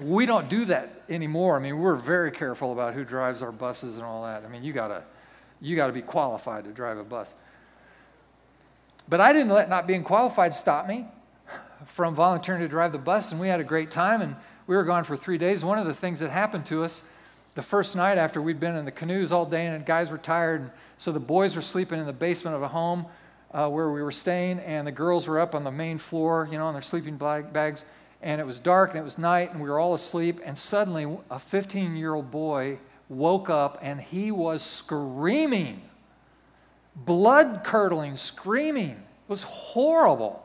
we 0.00 0.26
don't 0.26 0.48
do 0.48 0.64
that 0.66 1.02
anymore. 1.08 1.56
I 1.56 1.60
mean, 1.60 1.78
we're 1.78 1.96
very 1.96 2.30
careful 2.30 2.72
about 2.72 2.94
who 2.94 3.04
drives 3.04 3.42
our 3.42 3.52
buses 3.52 3.96
and 3.96 4.04
all 4.04 4.24
that. 4.24 4.44
I 4.44 4.48
mean, 4.48 4.62
you 4.62 4.72
gotta, 4.72 5.02
you 5.60 5.76
gotta 5.76 5.92
be 5.92 6.02
qualified 6.02 6.64
to 6.64 6.70
drive 6.70 6.98
a 6.98 7.04
bus. 7.04 7.34
But 9.08 9.20
I 9.20 9.32
didn't 9.32 9.50
let 9.50 9.68
not 9.68 9.86
being 9.86 10.04
qualified 10.04 10.54
stop 10.54 10.86
me 10.86 11.06
from 11.86 12.14
volunteering 12.14 12.60
to 12.60 12.68
drive 12.68 12.92
the 12.92 12.98
bus, 12.98 13.32
and 13.32 13.40
we 13.40 13.48
had 13.48 13.60
a 13.60 13.64
great 13.64 13.90
time. 13.90 14.20
And 14.20 14.36
we 14.66 14.76
were 14.76 14.84
gone 14.84 15.04
for 15.04 15.16
three 15.16 15.38
days. 15.38 15.64
One 15.64 15.78
of 15.78 15.86
the 15.86 15.94
things 15.94 16.20
that 16.20 16.30
happened 16.30 16.66
to 16.66 16.84
us 16.84 17.02
the 17.54 17.62
first 17.62 17.96
night 17.96 18.18
after 18.18 18.40
we'd 18.40 18.60
been 18.60 18.76
in 18.76 18.84
the 18.84 18.92
canoes 18.92 19.32
all 19.32 19.46
day, 19.46 19.66
and 19.66 19.80
the 19.80 19.86
guys 19.86 20.10
were 20.10 20.18
tired, 20.18 20.60
and 20.60 20.70
so 20.98 21.10
the 21.10 21.18
boys 21.18 21.56
were 21.56 21.62
sleeping 21.62 21.98
in 21.98 22.06
the 22.06 22.12
basement 22.12 22.54
of 22.54 22.62
a 22.62 22.68
home 22.68 23.06
uh, 23.52 23.68
where 23.68 23.90
we 23.90 24.02
were 24.02 24.12
staying, 24.12 24.60
and 24.60 24.86
the 24.86 24.92
girls 24.92 25.26
were 25.26 25.40
up 25.40 25.54
on 25.54 25.64
the 25.64 25.70
main 25.70 25.98
floor, 25.98 26.48
you 26.52 26.58
know, 26.58 26.66
on 26.66 26.74
their 26.74 26.82
sleeping 26.82 27.16
bags 27.16 27.84
and 28.22 28.40
it 28.40 28.44
was 28.44 28.58
dark 28.58 28.90
and 28.90 28.98
it 28.98 29.04
was 29.04 29.18
night 29.18 29.52
and 29.52 29.62
we 29.62 29.68
were 29.68 29.78
all 29.78 29.94
asleep 29.94 30.40
and 30.44 30.58
suddenly 30.58 31.06
a 31.30 31.38
15 31.38 31.96
year 31.96 32.14
old 32.14 32.30
boy 32.30 32.78
woke 33.08 33.48
up 33.48 33.78
and 33.80 34.00
he 34.00 34.30
was 34.30 34.62
screaming. 34.62 35.82
Blood 36.96 37.62
curdling 37.64 38.16
screaming. 38.16 38.90
It 38.90 39.28
was 39.28 39.42
horrible. 39.42 40.44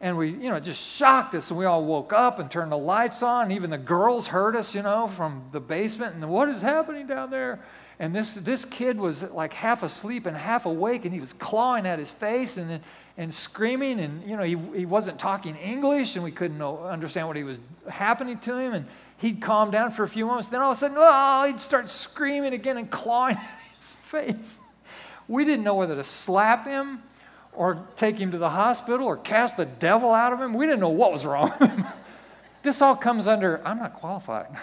And 0.00 0.16
we 0.16 0.30
you 0.30 0.50
know 0.50 0.58
just 0.58 0.80
shocked 0.80 1.34
us 1.34 1.50
and 1.50 1.58
we 1.58 1.64
all 1.64 1.84
woke 1.84 2.12
up 2.12 2.38
and 2.40 2.50
turned 2.50 2.72
the 2.72 2.78
lights 2.78 3.22
on 3.22 3.52
even 3.52 3.70
the 3.70 3.78
girls 3.78 4.28
heard 4.28 4.54
us 4.54 4.74
you 4.74 4.82
know 4.82 5.08
from 5.08 5.42
the 5.50 5.60
basement 5.60 6.14
and 6.14 6.28
what 6.28 6.48
is 6.48 6.62
happening 6.62 7.06
down 7.06 7.30
there? 7.30 7.60
And 8.00 8.14
this 8.14 8.34
this 8.34 8.64
kid 8.64 8.98
was 8.98 9.22
like 9.22 9.52
half 9.52 9.84
asleep 9.84 10.26
and 10.26 10.36
half 10.36 10.66
awake 10.66 11.04
and 11.04 11.14
he 11.14 11.20
was 11.20 11.32
clawing 11.32 11.86
at 11.86 11.98
his 12.00 12.10
face 12.10 12.56
and 12.56 12.68
then 12.68 12.80
and 13.18 13.34
screaming 13.34 13.98
and 13.98 14.22
you 14.26 14.36
know 14.36 14.44
he, 14.44 14.56
he 14.78 14.86
wasn't 14.86 15.18
talking 15.18 15.56
english 15.56 16.14
and 16.14 16.24
we 16.24 16.30
couldn't 16.30 16.56
know, 16.56 16.78
understand 16.84 17.26
what 17.26 17.36
he 17.36 17.42
was 17.42 17.58
happening 17.90 18.38
to 18.38 18.56
him 18.56 18.72
and 18.72 18.86
he'd 19.18 19.42
calm 19.42 19.70
down 19.70 19.90
for 19.90 20.04
a 20.04 20.08
few 20.08 20.24
moments. 20.24 20.48
Then 20.48 20.62
all 20.62 20.70
of 20.70 20.76
a 20.76 20.80
sudden 20.80 20.96
oh 20.98 21.44
he'd 21.46 21.60
start 21.60 21.90
screaming 21.90 22.54
again 22.54 22.78
and 22.78 22.90
clawing 22.90 23.36
at 23.36 23.60
his 23.78 23.96
face. 23.96 24.60
We 25.26 25.44
didn't 25.44 25.64
know 25.64 25.74
whether 25.74 25.96
to 25.96 26.04
slap 26.04 26.66
him 26.66 27.02
or 27.52 27.86
take 27.96 28.16
him 28.16 28.30
to 28.30 28.38
the 28.38 28.50
hospital 28.50 29.06
or 29.06 29.16
cast 29.16 29.56
the 29.56 29.66
devil 29.66 30.12
out 30.14 30.32
of 30.32 30.40
him. 30.40 30.54
We 30.54 30.64
didn't 30.64 30.80
know 30.80 30.88
what 30.88 31.12
was 31.12 31.26
wrong 31.26 31.52
this 32.62 32.80
all 32.80 32.96
comes 32.96 33.26
under 33.26 33.60
i'm 33.66 33.78
not 33.78 33.94
qualified. 33.94 34.46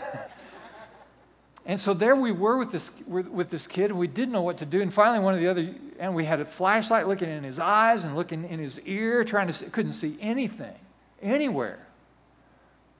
And 1.68 1.80
so 1.80 1.96
there 1.96 2.16
we 2.16 2.32
were 2.32 2.58
with 2.58 2.72
this, 2.72 2.92
with 3.08 3.50
this 3.50 3.66
kid, 3.66 3.90
and 3.90 3.98
we 3.98 4.06
didn't 4.06 4.32
know 4.32 4.44
what 4.44 4.60
to 4.60 4.68
do. 4.68 4.82
And 4.82 4.94
finally, 4.94 5.18
one 5.18 5.34
of 5.34 5.40
the 5.40 5.48
other, 5.48 5.74
and 6.00 6.16
we 6.16 6.26
had 6.26 6.40
a 6.40 6.46
flashlight 6.46 7.08
looking 7.08 7.30
in 7.30 7.44
his 7.44 7.60
eyes 7.60 8.04
and 8.04 8.16
looking 8.16 8.48
in 8.48 8.60
his 8.60 8.80
ear, 8.82 9.24
trying 9.24 9.48
to, 9.48 9.54
see, 9.54 9.66
couldn't 9.66 9.94
see 9.94 10.18
anything, 10.20 10.76
anywhere. 11.22 11.80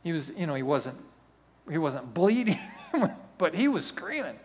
He 0.04 0.12
was, 0.12 0.32
you 0.38 0.48
know, 0.48 0.56
he 0.56 0.64
wasn't, 0.64 0.98
he 1.70 1.78
wasn't 1.78 2.14
bleeding, 2.14 2.60
but 3.38 3.56
he 3.56 3.68
was 3.68 3.86
screaming. 3.86 4.36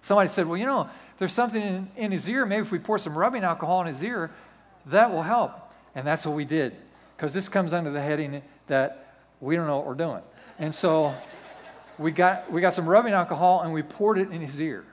Somebody 0.00 0.28
said, 0.28 0.46
well, 0.46 0.56
you 0.56 0.66
know, 0.66 0.88
there's 1.18 1.32
something 1.32 1.62
in, 1.62 1.90
in 1.96 2.10
his 2.10 2.28
ear. 2.28 2.44
Maybe 2.44 2.62
if 2.62 2.72
we 2.72 2.78
pour 2.78 2.98
some 2.98 3.16
rubbing 3.16 3.44
alcohol 3.44 3.82
in 3.82 3.86
his 3.86 4.02
ear, 4.02 4.30
that 4.86 5.12
will 5.12 5.22
help. 5.22 5.52
And 5.94 6.06
that's 6.06 6.26
what 6.26 6.34
we 6.34 6.44
did, 6.44 6.74
because 7.16 7.32
this 7.32 7.48
comes 7.48 7.72
under 7.72 7.90
the 7.90 8.00
heading 8.00 8.42
that 8.66 9.14
we 9.40 9.54
don't 9.54 9.66
know 9.66 9.76
what 9.76 9.86
we're 9.86 9.94
doing. 9.94 10.22
And 10.58 10.74
so 10.74 11.14
we 11.98 12.10
got, 12.10 12.50
we 12.50 12.60
got 12.60 12.74
some 12.74 12.88
rubbing 12.88 13.12
alcohol 13.12 13.60
and 13.60 13.72
we 13.72 13.82
poured 13.82 14.18
it 14.18 14.30
in 14.30 14.40
his 14.40 14.60
ear. 14.60 14.84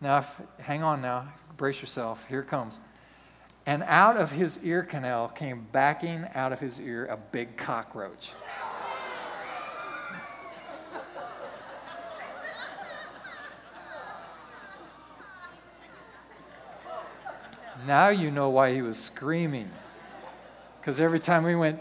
Now, 0.00 0.18
if, 0.18 0.30
hang 0.58 0.82
on 0.82 1.00
now, 1.00 1.28
brace 1.58 1.80
yourself, 1.80 2.24
here 2.28 2.40
it 2.40 2.46
comes. 2.46 2.78
And 3.66 3.82
out 3.82 4.16
of 4.16 4.30
his 4.30 4.58
ear 4.62 4.82
canal 4.82 5.28
came 5.28 5.66
backing 5.72 6.24
out 6.34 6.52
of 6.52 6.60
his 6.60 6.80
ear 6.80 7.04
a 7.06 7.18
big 7.18 7.58
cockroach. 7.58 8.30
now 17.86 18.08
you 18.08 18.30
know 18.30 18.50
why 18.50 18.72
he 18.72 18.80
was 18.80 18.96
screaming. 18.96 19.70
Because 20.80 21.00
every 21.00 21.20
time 21.20 21.42
we 21.42 21.56
went 21.56 21.80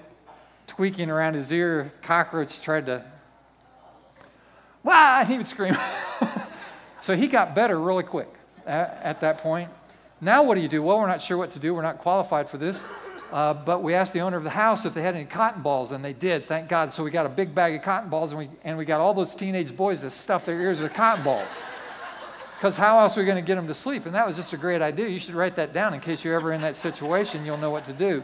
tweaking 0.65 1.09
around 1.09 1.35
his 1.35 1.51
ear, 1.51 1.91
cockroach 2.01 2.59
tried 2.61 2.87
to, 2.87 3.05
wow, 4.83 5.23
he 5.23 5.37
would 5.37 5.47
scream. 5.47 5.77
so 6.99 7.15
he 7.15 7.27
got 7.27 7.53
better 7.53 7.79
really 7.79 8.03
quick 8.03 8.33
at, 8.67 8.99
at, 9.03 9.21
that 9.21 9.39
point. 9.39 9.69
Now 10.21 10.43
what 10.43 10.55
do 10.55 10.61
you 10.61 10.67
do? 10.67 10.83
Well, 10.83 10.99
we're 10.99 11.07
not 11.07 11.21
sure 11.21 11.37
what 11.37 11.51
to 11.53 11.59
do. 11.59 11.73
We're 11.73 11.81
not 11.81 11.99
qualified 11.99 12.49
for 12.49 12.57
this. 12.57 12.83
Uh, 13.31 13.53
but 13.53 13.83
we 13.83 13.93
asked 13.93 14.13
the 14.13 14.21
owner 14.21 14.37
of 14.37 14.43
the 14.43 14.49
house 14.49 14.85
if 14.85 14.93
they 14.93 15.01
had 15.01 15.13
any 15.13 15.25
cotton 15.25 15.61
balls, 15.61 15.91
and 15.91 16.03
they 16.03 16.13
did, 16.13 16.47
thank 16.47 16.69
God. 16.69 16.93
So 16.93 17.03
we 17.03 17.11
got 17.11 17.25
a 17.25 17.29
big 17.29 17.53
bag 17.53 17.75
of 17.75 17.81
cotton 17.81 18.09
balls, 18.09 18.31
and 18.31 18.39
we, 18.39 18.49
and 18.63 18.77
we 18.77 18.85
got 18.85 19.01
all 19.01 19.13
those 19.13 19.35
teenage 19.35 19.75
boys 19.75 19.99
to 20.01 20.09
stuff 20.09 20.45
their 20.45 20.59
ears 20.61 20.79
with 20.79 20.93
cotton 20.93 21.25
balls. 21.25 21.49
Because 22.55 22.77
how 22.77 22.99
else 22.99 23.17
are 23.17 23.19
we 23.19 23.25
going 23.25 23.35
to 23.35 23.45
get 23.45 23.55
them 23.55 23.67
to 23.67 23.73
sleep? 23.73 24.05
And 24.05 24.15
that 24.15 24.25
was 24.25 24.35
just 24.35 24.53
a 24.53 24.57
great 24.57 24.81
idea. 24.81 25.09
You 25.09 25.19
should 25.19 25.35
write 25.35 25.57
that 25.57 25.73
down 25.73 25.93
in 25.93 25.99
case 25.99 26.23
you're 26.23 26.35
ever 26.35 26.53
in 26.53 26.61
that 26.61 26.75
situation. 26.75 27.45
You'll 27.45 27.57
know 27.57 27.69
what 27.69 27.85
to 27.85 27.93
do. 27.93 28.23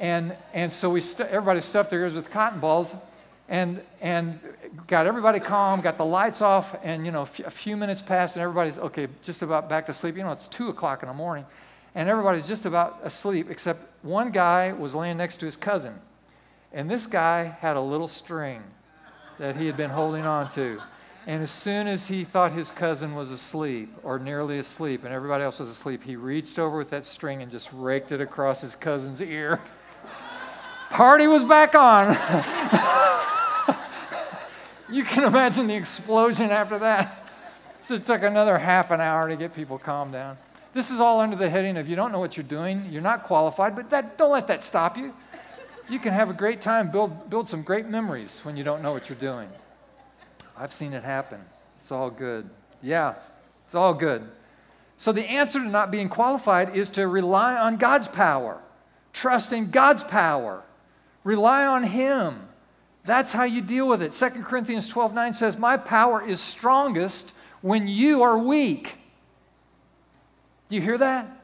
And, 0.00 0.36
and 0.52 0.72
so 0.72 0.90
we 0.90 1.00
st- 1.00 1.28
everybody 1.28 1.60
stuffed 1.60 1.90
their 1.90 2.00
ears 2.00 2.14
with 2.14 2.30
cotton 2.30 2.60
balls 2.60 2.94
and, 3.48 3.80
and 4.00 4.38
got 4.86 5.06
everybody 5.06 5.40
calm, 5.40 5.80
got 5.80 5.96
the 5.96 6.04
lights 6.04 6.42
off, 6.42 6.76
and, 6.82 7.06
you 7.06 7.12
know, 7.12 7.22
a, 7.22 7.50
few 7.50 7.76
minutes 7.76 8.02
passed, 8.02 8.36
and 8.36 8.42
everybody's, 8.42 8.78
okay, 8.78 9.08
just 9.22 9.42
about 9.42 9.68
back 9.68 9.86
to 9.86 9.94
sleep. 9.94 10.16
You 10.16 10.22
know, 10.22 10.32
it's 10.32 10.48
2 10.48 10.68
o'clock 10.68 11.02
in 11.02 11.08
the 11.08 11.14
morning, 11.14 11.46
and 11.94 12.08
everybody's 12.08 12.46
just 12.46 12.66
about 12.66 13.00
asleep, 13.02 13.50
except 13.50 13.82
one 14.04 14.30
guy 14.30 14.72
was 14.72 14.94
laying 14.94 15.16
next 15.16 15.38
to 15.38 15.46
his 15.46 15.56
cousin. 15.56 15.94
And 16.72 16.90
this 16.90 17.06
guy 17.06 17.44
had 17.44 17.76
a 17.76 17.80
little 17.80 18.08
string 18.08 18.62
that 19.38 19.56
he 19.56 19.66
had 19.66 19.76
been 19.76 19.90
holding 19.90 20.26
on 20.26 20.50
to. 20.50 20.82
And 21.26 21.42
as 21.42 21.50
soon 21.50 21.88
as 21.88 22.06
he 22.06 22.24
thought 22.24 22.52
his 22.52 22.70
cousin 22.70 23.14
was 23.14 23.30
asleep 23.30 23.94
or 24.02 24.18
nearly 24.18 24.58
asleep 24.58 25.04
and 25.04 25.12
everybody 25.12 25.44
else 25.44 25.58
was 25.58 25.68
asleep, 25.68 26.02
he 26.02 26.16
reached 26.16 26.58
over 26.58 26.76
with 26.76 26.90
that 26.90 27.06
string 27.06 27.42
and 27.42 27.50
just 27.50 27.68
raked 27.72 28.12
it 28.12 28.20
across 28.20 28.60
his 28.60 28.74
cousin's 28.74 29.20
ear. 29.20 29.60
Party 30.90 31.26
was 31.26 31.44
back 31.44 31.74
on. 31.74 32.16
you 34.90 35.04
can 35.04 35.24
imagine 35.24 35.66
the 35.66 35.74
explosion 35.74 36.50
after 36.50 36.78
that. 36.78 37.26
So 37.84 37.94
it 37.94 38.04
took 38.04 38.22
another 38.22 38.58
half 38.58 38.90
an 38.90 39.00
hour 39.00 39.28
to 39.28 39.36
get 39.36 39.54
people 39.54 39.78
calmed 39.78 40.12
down. 40.12 40.36
This 40.74 40.90
is 40.90 41.00
all 41.00 41.20
under 41.20 41.36
the 41.36 41.48
heading 41.48 41.76
of 41.76 41.88
you 41.88 41.96
don't 41.96 42.12
know 42.12 42.18
what 42.18 42.36
you're 42.36 42.44
doing, 42.44 42.86
you're 42.90 43.02
not 43.02 43.24
qualified, 43.24 43.74
but 43.74 43.90
that, 43.90 44.18
don't 44.18 44.30
let 44.30 44.46
that 44.48 44.62
stop 44.62 44.96
you. 44.96 45.14
You 45.88 45.98
can 45.98 46.12
have 46.12 46.28
a 46.28 46.34
great 46.34 46.60
time, 46.60 46.90
build, 46.90 47.30
build 47.30 47.48
some 47.48 47.62
great 47.62 47.86
memories 47.86 48.40
when 48.42 48.56
you 48.56 48.64
don't 48.64 48.82
know 48.82 48.92
what 48.92 49.08
you're 49.08 49.18
doing. 49.18 49.48
I've 50.56 50.72
seen 50.72 50.92
it 50.92 51.02
happen. 51.02 51.40
It's 51.80 51.90
all 51.90 52.10
good. 52.10 52.48
Yeah, 52.82 53.14
it's 53.64 53.74
all 53.74 53.94
good. 53.94 54.28
So 54.98 55.12
the 55.12 55.24
answer 55.24 55.60
to 55.60 55.68
not 55.68 55.90
being 55.90 56.08
qualified 56.08 56.76
is 56.76 56.90
to 56.90 57.06
rely 57.06 57.56
on 57.56 57.76
God's 57.76 58.08
power, 58.08 58.58
trust 59.12 59.52
in 59.52 59.70
God's 59.70 60.04
power. 60.04 60.62
Rely 61.24 61.64
on 61.64 61.84
Him. 61.84 62.47
That's 63.04 63.32
how 63.32 63.44
you 63.44 63.60
deal 63.60 63.88
with 63.88 64.02
it. 64.02 64.12
2 64.12 64.42
Corinthians 64.42 64.88
12 64.88 65.14
9 65.14 65.34
says, 65.34 65.56
My 65.56 65.76
power 65.76 66.26
is 66.26 66.40
strongest 66.40 67.32
when 67.62 67.88
you 67.88 68.22
are 68.22 68.38
weak. 68.38 68.96
Do 70.68 70.76
you 70.76 70.82
hear 70.82 70.98
that? 70.98 71.38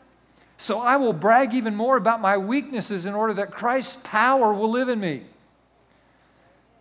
So 0.56 0.78
I 0.80 0.96
will 0.96 1.12
brag 1.12 1.54
even 1.54 1.74
more 1.74 1.96
about 1.96 2.20
my 2.20 2.36
weaknesses 2.36 3.06
in 3.06 3.14
order 3.14 3.34
that 3.34 3.50
Christ's 3.50 3.96
power 4.04 4.52
will 4.52 4.70
live 4.70 4.88
in 4.88 5.00
me. 5.00 5.22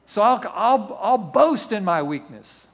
So 0.06 0.22
I'll, 0.22 0.42
I'll, 0.54 1.00
I'll 1.02 1.18
boast 1.18 1.72
in 1.72 1.84
my 1.84 2.04
weakness 2.04 2.68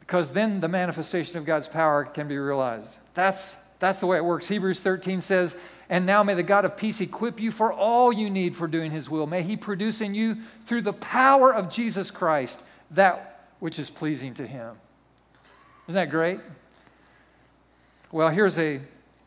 because 0.00 0.30
then 0.30 0.60
the 0.60 0.68
manifestation 0.68 1.38
of 1.38 1.44
God's 1.44 1.68
power 1.68 2.04
can 2.04 2.28
be 2.28 2.38
realized. 2.38 2.92
That's, 3.14 3.54
that's 3.78 4.00
the 4.00 4.06
way 4.06 4.16
it 4.16 4.24
works. 4.24 4.48
Hebrews 4.48 4.80
13 4.80 5.20
says, 5.20 5.56
and 5.92 6.06
now 6.06 6.22
may 6.22 6.32
the 6.32 6.42
God 6.42 6.64
of 6.64 6.78
peace 6.78 7.02
equip 7.02 7.38
you 7.38 7.50
for 7.50 7.70
all 7.70 8.14
you 8.14 8.30
need 8.30 8.56
for 8.56 8.66
doing 8.66 8.90
his 8.90 9.10
will. 9.10 9.26
May 9.26 9.42
he 9.42 9.58
produce 9.58 10.00
in 10.00 10.14
you, 10.14 10.38
through 10.64 10.80
the 10.80 10.94
power 10.94 11.52
of 11.52 11.68
Jesus 11.68 12.10
Christ, 12.10 12.58
that 12.92 13.50
which 13.60 13.78
is 13.78 13.90
pleasing 13.90 14.32
to 14.34 14.46
him. 14.46 14.74
Isn't 15.86 15.96
that 15.96 16.08
great? 16.08 16.40
Well, 18.10 18.30
here's 18.30 18.56
a 18.56 18.80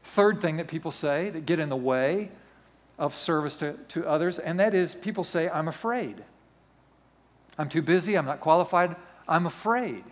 third 0.05 0.41
thing 0.41 0.57
that 0.57 0.67
people 0.67 0.89
say 0.89 1.29
that 1.29 1.45
get 1.45 1.59
in 1.59 1.69
the 1.69 1.75
way 1.75 2.31
of 2.97 3.13
service 3.13 3.57
to, 3.57 3.73
to 3.89 4.07
others, 4.07 4.39
and 4.39 4.59
that 4.59 4.73
is 4.73 4.95
people 4.95 5.23
say, 5.23 5.47
I'm 5.47 5.67
afraid. 5.67 6.23
I'm 7.59 7.69
too 7.69 7.83
busy, 7.83 8.17
I'm 8.17 8.25
not 8.25 8.39
qualified, 8.39 8.95
I'm 9.27 9.45
afraid. 9.45 10.03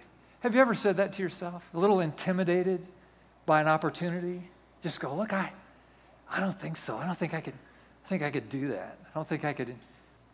Have 0.42 0.54
you 0.54 0.62
ever 0.62 0.76
said 0.76 0.98
that 0.98 1.14
to 1.14 1.24
yourself? 1.24 1.68
A 1.74 1.80
little 1.80 2.00
intimidated 2.00 2.86
by 3.48 3.60
an 3.60 3.68
opportunity? 3.68 4.44
Just 4.84 5.00
go, 5.00 5.16
look, 5.16 5.34
I, 5.34 5.52
I 6.34 6.40
don't 6.40 6.60
think 6.60 6.78
so. 6.78 6.98
I 6.98 7.06
don't 7.06 7.18
think 7.18 7.34
I 7.36 7.42
could 7.42 7.54
think 8.08 8.24
I 8.24 8.32
could 8.32 8.50
do 8.50 8.70
that. 8.70 8.98
I 9.06 9.10
don't 9.14 9.28
think 9.28 9.46
I 9.46 9.54
could 9.54 9.76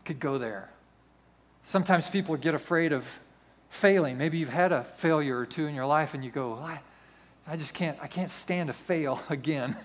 could 0.06 0.20
go 0.20 0.38
there. 0.38 0.70
Sometimes 1.66 2.08
people 2.08 2.36
get 2.38 2.54
afraid 2.54 2.94
of 2.94 3.06
failing. 3.70 4.18
Maybe 4.18 4.38
you've 4.38 4.50
had 4.50 4.72
a 4.72 4.86
failure 4.96 5.38
or 5.38 5.46
two 5.46 5.68
in 5.68 5.76
your 5.76 5.86
life 5.86 6.14
and 6.14 6.24
you 6.24 6.32
go, 6.32 6.54
I, 6.54 6.80
I 7.46 7.58
just 7.58 7.74
can't 7.74 7.98
I 8.02 8.08
can't 8.08 8.32
stand 8.32 8.68
to 8.68 8.74
fail 8.74 9.22
again 9.30 9.76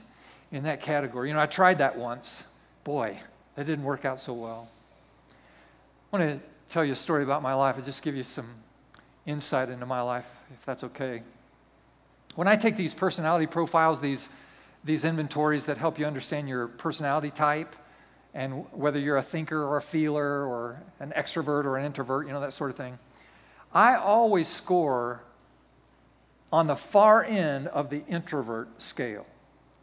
in 0.52 0.62
that 0.62 0.80
category. 0.80 1.28
You 1.28 1.34
know, 1.34 1.40
I 1.40 1.46
tried 1.46 1.78
that 1.78 1.98
once. 1.98 2.44
Boy, 2.84 3.18
that 3.56 3.66
didn't 3.66 3.84
work 3.84 4.04
out 4.04 4.20
so 4.20 4.32
well. 4.32 4.68
I 6.12 6.16
want 6.16 6.30
to 6.30 6.46
tell 6.68 6.84
you 6.84 6.92
a 6.92 6.96
story 6.96 7.24
about 7.24 7.42
my 7.42 7.54
life 7.54 7.76
and 7.76 7.84
just 7.84 8.02
give 8.02 8.14
you 8.14 8.22
some 8.22 8.48
insight 9.26 9.68
into 9.68 9.86
my 9.86 10.00
life, 10.00 10.26
if 10.52 10.64
that's 10.64 10.84
okay. 10.84 11.22
When 12.36 12.46
I 12.46 12.56
take 12.56 12.76
these 12.76 12.94
personality 12.94 13.46
profiles, 13.46 14.00
these 14.00 14.28
these 14.84 15.04
inventories 15.04 15.64
that 15.64 15.78
help 15.78 15.98
you 15.98 16.06
understand 16.06 16.48
your 16.48 16.68
personality 16.68 17.30
type 17.30 17.74
and 18.34 18.66
whether 18.72 18.98
you're 18.98 19.16
a 19.16 19.22
thinker 19.22 19.62
or 19.62 19.76
a 19.76 19.82
feeler 19.82 20.44
or 20.46 20.82
an 21.00 21.12
extrovert 21.16 21.64
or 21.64 21.78
an 21.78 21.86
introvert, 21.86 22.26
you 22.26 22.32
know, 22.32 22.40
that 22.40 22.52
sort 22.52 22.70
of 22.70 22.76
thing. 22.76 22.98
I 23.72 23.96
always 23.96 24.48
score 24.48 25.22
on 26.52 26.66
the 26.66 26.76
far 26.76 27.24
end 27.24 27.68
of 27.68 27.90
the 27.90 28.04
introvert 28.06 28.80
scale. 28.82 29.26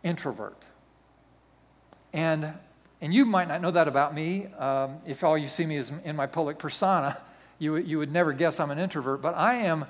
Introvert. 0.03 0.63
And, 2.13 2.53
and 3.01 3.13
you 3.13 3.25
might 3.25 3.47
not 3.47 3.61
know 3.61 3.71
that 3.71 3.87
about 3.87 4.13
me. 4.13 4.47
Um, 4.57 4.97
if 5.05 5.23
all 5.23 5.37
you 5.37 5.47
see 5.47 5.65
me 5.65 5.77
is 5.77 5.91
in 6.03 6.15
my 6.15 6.27
public 6.27 6.59
persona, 6.59 7.17
you, 7.57 7.77
you 7.77 7.97
would 7.97 8.11
never 8.11 8.33
guess 8.33 8.59
I'm 8.59 8.71
an 8.71 8.79
introvert, 8.79 9.21
but 9.21 9.35
I 9.35 9.55
am 9.55 9.85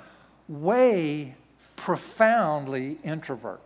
way 0.48 1.36
profoundly 1.76 2.98
introvert. 3.04 3.62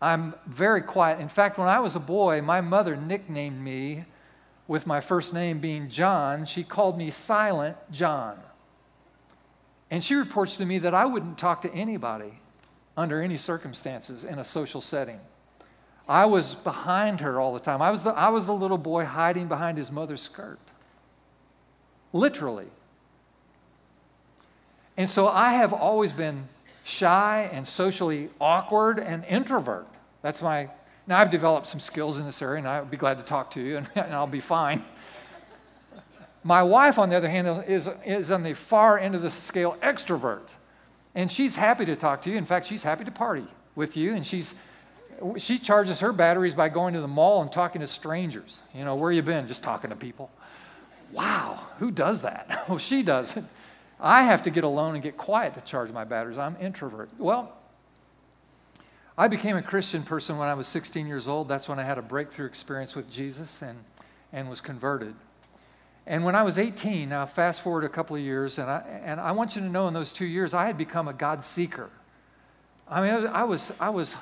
I'm 0.00 0.34
very 0.46 0.80
quiet. 0.80 1.20
In 1.20 1.28
fact, 1.28 1.58
when 1.58 1.68
I 1.68 1.80
was 1.80 1.94
a 1.94 2.00
boy, 2.00 2.40
my 2.40 2.60
mother 2.60 2.96
nicknamed 2.96 3.60
me 3.60 4.04
with 4.66 4.86
my 4.86 5.00
first 5.00 5.34
name 5.34 5.58
being 5.58 5.88
John. 5.90 6.46
She 6.46 6.62
called 6.64 6.96
me 6.96 7.10
Silent 7.10 7.76
John. 7.90 8.38
And 9.90 10.02
she 10.02 10.14
reports 10.14 10.56
to 10.56 10.64
me 10.64 10.78
that 10.78 10.94
I 10.94 11.04
wouldn't 11.04 11.36
talk 11.38 11.62
to 11.62 11.74
anybody 11.74 12.40
under 12.96 13.20
any 13.20 13.36
circumstances 13.36 14.24
in 14.24 14.38
a 14.38 14.44
social 14.44 14.80
setting. 14.80 15.20
I 16.08 16.26
was 16.26 16.54
behind 16.54 17.20
her 17.20 17.40
all 17.40 17.52
the 17.52 17.60
time. 17.60 17.82
I 17.82 17.90
was 17.90 18.02
the, 18.02 18.10
I 18.10 18.30
was 18.30 18.46
the 18.46 18.54
little 18.54 18.78
boy 18.78 19.04
hiding 19.04 19.48
behind 19.48 19.76
his 19.76 19.90
mother's 19.90 20.22
skirt. 20.22 20.58
Literally. 22.12 22.66
And 24.96 25.08
so 25.08 25.28
I 25.28 25.52
have 25.52 25.72
always 25.72 26.12
been 26.12 26.48
shy 26.84 27.48
and 27.52 27.66
socially 27.66 28.30
awkward 28.40 28.98
and 28.98 29.24
introvert. 29.24 29.86
That's 30.22 30.42
my, 30.42 30.68
now 31.06 31.18
I've 31.18 31.30
developed 31.30 31.66
some 31.66 31.80
skills 31.80 32.18
in 32.18 32.26
this 32.26 32.42
area 32.42 32.58
and 32.58 32.68
I'll 32.68 32.84
be 32.84 32.96
glad 32.96 33.18
to 33.18 33.24
talk 33.24 33.50
to 33.52 33.60
you 33.60 33.76
and, 33.78 33.88
and 33.94 34.12
I'll 34.12 34.26
be 34.26 34.40
fine. 34.40 34.84
My 36.42 36.62
wife, 36.62 36.98
on 36.98 37.10
the 37.10 37.16
other 37.16 37.28
hand, 37.28 37.64
is, 37.68 37.88
is 38.04 38.30
on 38.30 38.42
the 38.42 38.54
far 38.54 38.98
end 38.98 39.14
of 39.14 39.20
the 39.20 39.30
scale, 39.30 39.76
extrovert. 39.82 40.54
And 41.14 41.30
she's 41.30 41.54
happy 41.54 41.84
to 41.84 41.96
talk 41.96 42.22
to 42.22 42.30
you. 42.30 42.38
In 42.38 42.46
fact, 42.46 42.66
she's 42.66 42.82
happy 42.82 43.04
to 43.04 43.10
party 43.10 43.46
with 43.74 43.96
you. 43.96 44.14
And 44.14 44.24
she's, 44.24 44.54
she 45.36 45.58
charges 45.58 46.00
her 46.00 46.12
batteries 46.12 46.54
by 46.54 46.70
going 46.70 46.94
to 46.94 47.00
the 47.02 47.08
mall 47.08 47.42
and 47.42 47.52
talking 47.52 47.82
to 47.82 47.86
strangers. 47.86 48.60
You 48.74 48.84
know, 48.84 48.94
where 48.94 49.12
you 49.12 49.22
been? 49.22 49.46
Just 49.48 49.62
talking 49.62 49.90
to 49.90 49.96
people. 49.96 50.30
Wow, 51.12 51.66
who 51.78 51.90
does 51.90 52.22
that? 52.22 52.64
Well, 52.68 52.78
she 52.78 53.02
does. 53.02 53.34
I 54.00 54.22
have 54.24 54.42
to 54.44 54.50
get 54.50 54.64
alone 54.64 54.94
and 54.94 55.02
get 55.02 55.16
quiet 55.16 55.54
to 55.54 55.60
charge 55.60 55.90
my 55.90 56.04
batteries. 56.04 56.38
I'm 56.38 56.56
introvert. 56.60 57.10
Well, 57.18 57.52
I 59.18 59.28
became 59.28 59.56
a 59.56 59.62
Christian 59.62 60.02
person 60.02 60.38
when 60.38 60.48
I 60.48 60.54
was 60.54 60.66
16 60.68 61.06
years 61.06 61.28
old. 61.28 61.48
That's 61.48 61.68
when 61.68 61.78
I 61.78 61.82
had 61.82 61.98
a 61.98 62.02
breakthrough 62.02 62.46
experience 62.46 62.94
with 62.94 63.10
Jesus 63.10 63.60
and, 63.60 63.78
and 64.32 64.48
was 64.48 64.62
converted. 64.62 65.14
And 66.06 66.24
when 66.24 66.34
I 66.34 66.42
was 66.42 66.58
18, 66.58 67.10
now 67.10 67.26
fast 67.26 67.60
forward 67.60 67.84
a 67.84 67.88
couple 67.88 68.16
of 68.16 68.22
years, 68.22 68.58
and 68.58 68.70
I, 68.70 68.82
and 69.04 69.20
I 69.20 69.32
want 69.32 69.54
you 69.54 69.60
to 69.60 69.68
know 69.68 69.86
in 69.86 69.94
those 69.94 70.12
two 70.12 70.24
years, 70.24 70.54
I 70.54 70.64
had 70.64 70.78
become 70.78 71.06
a 71.06 71.12
God 71.12 71.44
seeker. 71.44 71.90
I 72.88 73.02
mean, 73.02 73.26
I 73.26 73.44
was, 73.44 73.70
I 73.78 73.90
was, 73.90 74.16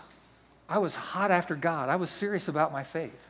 I 0.68 0.78
was 0.78 0.96
hot 0.96 1.30
after 1.30 1.54
God. 1.54 1.88
I 1.88 1.96
was 1.96 2.10
serious 2.10 2.48
about 2.48 2.72
my 2.72 2.82
faith. 2.82 3.28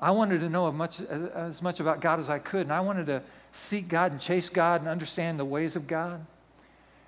I 0.00 0.12
wanted 0.12 0.38
to 0.40 0.48
know 0.48 0.68
as 0.68 0.74
much, 0.74 1.00
as, 1.00 1.24
as 1.30 1.62
much 1.62 1.80
about 1.80 2.00
God 2.00 2.20
as 2.20 2.30
I 2.30 2.38
could, 2.38 2.62
and 2.62 2.72
I 2.72 2.80
wanted 2.80 3.06
to 3.06 3.22
seek 3.52 3.86
God 3.86 4.12
and 4.12 4.20
chase 4.20 4.48
God 4.48 4.80
and 4.80 4.88
understand 4.88 5.38
the 5.38 5.44
ways 5.44 5.76
of 5.76 5.86
God. 5.86 6.24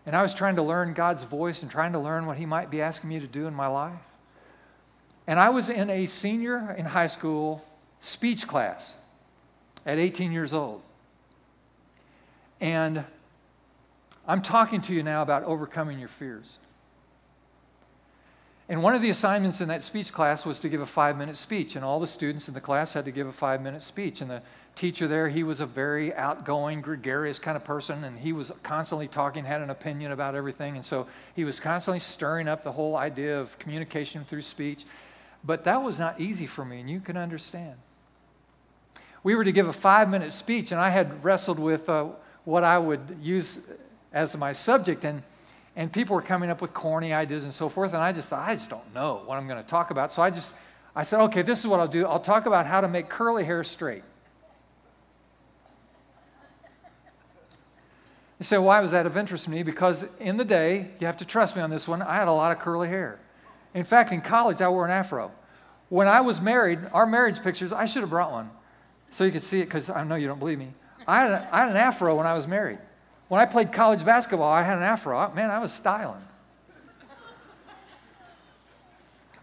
And 0.07 0.15
I 0.15 0.23
was 0.23 0.35
trying 0.35 0.57
to 0.57 0.63
learn 0.63 0.93
God's 0.93 1.23
voice 1.23 1.63
and 1.63 1.71
trying 1.71 1.93
to 1.95 1.99
learn 1.99 2.27
what 2.27 2.37
He 2.37 2.47
might 2.47 2.71
be 2.71 2.83
asking 2.83 3.09
me 3.09 3.19
to 3.21 3.27
do 3.27 3.47
in 3.47 3.55
my 3.55 3.67
life. 3.67 3.99
And 5.27 5.41
I 5.41 5.49
was 5.49 5.71
in 5.71 5.89
a 5.89 6.05
senior 6.07 6.75
in 6.77 6.85
high 6.85 7.07
school 7.07 7.65
speech 8.01 8.47
class 8.47 8.99
at 9.87 9.99
18 9.99 10.31
years 10.31 10.53
old. 10.53 10.83
And 12.61 13.05
I'm 14.29 14.43
talking 14.43 14.83
to 14.83 14.95
you 14.95 15.03
now 15.03 15.23
about 15.23 15.45
overcoming 15.45 15.99
your 15.99 16.09
fears. 16.09 16.59
And 18.69 18.83
one 18.83 18.95
of 18.95 19.03
the 19.03 19.11
assignments 19.11 19.61
in 19.61 19.69
that 19.69 19.83
speech 19.83 20.13
class 20.13 20.47
was 20.47 20.59
to 20.61 20.69
give 20.71 20.81
a 20.81 20.87
five 20.87 21.19
minute 21.19 21.37
speech, 21.37 21.77
and 21.77 21.85
all 21.85 22.01
the 22.01 22.07
students 22.07 22.49
in 22.49 22.55
the 22.55 22.61
class 22.61 22.95
had 22.95 23.05
to 23.05 23.11
give 23.11 23.27
a 23.27 23.33
five 23.33 23.61
minute 23.61 23.83
speech. 23.83 24.21
And 24.21 24.31
the 24.31 24.43
teacher 24.77 25.07
there, 25.07 25.29
he 25.29 25.43
was 25.43 25.61
a 25.61 25.67
very 25.67 26.15
outgoing, 26.15 26.81
gregarious 26.81 27.39
kind 27.39 27.57
of 27.57 27.65
person, 27.65 28.05
and 28.05 28.19
he 28.19 28.33
was 28.33 28.53
constantly 28.63 29.09
talking, 29.09 29.45
had 29.45 29.63
an 29.63 29.71
opinion 29.71 30.13
about 30.13 30.35
everything. 30.35 30.77
And 30.77 30.85
so 30.85 31.07
he 31.35 31.45
was 31.45 31.61
constantly 31.61 32.01
stirring 32.01 32.49
up 32.49 32.65
the 32.65 32.73
whole 32.73 32.97
idea 32.97 33.39
of 33.39 33.59
communication 33.59 34.25
through 34.25 34.43
speech. 34.43 34.85
But 35.45 35.65
that 35.65 35.83
was 35.83 35.99
not 35.99 36.21
easy 36.21 36.47
for 36.47 36.65
me, 36.65 36.81
and 36.81 36.91
you 36.91 37.01
can 37.01 37.17
understand. 37.17 37.75
We 39.23 39.35
were 39.35 39.45
to 39.45 39.53
give 39.53 39.69
a 39.69 39.73
five 39.73 40.09
minute 40.09 40.33
speech, 40.33 40.73
and 40.73 40.81
I 40.81 40.91
had 40.91 41.23
wrestled 41.25 41.59
with 41.59 41.89
uh, 41.89 42.07
what 42.45 42.65
I 42.65 42.79
would 42.79 43.19
use 43.21 43.61
as 44.13 44.37
my 44.37 44.53
subject. 44.53 45.05
And 45.05 45.23
and 45.77 45.93
people 45.93 46.15
were 46.15 46.23
coming 46.23 46.51
up 46.51 46.61
with 46.61 46.73
corny 46.73 47.13
ideas 47.13 47.45
and 47.45 47.53
so 47.53 47.69
forth 47.69 47.93
and 47.93 48.03
i 48.03 48.13
just 48.13 48.29
thought 48.29 48.49
i 48.49 48.55
just 48.55 48.71
don't 48.71 48.95
know 48.95 49.23
what 49.27 49.37
i'm 49.37 49.47
going 49.47 49.63
to 49.63 49.69
talk 49.69 49.91
about 49.91 50.13
so 50.13 50.23
i 50.23 50.31
just 50.31 50.55
i 50.95 51.03
said 51.03 51.21
okay 51.21 51.43
this 51.43 51.59
is 51.59 51.67
what 51.67 51.81
i'll 51.81 51.89
do 51.89 52.07
i'll 52.07 52.21
talk 52.21 52.47
about 52.47 52.67
how 52.67 52.81
to 52.81 52.89
make 52.89 53.09
curly 53.09 53.45
hair 53.45 53.65
straight 53.65 54.03
you 58.45 58.47
say 58.47 58.59
why 58.59 58.81
was 58.81 58.91
that 58.91 59.07
of 59.07 59.17
interest 59.17 59.45
to 59.45 59.51
me 59.51 59.63
because 59.63 60.05
in 60.21 60.37
the 60.37 60.45
day 60.45 60.91
you 61.01 61.07
have 61.07 61.17
to 61.17 61.25
trust 61.25 61.57
me 61.57 61.63
on 61.63 61.71
this 61.71 61.89
one 61.89 62.03
i 62.03 62.15
had 62.15 62.29
a 62.29 62.33
lot 62.33 62.53
of 62.53 62.59
curly 62.59 62.89
hair 62.89 63.19
in 63.73 63.85
fact 63.85 64.13
in 64.13 64.21
college 64.21 64.61
i 64.61 64.69
wore 64.69 64.85
an 64.85 64.91
afro 64.91 65.33
when 65.89 66.07
i 66.07 66.21
was 66.21 66.41
married 66.41 66.79
our 66.93 67.07
marriage 67.07 67.43
pictures 67.43 67.73
i 67.73 67.87
should 67.87 68.03
have 68.03 68.11
brought 68.11 68.31
one 68.31 68.51
so 69.11 69.25
you 69.25 69.33
could 69.33 69.43
see 69.43 69.61
it 69.61 69.65
because 69.65 69.89
i 69.91 70.05
know 70.05 70.15
you 70.15 70.27
don't 70.27 70.39
believe 70.39 70.59
me 70.59 70.73
I 71.07 71.21
had, 71.21 71.31
a, 71.31 71.49
I 71.53 71.61
had 71.61 71.69
an 71.71 71.77
afro 71.77 72.15
when 72.17 72.27
i 72.27 72.35
was 72.35 72.47
married 72.47 72.79
when 73.29 73.41
I 73.41 73.47
played 73.47 73.73
college 73.73 74.05
basketball, 74.05 74.53
I 74.53 74.63
had 74.63 74.77
an 74.77 74.85
afro. 74.85 75.33
Man, 75.35 75.51
I 75.51 75.59
was 75.59 75.73
styling. 75.73 76.23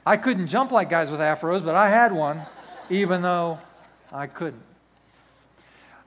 I 0.05 0.17
couldn't 0.17 0.47
jump 0.47 0.71
like 0.71 0.89
guys 0.89 1.11
with 1.11 1.19
afros, 1.19 1.63
but 1.63 1.75
I 1.75 1.89
had 1.89 2.11
one, 2.11 2.41
even 2.89 3.21
though 3.21 3.59
I 4.11 4.27
couldn't. 4.27 4.63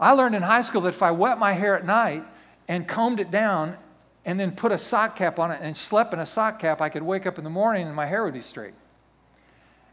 I 0.01 0.13
learned 0.13 0.35
in 0.35 0.43
high 0.43 0.63
school 0.63 0.81
that 0.83 0.91
if 0.91 1.03
I 1.03 1.13
wet 1.13 1.39
my 1.39 1.53
hair 1.53 1.77
at 1.77 1.85
night 1.85 2.25
and 2.69 2.87
combed 2.89 3.21
it 3.21 3.31
down 3.31 3.77
and 4.25 4.41
then 4.41 4.53
put 4.53 4.73
a 4.73 4.79
sock 4.79 5.17
cap 5.17 5.39
on 5.39 5.51
it 5.51 5.61
and 5.63 5.77
slept 5.77 6.13
in 6.13 6.19
a 6.19 6.27
sock 6.27 6.59
cap, 6.59 6.81
I 6.81 6.89
could 6.89 7.03
wake 7.03 7.27
up 7.27 7.39
in 7.39 7.45
the 7.45 7.51
morning 7.51 7.87
and 7.87 7.95
my 7.95 8.07
hair 8.07 8.25
would 8.25 8.35
be 8.35 8.41
straight. 8.41 8.75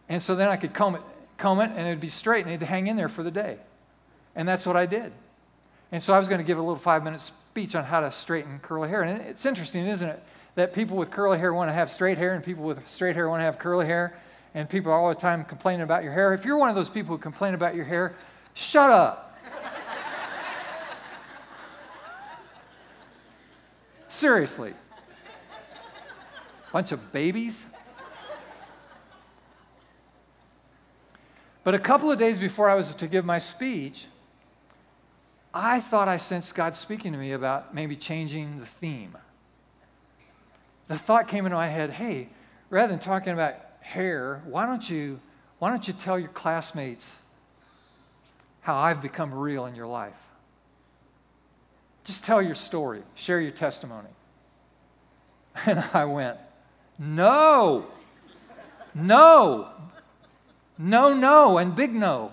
And 0.08 0.22
so 0.22 0.36
then 0.36 0.48
I 0.48 0.58
could 0.58 0.74
comb 0.74 0.96
it, 0.96 1.02
comb 1.38 1.60
it 1.60 1.72
and 1.72 1.88
it'd 1.88 2.00
be 2.00 2.10
straight 2.10 2.46
and 2.46 2.54
it'd 2.54 2.68
hang 2.68 2.88
in 2.88 2.96
there 2.96 3.10
for 3.10 3.24
the 3.24 3.32
day. 3.32 3.58
And 4.36 4.48
that's 4.48 4.66
what 4.66 4.78
I 4.78 4.86
did. 4.86 5.12
And 5.92 6.02
so 6.02 6.14
I 6.14 6.20
was 6.20 6.30
going 6.30 6.40
to 6.40 6.46
give 6.46 6.58
a 6.58 6.62
little 6.62 6.78
five 6.78 7.04
minute 7.04 7.22
speech 7.22 7.76
on 7.76 7.84
how 7.84 8.00
to 8.00 8.12
straighten 8.12 8.60
curly 8.60 8.90
hair. 8.90 9.04
And 9.04 9.22
it's 9.22 9.46
interesting, 9.46 9.86
isn't 9.88 10.08
it, 10.08 10.24
that 10.56 10.74
people 10.74 10.96
with 10.96 11.12
curly 11.12 11.38
hair 11.38 11.54
want 11.54 11.70
to 11.70 11.74
have 11.74 11.92
straight 11.92 12.18
hair 12.18 12.34
and 12.34 12.44
people 12.44 12.64
with 12.64 12.90
straight 12.90 13.16
hair 13.16 13.28
want 13.28 13.42
to 13.42 13.46
have 13.46 13.60
curly 13.60 13.86
hair. 13.86 14.18
And 14.54 14.70
people 14.70 14.92
are 14.92 15.00
all 15.00 15.10
the 15.10 15.20
time 15.20 15.44
complaining 15.44 15.82
about 15.82 16.04
your 16.04 16.14
hair. 16.14 16.34
If 16.34 16.46
you're 16.46 16.58
one 16.58 16.70
of 16.70 16.76
those 16.76 16.90
people 16.90 17.16
who 17.16 17.22
complain 17.22 17.54
about 17.54 17.76
your 17.76 17.86
hair, 17.86 18.16
shut 18.54 18.90
up. 18.90 19.31
Seriously. 24.12 24.74
Bunch 26.74 26.92
of 26.92 27.14
babies. 27.14 27.66
But 31.64 31.76
a 31.76 31.80
couple 31.80 32.12
of 32.12 32.20
days 32.20 32.38
before 32.38 32.70
I 32.70 32.76
was 32.76 32.94
to 32.94 33.08
give 33.08 33.24
my 33.24 33.38
speech, 33.38 34.08
I 35.54 35.80
thought 35.80 36.10
I 36.10 36.18
sensed 36.18 36.54
God 36.56 36.76
speaking 36.76 37.14
to 37.14 37.18
me 37.18 37.32
about 37.32 37.74
maybe 37.74 37.96
changing 37.96 38.60
the 38.60 38.66
theme. 38.66 39.18
The 40.90 40.98
thought 40.98 41.30
came 41.30 41.46
into 41.46 41.56
my 41.56 41.68
head 41.68 41.92
hey, 41.92 42.28
rather 42.70 42.92
than 42.92 43.00
talking 43.00 43.32
about 43.32 43.56
hair, 43.80 44.42
why 44.46 44.66
don't 44.66 44.88
you, 44.90 45.22
why 45.58 45.70
don't 45.70 45.88
you 45.88 45.94
tell 45.94 46.20
your 46.20 46.30
classmates 46.30 47.18
how 48.60 48.76
I've 48.76 49.02
become 49.02 49.34
real 49.34 49.66
in 49.68 49.76
your 49.76 49.88
life? 49.88 50.31
Just 52.04 52.24
tell 52.24 52.42
your 52.42 52.56
story, 52.56 53.04
share 53.16 53.40
your 53.40 53.52
testimony. 53.52 54.10
And 55.66 55.84
I 55.94 56.06
went, 56.06 56.38
no, 56.98 57.88
no, 58.96 59.68
no, 60.78 61.14
no, 61.14 61.58
and 61.58 61.76
big 61.76 61.94
no. 61.94 62.32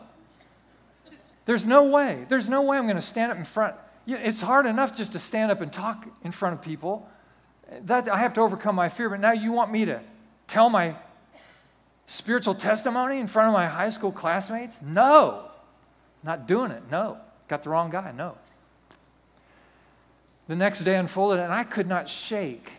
There's 1.46 1.66
no 1.66 1.84
way. 1.84 2.26
There's 2.28 2.48
no 2.48 2.62
way 2.62 2.76
I'm 2.76 2.84
going 2.84 2.96
to 2.96 3.02
stand 3.02 3.32
up 3.32 3.38
in 3.38 3.44
front. 3.44 3.74
It's 4.06 4.40
hard 4.40 4.66
enough 4.66 4.94
just 4.94 5.12
to 5.12 5.18
stand 5.18 5.50
up 5.50 5.60
and 5.60 5.72
talk 5.72 6.06
in 6.22 6.30
front 6.30 6.54
of 6.54 6.62
people. 6.62 7.08
That 7.84 8.08
I 8.08 8.18
have 8.18 8.34
to 8.34 8.40
overcome 8.42 8.74
my 8.74 8.88
fear. 8.88 9.10
But 9.10 9.20
now 9.20 9.32
you 9.32 9.52
want 9.52 9.72
me 9.72 9.84
to 9.86 10.00
tell 10.46 10.70
my 10.70 10.94
spiritual 12.06 12.54
testimony 12.54 13.18
in 13.18 13.26
front 13.26 13.48
of 13.48 13.54
my 13.54 13.66
high 13.66 13.90
school 13.90 14.12
classmates? 14.12 14.78
No. 14.82 15.44
Not 16.22 16.46
doing 16.46 16.70
it. 16.70 16.82
No. 16.90 17.18
Got 17.48 17.62
the 17.62 17.70
wrong 17.70 17.90
guy. 17.90 18.12
No. 18.12 18.36
The 20.48 20.56
next 20.56 20.80
day 20.80 20.96
unfolded, 20.96 21.40
and 21.40 21.52
I 21.52 21.62
could 21.62 21.86
not 21.86 22.08
shake 22.08 22.72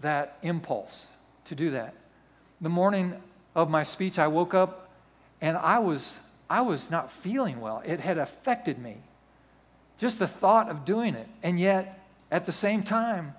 that 0.00 0.38
impulse 0.42 1.06
to 1.46 1.54
do 1.54 1.70
that. 1.70 1.94
The 2.60 2.68
morning 2.68 3.20
of 3.54 3.68
my 3.68 3.82
speech, 3.82 4.18
I 4.18 4.28
woke 4.28 4.54
up 4.54 4.90
and 5.40 5.56
I 5.56 5.80
was 5.80 6.18
I 6.48 6.62
was 6.62 6.90
not 6.90 7.12
feeling 7.12 7.60
well. 7.60 7.80
It 7.84 8.00
had 8.00 8.18
affected 8.18 8.78
me. 8.78 8.96
Just 9.98 10.18
the 10.18 10.26
thought 10.26 10.68
of 10.68 10.84
doing 10.84 11.14
it. 11.14 11.28
And 11.44 11.60
yet, 11.60 12.00
at 12.30 12.44
the 12.44 12.52
same 12.52 12.82
time, 12.82 13.34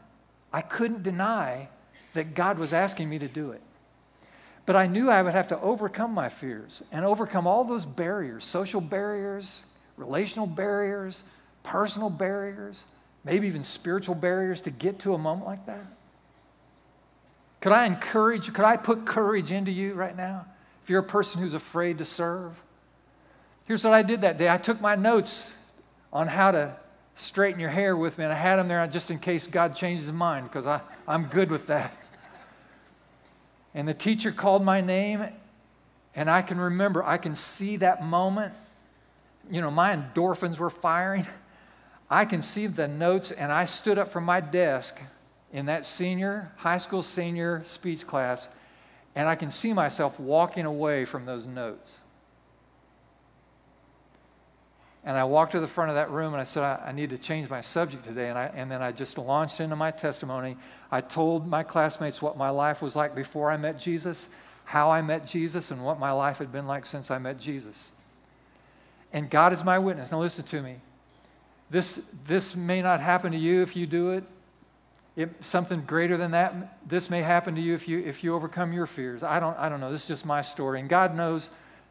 I 0.53 0.61
couldn't 0.61 1.03
deny 1.03 1.67
that 2.13 2.33
God 2.35 2.57
was 2.57 2.71
asking 2.71 3.09
me 3.09 3.19
to 3.19 3.27
do 3.27 3.51
it. 3.51 3.61
But 4.65 4.77
I 4.77 4.87
knew 4.87 5.09
I 5.09 5.21
would 5.21 5.33
have 5.33 5.49
to 5.49 5.59
overcome 5.59 6.13
my 6.13 6.29
fears 6.29 6.81
and 6.91 7.03
overcome 7.03 7.47
all 7.47 7.65
those 7.65 7.85
barriers 7.85 8.45
social 8.45 8.81
barriers, 8.81 9.63
relational 9.97 10.47
barriers, 10.47 11.23
personal 11.63 12.09
barriers, 12.09 12.81
maybe 13.23 13.47
even 13.47 13.63
spiritual 13.63 14.15
barriers 14.15 14.61
to 14.61 14.71
get 14.71 14.99
to 14.99 15.13
a 15.13 15.17
moment 15.17 15.45
like 15.45 15.65
that. 15.65 15.85
Could 17.59 17.71
I 17.71 17.85
encourage, 17.85 18.47
you? 18.47 18.53
could 18.53 18.65
I 18.65 18.77
put 18.77 19.05
courage 19.05 19.51
into 19.51 19.71
you 19.71 19.93
right 19.93 20.15
now? 20.15 20.45
If 20.83 20.89
you're 20.89 21.01
a 21.01 21.03
person 21.03 21.41
who's 21.41 21.53
afraid 21.53 21.99
to 21.99 22.05
serve, 22.05 22.59
Here's 23.71 23.85
what 23.85 23.93
I 23.93 24.01
did 24.01 24.21
that 24.21 24.37
day 24.37 24.49
I 24.49 24.57
took 24.57 24.81
my 24.81 24.95
notes 24.95 25.53
on 26.11 26.27
how 26.27 26.51
to 26.51 26.75
straighten 27.15 27.57
your 27.57 27.69
hair 27.69 27.95
with 27.95 28.17
me, 28.17 28.25
and 28.25 28.33
I 28.33 28.35
had 28.35 28.57
them 28.57 28.67
there 28.67 28.85
just 28.87 29.11
in 29.11 29.17
case 29.17 29.47
God 29.47 29.77
changes 29.77 30.07
his 30.07 30.13
mind 30.13 30.49
because 30.51 30.81
I'm 31.07 31.27
good 31.27 31.49
with 31.49 31.67
that. 31.67 31.95
And 33.73 33.87
the 33.87 33.93
teacher 33.93 34.33
called 34.33 34.61
my 34.61 34.81
name, 34.81 35.25
and 36.15 36.29
I 36.29 36.41
can 36.41 36.59
remember, 36.59 37.01
I 37.01 37.17
can 37.17 37.33
see 37.33 37.77
that 37.77 38.03
moment. 38.03 38.53
You 39.49 39.61
know, 39.61 39.71
my 39.71 39.95
endorphins 39.95 40.57
were 40.57 40.69
firing. 40.69 41.25
I 42.11 42.25
can 42.25 42.41
see 42.41 42.67
the 42.67 42.89
notes, 42.89 43.31
and 43.31 43.53
I 43.53 43.63
stood 43.63 43.97
up 43.97 44.09
from 44.09 44.25
my 44.25 44.41
desk 44.41 44.99
in 45.53 45.67
that 45.67 45.85
senior, 45.85 46.51
high 46.57 46.77
school 46.77 47.01
senior 47.01 47.61
speech 47.63 48.05
class, 48.05 48.49
and 49.15 49.29
I 49.29 49.35
can 49.35 49.49
see 49.49 49.71
myself 49.71 50.19
walking 50.19 50.65
away 50.65 51.05
from 51.05 51.25
those 51.25 51.47
notes. 51.47 51.99
And 55.05 55.17
I 55.17 55.23
walked 55.23 55.53
to 55.53 55.61
the 55.61 55.67
front 55.67 55.89
of 55.89 55.95
that 55.95 56.11
room 56.11 56.33
and 56.33 56.39
I 56.39 56.43
said, 56.43 56.61
I, 56.61 56.89
I 56.89 56.91
need 56.91 57.09
to 57.09 57.17
change 57.17 57.49
my 57.49 57.61
subject 57.61 58.03
today. 58.03 58.29
And, 58.29 58.37
I, 58.37 58.51
and 58.53 58.69
then 58.69 58.83
I 58.83 58.91
just 58.91 59.17
launched 59.17 59.59
into 59.59 59.75
my 59.75 59.89
testimony. 59.89 60.57
I 60.91 61.01
told 61.01 61.47
my 61.47 61.63
classmates 61.63 62.21
what 62.21 62.37
my 62.37 62.51
life 62.51 62.83
was 62.83 62.95
like 62.95 63.15
before 63.15 63.49
I 63.49 63.57
met 63.57 63.79
Jesus, 63.79 64.27
how 64.63 64.91
I 64.91 65.01
met 65.01 65.25
Jesus, 65.25 65.71
and 65.71 65.83
what 65.83 65.99
my 65.99 66.11
life 66.11 66.37
had 66.37 66.51
been 66.51 66.67
like 66.67 66.85
since 66.85 67.09
I 67.09 67.17
met 67.17 67.39
Jesus. 67.39 67.91
And 69.11 69.27
God 69.27 69.53
is 69.53 69.63
my 69.63 69.79
witness. 69.79 70.11
Now, 70.11 70.19
listen 70.19 70.45
to 70.45 70.61
me. 70.61 70.75
This, 71.71 72.01
this 72.27 72.53
may 72.53 72.81
not 72.81 72.99
happen 72.99 73.31
to 73.31 73.37
you 73.37 73.61
if 73.61 73.77
you 73.77 73.87
do 73.87 74.11
it. 74.11 74.25
it. 75.15 75.29
Something 75.39 75.81
greater 75.85 76.17
than 76.17 76.31
that, 76.31 76.77
this 76.87 77.09
may 77.09 77.21
happen 77.21 77.55
to 77.55 77.61
you 77.61 77.73
if 77.73 77.87
you, 77.87 77.99
if 77.99 78.23
you 78.23 78.35
overcome 78.35 78.73
your 78.73 78.85
fears. 78.85 79.23
I 79.23 79.39
don't, 79.39 79.57
I 79.57 79.69
don't 79.69 79.79
know. 79.79 79.89
This 79.89 80.01
is 80.01 80.07
just 80.09 80.25
my 80.25 80.41
story. 80.41 80.81
And 80.81 80.89
God 80.89 81.15
knows 81.15 81.49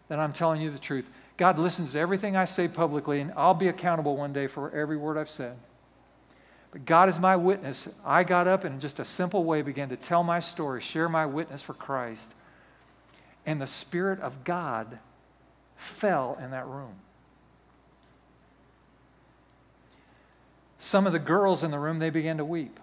that 0.09 0.19
I'm 0.19 0.35
telling 0.35 0.61
you 0.61 0.71
the 0.71 0.79
truth. 0.79 1.09
God 1.39 1.59
listens 1.59 1.93
to 1.93 1.99
everything 1.99 2.37
I 2.37 2.45
say 2.45 2.69
publicly, 2.69 3.21
and 3.21 3.33
I'll 3.35 3.55
be 3.55 3.69
accountable 3.69 4.19
one 4.19 4.35
day 4.35 4.47
for 4.47 4.71
every 4.73 4.99
word 4.99 5.17
I've 5.17 5.31
said. 5.31 5.57
But 6.73 6.85
God 6.85 7.09
is 7.09 7.19
my 7.19 7.35
witness. 7.37 7.89
I 8.05 8.23
got 8.23 8.47
up 8.47 8.65
and 8.65 8.75
in 8.75 8.81
just 8.81 8.99
a 8.99 9.05
simple 9.05 9.45
way 9.45 9.63
began 9.63 9.89
to 9.89 9.97
tell 9.97 10.23
my 10.23 10.41
story, 10.41 10.83
share 10.83 11.09
my 11.09 11.25
witness 11.25 11.63
for 11.63 11.73
Christ. 11.73 12.31
And 13.47 13.61
the 13.61 13.67
Spirit 13.67 14.21
of 14.21 14.45
God 14.45 14.99
fell 15.77 16.39
in 16.45 16.51
that 16.51 16.67
room. 16.67 16.97
Some 20.81 21.07
of 21.07 21.13
the 21.13 21.19
girls 21.19 21.63
in 21.63 21.71
the 21.71 21.79
room, 21.79 21.99
they 21.99 22.09
began 22.09 22.39
to 22.39 22.45
weep. 22.45 22.81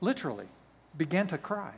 Literally, 0.00 0.46
began 0.96 1.26
to 1.26 1.36
cry. 1.36 1.74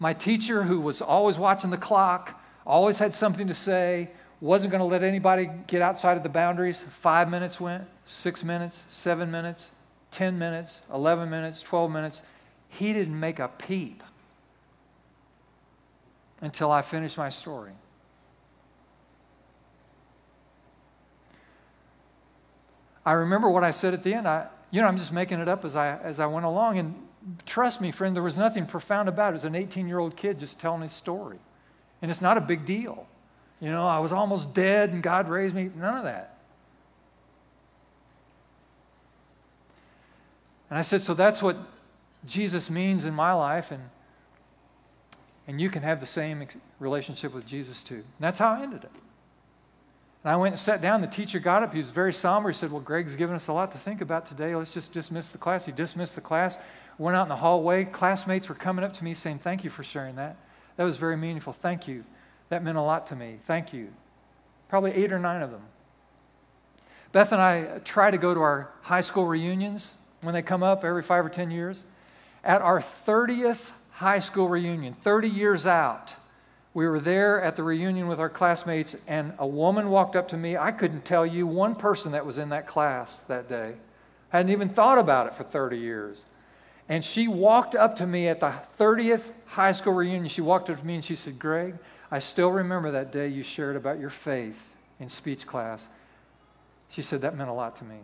My 0.00 0.12
teacher, 0.12 0.64
who 0.64 0.80
was 0.80 1.00
always 1.00 1.38
watching 1.38 1.70
the 1.70 1.76
clock, 1.76 2.38
always 2.66 2.98
had 2.98 3.14
something 3.14 3.46
to 3.46 3.54
say, 3.54 4.10
wasn't 4.40 4.72
going 4.72 4.80
to 4.80 4.84
let 4.84 5.04
anybody 5.04 5.48
get 5.68 5.80
outside 5.80 6.16
of 6.16 6.24
the 6.24 6.28
boundaries. 6.28 6.84
Five 6.90 7.30
minutes 7.30 7.60
went, 7.60 7.84
six 8.04 8.42
minutes, 8.42 8.82
seven 8.88 9.30
minutes, 9.30 9.70
10 10.10 10.36
minutes, 10.36 10.82
11 10.92 11.30
minutes, 11.30 11.62
12 11.62 11.90
minutes. 11.92 12.22
He 12.68 12.92
didn't 12.92 13.18
make 13.18 13.38
a 13.38 13.46
peep 13.46 14.02
until 16.40 16.72
I 16.72 16.82
finished 16.82 17.16
my 17.16 17.28
story. 17.28 17.72
I 23.08 23.12
remember 23.12 23.48
what 23.48 23.64
I 23.64 23.70
said 23.70 23.94
at 23.94 24.02
the 24.02 24.12
end. 24.12 24.28
I, 24.28 24.48
you 24.70 24.82
know, 24.82 24.86
I'm 24.86 24.98
just 24.98 25.14
making 25.14 25.40
it 25.40 25.48
up 25.48 25.64
as 25.64 25.74
I, 25.74 25.96
as 25.96 26.20
I 26.20 26.26
went 26.26 26.44
along. 26.44 26.78
And 26.78 26.94
trust 27.46 27.80
me, 27.80 27.90
friend, 27.90 28.14
there 28.14 28.22
was 28.22 28.36
nothing 28.36 28.66
profound 28.66 29.08
about 29.08 29.28
it. 29.28 29.30
It 29.30 29.32
was 29.32 29.44
an 29.46 29.54
18 29.54 29.88
year 29.88 29.98
old 29.98 30.14
kid 30.14 30.38
just 30.38 30.58
telling 30.58 30.82
his 30.82 30.92
story. 30.92 31.38
And 32.02 32.10
it's 32.10 32.20
not 32.20 32.36
a 32.36 32.40
big 32.42 32.66
deal. 32.66 33.06
You 33.60 33.70
know, 33.70 33.88
I 33.88 33.98
was 33.98 34.12
almost 34.12 34.52
dead 34.52 34.90
and 34.90 35.02
God 35.02 35.30
raised 35.30 35.54
me. 35.54 35.70
None 35.74 35.96
of 35.96 36.04
that. 36.04 36.36
And 40.68 40.78
I 40.78 40.82
said, 40.82 41.00
So 41.00 41.14
that's 41.14 41.40
what 41.40 41.56
Jesus 42.26 42.68
means 42.68 43.06
in 43.06 43.14
my 43.14 43.32
life. 43.32 43.70
And, 43.70 43.84
and 45.46 45.58
you 45.58 45.70
can 45.70 45.82
have 45.82 46.00
the 46.00 46.06
same 46.06 46.46
relationship 46.78 47.32
with 47.32 47.46
Jesus 47.46 47.82
too. 47.82 47.94
And 47.94 48.04
that's 48.20 48.38
how 48.38 48.52
I 48.52 48.60
ended 48.60 48.84
it. 48.84 48.92
And 50.24 50.32
I 50.32 50.36
went 50.36 50.52
and 50.52 50.58
sat 50.58 50.80
down. 50.82 51.00
The 51.00 51.06
teacher 51.06 51.38
got 51.38 51.62
up. 51.62 51.72
He 51.72 51.78
was 51.78 51.90
very 51.90 52.12
somber. 52.12 52.50
He 52.50 52.54
said, 52.54 52.72
Well, 52.72 52.80
Greg's 52.80 53.16
given 53.16 53.36
us 53.36 53.48
a 53.48 53.52
lot 53.52 53.72
to 53.72 53.78
think 53.78 54.00
about 54.00 54.26
today. 54.26 54.54
Let's 54.54 54.72
just 54.72 54.92
dismiss 54.92 55.28
the 55.28 55.38
class. 55.38 55.64
He 55.64 55.72
dismissed 55.72 56.14
the 56.14 56.20
class, 56.20 56.58
went 56.98 57.16
out 57.16 57.22
in 57.22 57.28
the 57.28 57.36
hallway. 57.36 57.84
Classmates 57.84 58.48
were 58.48 58.54
coming 58.54 58.84
up 58.84 58.94
to 58.94 59.04
me 59.04 59.14
saying, 59.14 59.38
Thank 59.38 59.64
you 59.64 59.70
for 59.70 59.82
sharing 59.82 60.16
that. 60.16 60.36
That 60.76 60.84
was 60.84 60.96
very 60.96 61.16
meaningful. 61.16 61.52
Thank 61.52 61.86
you. 61.86 62.04
That 62.48 62.62
meant 62.64 62.78
a 62.78 62.82
lot 62.82 63.06
to 63.08 63.16
me. 63.16 63.38
Thank 63.46 63.72
you. 63.72 63.88
Probably 64.68 64.92
eight 64.92 65.12
or 65.12 65.18
nine 65.18 65.42
of 65.42 65.50
them. 65.50 65.62
Beth 67.12 67.32
and 67.32 67.40
I 67.40 67.78
try 67.84 68.10
to 68.10 68.18
go 68.18 68.34
to 68.34 68.40
our 68.40 68.70
high 68.82 69.00
school 69.00 69.26
reunions 69.26 69.92
when 70.20 70.34
they 70.34 70.42
come 70.42 70.62
up 70.62 70.84
every 70.84 71.02
five 71.02 71.24
or 71.24 71.30
10 71.30 71.50
years. 71.50 71.84
At 72.44 72.62
our 72.62 72.80
30th 72.80 73.72
high 73.92 74.18
school 74.18 74.48
reunion, 74.48 74.92
30 74.92 75.28
years 75.28 75.66
out, 75.66 76.14
we 76.74 76.86
were 76.86 77.00
there 77.00 77.40
at 77.40 77.56
the 77.56 77.62
reunion 77.62 78.08
with 78.08 78.20
our 78.20 78.28
classmates, 78.28 78.94
and 79.06 79.32
a 79.38 79.46
woman 79.46 79.90
walked 79.90 80.16
up 80.16 80.28
to 80.28 80.36
me. 80.36 80.56
I 80.56 80.70
couldn't 80.70 81.04
tell 81.04 81.26
you 81.26 81.46
one 81.46 81.74
person 81.74 82.12
that 82.12 82.26
was 82.26 82.38
in 82.38 82.50
that 82.50 82.66
class 82.66 83.22
that 83.22 83.48
day. 83.48 83.74
I 84.32 84.36
Hadn't 84.36 84.52
even 84.52 84.68
thought 84.68 84.98
about 84.98 85.26
it 85.26 85.34
for 85.34 85.44
30 85.44 85.78
years. 85.78 86.24
And 86.88 87.04
she 87.04 87.28
walked 87.28 87.74
up 87.74 87.96
to 87.96 88.06
me 88.06 88.28
at 88.28 88.40
the 88.40 88.54
30th 88.78 89.32
high 89.46 89.72
school 89.72 89.92
reunion. 89.92 90.28
She 90.28 90.40
walked 90.40 90.70
up 90.70 90.78
to 90.78 90.86
me 90.86 90.96
and 90.96 91.04
she 91.04 91.14
said, 91.14 91.38
Greg, 91.38 91.76
I 92.10 92.18
still 92.18 92.50
remember 92.50 92.90
that 92.92 93.12
day 93.12 93.28
you 93.28 93.42
shared 93.42 93.76
about 93.76 93.98
your 93.98 94.10
faith 94.10 94.74
in 94.98 95.08
speech 95.08 95.46
class. 95.46 95.88
She 96.88 97.02
said, 97.02 97.20
That 97.20 97.36
meant 97.36 97.50
a 97.50 97.52
lot 97.52 97.76
to 97.76 97.84
me. 97.84 97.98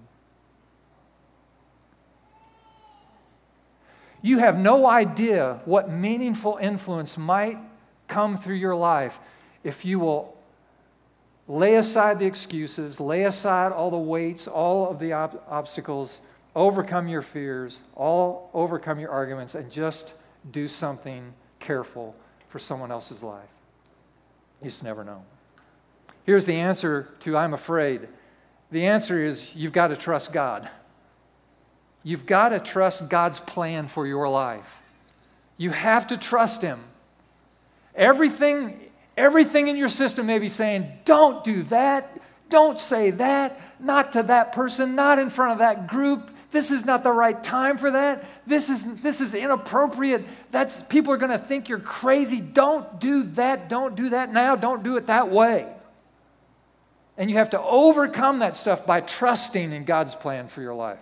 You 4.20 4.38
have 4.38 4.59
no 4.59 4.87
idea 4.87 5.61
what 5.64 5.90
meaningful 5.90 6.59
influence 6.61 7.16
might 7.18 7.59
come 8.14 8.38
through 8.38 8.55
your 8.55 8.77
life 8.77 9.18
if 9.64 9.85
you 9.85 9.98
will 9.98 10.37
lay 11.48 11.74
aside 11.74 12.20
the 12.20 12.27
excuses, 12.27 13.00
lay 13.00 13.24
aside 13.24 13.72
all 13.72 13.90
the 13.90 13.96
weights, 13.96 14.46
all 14.46 14.88
of 14.88 15.00
the 15.00 15.12
ob- 15.12 15.42
obstacles, 15.48 16.20
overcome 16.55 17.09
your 17.09 17.22
fears, 17.22 17.79
all 17.96 18.50
overcome 18.55 19.00
your 19.00 19.11
arguments, 19.11 19.57
and 19.57 19.68
just 19.68 20.14
do 20.53 20.68
something 20.68 21.33
careful 21.59 22.14
for 22.48 22.61
someone 22.61 22.92
else's 22.92 23.20
life. 23.22 23.48
You 24.62 24.70
just 24.70 24.85
never 24.85 25.03
know. 25.03 25.24
Here's 26.22 26.46
the 26.46 26.55
answer 26.55 27.09
to 27.20 27.37
I'm 27.37 27.53
afraid. 27.53 28.07
The 28.70 28.87
answer 28.87 29.24
is 29.24 29.57
you've 29.57 29.72
got 29.72 29.88
to 29.88 29.96
trust 29.96 30.33
God. 30.33 30.70
You've 32.05 32.27
got 32.27 32.50
to 32.50 32.61
trust 32.61 33.09
God's 33.09 33.40
plan 33.40 33.88
for 33.88 34.07
your 34.07 34.29
life. 34.29 34.83
You 35.57 35.70
have 35.70 36.07
to 36.09 36.16
trust 36.16 36.62
Him. 36.62 36.81
Everything, 37.94 38.80
everything 39.16 39.68
in 39.68 39.76
your 39.76 39.88
system 39.88 40.26
may 40.26 40.38
be 40.38 40.48
saying, 40.48 40.90
don't 41.04 41.44
do 41.44 41.62
that, 41.64 42.20
don't 42.50 42.78
say 42.78 43.11
that, 43.11 43.61
not 43.80 44.12
to 44.12 44.22
that 44.24 44.52
person, 44.52 44.94
not 44.94 45.18
in 45.18 45.30
front 45.30 45.52
of 45.52 45.59
that 45.59 45.87
group. 45.87 46.30
This 46.50 46.70
is 46.70 46.85
not 46.85 47.02
the 47.02 47.11
right 47.11 47.42
time 47.42 47.78
for 47.78 47.90
that. 47.90 48.24
This 48.46 48.70
is, 48.70 48.85
this 49.02 49.20
is 49.20 49.35
inappropriate. 49.35 50.24
That's, 50.52 50.83
people 50.88 51.12
are 51.12 51.16
going 51.16 51.33
to 51.33 51.38
think 51.38 51.68
you're 51.68 51.80
crazy. 51.80 52.40
Don't 52.40 53.00
do 53.00 53.24
that. 53.24 53.68
Don't 53.68 53.96
do 53.96 54.11
that 54.11 54.33
now. 54.33 54.54
Don't 54.54 54.85
do 54.85 54.96
it 54.96 55.09
that 55.09 55.30
way. 55.30 55.66
And 57.16 57.30
you 57.30 57.37
have 57.37 57.50
to 57.50 57.61
overcome 57.61 58.40
that 58.40 58.57
stuff 58.57 58.87
by 58.87 59.00
trusting 59.00 59.72
in 59.72 59.85
God's 59.85 60.14
plan 60.14 60.48
for 60.48 60.62
your 60.62 60.74
life, 60.74 60.98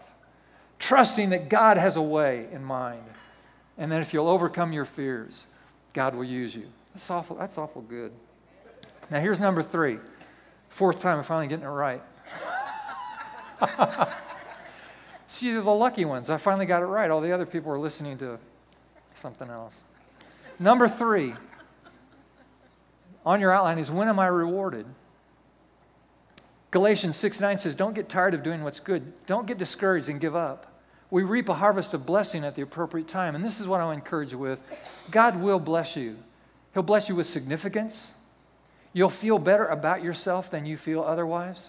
trusting 0.78 1.30
that 1.30 1.48
God 1.48 1.76
has 1.76 1.96
a 1.96 2.02
way 2.02 2.46
in 2.52 2.64
mind. 2.64 3.02
And 3.78 3.90
then 3.90 4.00
if 4.00 4.12
you'll 4.12 4.28
overcome 4.28 4.72
your 4.72 4.84
fears, 4.84 5.46
God 5.92 6.14
will 6.14 6.24
use 6.24 6.54
you. 6.54 6.68
That's 6.94 7.10
awful, 7.10 7.36
that's 7.36 7.58
awful 7.58 7.82
good. 7.82 8.12
Now, 9.10 9.20
here's 9.20 9.40
number 9.40 9.62
three. 9.62 9.98
Fourth 10.68 11.00
time 11.00 11.18
I'm 11.18 11.24
finally 11.24 11.48
getting 11.48 11.64
it 11.64 11.68
right. 11.68 12.02
See, 15.28 15.48
you're 15.48 15.62
the 15.62 15.70
lucky 15.70 16.04
ones. 16.04 16.30
I 16.30 16.36
finally 16.38 16.66
got 16.66 16.82
it 16.82 16.86
right. 16.86 17.10
All 17.10 17.20
the 17.20 17.32
other 17.32 17.46
people 17.46 17.70
were 17.70 17.78
listening 17.78 18.18
to 18.18 18.38
something 19.14 19.48
else. 19.48 19.80
Number 20.58 20.88
three 20.88 21.34
on 23.24 23.40
your 23.40 23.52
outline 23.52 23.78
is 23.78 23.90
when 23.90 24.08
am 24.08 24.18
I 24.18 24.26
rewarded? 24.26 24.86
Galatians 26.70 27.16
6 27.16 27.40
9 27.40 27.58
says, 27.58 27.76
Don't 27.76 27.94
get 27.94 28.08
tired 28.08 28.34
of 28.34 28.42
doing 28.42 28.64
what's 28.64 28.80
good. 28.80 29.12
Don't 29.26 29.46
get 29.46 29.58
discouraged 29.58 30.08
and 30.08 30.20
give 30.20 30.34
up. 30.34 30.80
We 31.10 31.22
reap 31.22 31.50
a 31.50 31.54
harvest 31.54 31.92
of 31.92 32.06
blessing 32.06 32.44
at 32.44 32.56
the 32.56 32.62
appropriate 32.62 33.08
time. 33.08 33.34
And 33.34 33.44
this 33.44 33.60
is 33.60 33.66
what 33.66 33.80
I'll 33.80 33.90
encourage 33.90 34.32
you 34.32 34.38
with 34.38 34.58
God 35.10 35.36
will 35.40 35.58
bless 35.58 35.96
you. 35.96 36.16
He'll 36.74 36.82
bless 36.82 37.08
you 37.08 37.14
with 37.14 37.26
significance. 37.26 38.12
You'll 38.92 39.10
feel 39.10 39.38
better 39.38 39.66
about 39.66 40.02
yourself 40.02 40.50
than 40.50 40.66
you 40.66 40.76
feel 40.76 41.02
otherwise. 41.02 41.68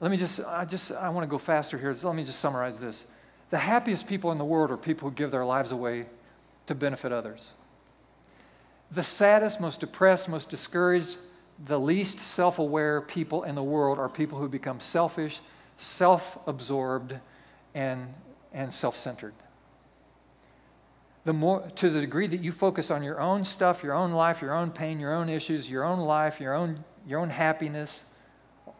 Let 0.00 0.10
me 0.10 0.16
just, 0.16 0.40
I 0.40 0.64
just, 0.64 0.92
I 0.92 1.08
want 1.10 1.24
to 1.24 1.30
go 1.30 1.38
faster 1.38 1.78
here. 1.78 1.94
So 1.94 2.08
let 2.08 2.16
me 2.16 2.24
just 2.24 2.40
summarize 2.40 2.78
this. 2.78 3.04
The 3.50 3.58
happiest 3.58 4.06
people 4.06 4.32
in 4.32 4.38
the 4.38 4.44
world 4.44 4.70
are 4.70 4.76
people 4.76 5.08
who 5.08 5.14
give 5.14 5.30
their 5.30 5.44
lives 5.44 5.70
away 5.70 6.06
to 6.66 6.74
benefit 6.74 7.12
others. 7.12 7.50
The 8.90 9.02
saddest, 9.02 9.60
most 9.60 9.80
depressed, 9.80 10.28
most 10.28 10.48
discouraged, 10.48 11.18
the 11.64 11.78
least 11.78 12.18
self 12.18 12.58
aware 12.58 13.00
people 13.00 13.44
in 13.44 13.54
the 13.54 13.62
world 13.62 13.98
are 13.98 14.08
people 14.08 14.38
who 14.38 14.48
become 14.48 14.80
selfish, 14.80 15.40
self 15.76 16.38
absorbed, 16.46 17.14
and, 17.74 18.12
and 18.52 18.72
self 18.72 18.96
centered 18.96 19.34
the 21.24 21.32
more 21.32 21.60
to 21.76 21.90
the 21.90 22.00
degree 22.00 22.26
that 22.26 22.40
you 22.40 22.52
focus 22.52 22.90
on 22.90 23.02
your 23.02 23.20
own 23.20 23.44
stuff, 23.44 23.82
your 23.82 23.94
own 23.94 24.12
life, 24.12 24.42
your 24.42 24.54
own 24.54 24.70
pain, 24.70 24.98
your 24.98 25.14
own 25.14 25.28
issues, 25.28 25.70
your 25.70 25.84
own 25.84 26.00
life, 26.00 26.40
your 26.40 26.54
own 26.54 26.84
your 27.06 27.20
own 27.20 27.30
happiness, 27.30 28.04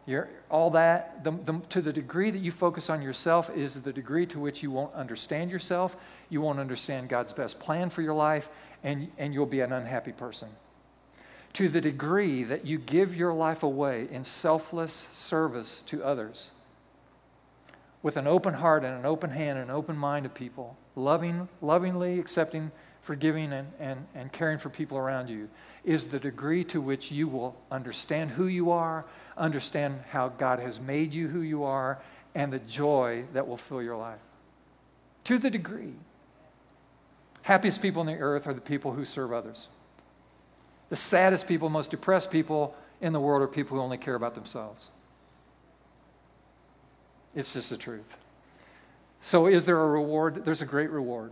your, 0.05 0.29
all 0.49 0.71
that, 0.71 1.23
the, 1.23 1.31
the, 1.31 1.61
to 1.69 1.81
the 1.81 1.93
degree 1.93 2.31
that 2.31 2.39
you 2.39 2.51
focus 2.51 2.89
on 2.89 3.01
yourself 3.01 3.49
is 3.55 3.81
the 3.81 3.93
degree 3.93 4.25
to 4.27 4.39
which 4.39 4.61
you 4.61 4.71
won't 4.71 4.93
understand 4.93 5.49
yourself, 5.49 5.95
you 6.29 6.41
won't 6.41 6.59
understand 6.59 7.09
God's 7.09 7.33
best 7.33 7.59
plan 7.59 7.89
for 7.89 8.01
your 8.01 8.13
life, 8.13 8.49
and, 8.83 9.09
and 9.17 9.33
you'll 9.33 9.45
be 9.45 9.61
an 9.61 9.71
unhappy 9.71 10.11
person. 10.11 10.49
To 11.53 11.69
the 11.69 11.81
degree 11.81 12.43
that 12.43 12.65
you 12.65 12.79
give 12.79 13.15
your 13.15 13.33
life 13.33 13.63
away 13.63 14.07
in 14.11 14.25
selfless 14.25 15.07
service 15.13 15.83
to 15.87 16.03
others, 16.03 16.51
with 18.03 18.17
an 18.17 18.27
open 18.27 18.53
heart 18.53 18.83
and 18.83 18.93
an 18.93 19.05
open 19.05 19.29
hand 19.29 19.57
and 19.57 19.69
an 19.69 19.75
open 19.75 19.95
mind 19.95 20.25
to 20.25 20.29
people, 20.29 20.77
loving, 20.95 21.47
lovingly 21.61 22.19
accepting, 22.19 22.69
forgiving, 23.01 23.51
and, 23.53 23.67
and, 23.79 24.05
and 24.13 24.31
caring 24.31 24.57
for 24.57 24.69
people 24.69 24.97
around 24.97 25.29
you, 25.29 25.49
is 25.85 26.05
the 26.05 26.19
degree 26.19 26.63
to 26.65 26.79
which 26.79 27.11
you 27.11 27.27
will 27.27 27.55
understand 27.71 28.29
who 28.29 28.47
you 28.47 28.71
are, 28.71 29.05
understand 29.37 29.99
how 30.09 30.29
God 30.29 30.59
has 30.59 30.79
made 30.79 31.13
you 31.13 31.27
who 31.27 31.41
you 31.41 31.63
are, 31.63 32.01
and 32.35 32.51
the 32.51 32.59
joy 32.59 33.23
that 33.33 33.47
will 33.47 33.57
fill 33.57 33.81
your 33.81 33.97
life. 33.97 34.19
To 35.25 35.37
the 35.37 35.49
degree. 35.49 35.93
Happiest 37.41 37.81
people 37.81 38.01
on 38.01 38.05
the 38.05 38.17
earth 38.17 38.47
are 38.47 38.53
the 38.53 38.61
people 38.61 38.91
who 38.93 39.05
serve 39.05 39.31
others. 39.31 39.67
The 40.89 40.95
saddest 40.95 41.47
people, 41.47 41.69
most 41.69 41.91
depressed 41.91 42.31
people 42.31 42.75
in 43.01 43.13
the 43.13 43.19
world 43.19 43.41
are 43.41 43.47
people 43.47 43.77
who 43.77 43.83
only 43.83 43.97
care 43.97 44.15
about 44.15 44.35
themselves. 44.35 44.89
It's 47.35 47.53
just 47.53 47.69
the 47.69 47.77
truth. 47.77 48.17
So, 49.21 49.47
is 49.47 49.65
there 49.65 49.79
a 49.79 49.87
reward? 49.87 50.43
There's 50.43 50.61
a 50.61 50.65
great 50.65 50.89
reward. 50.89 51.31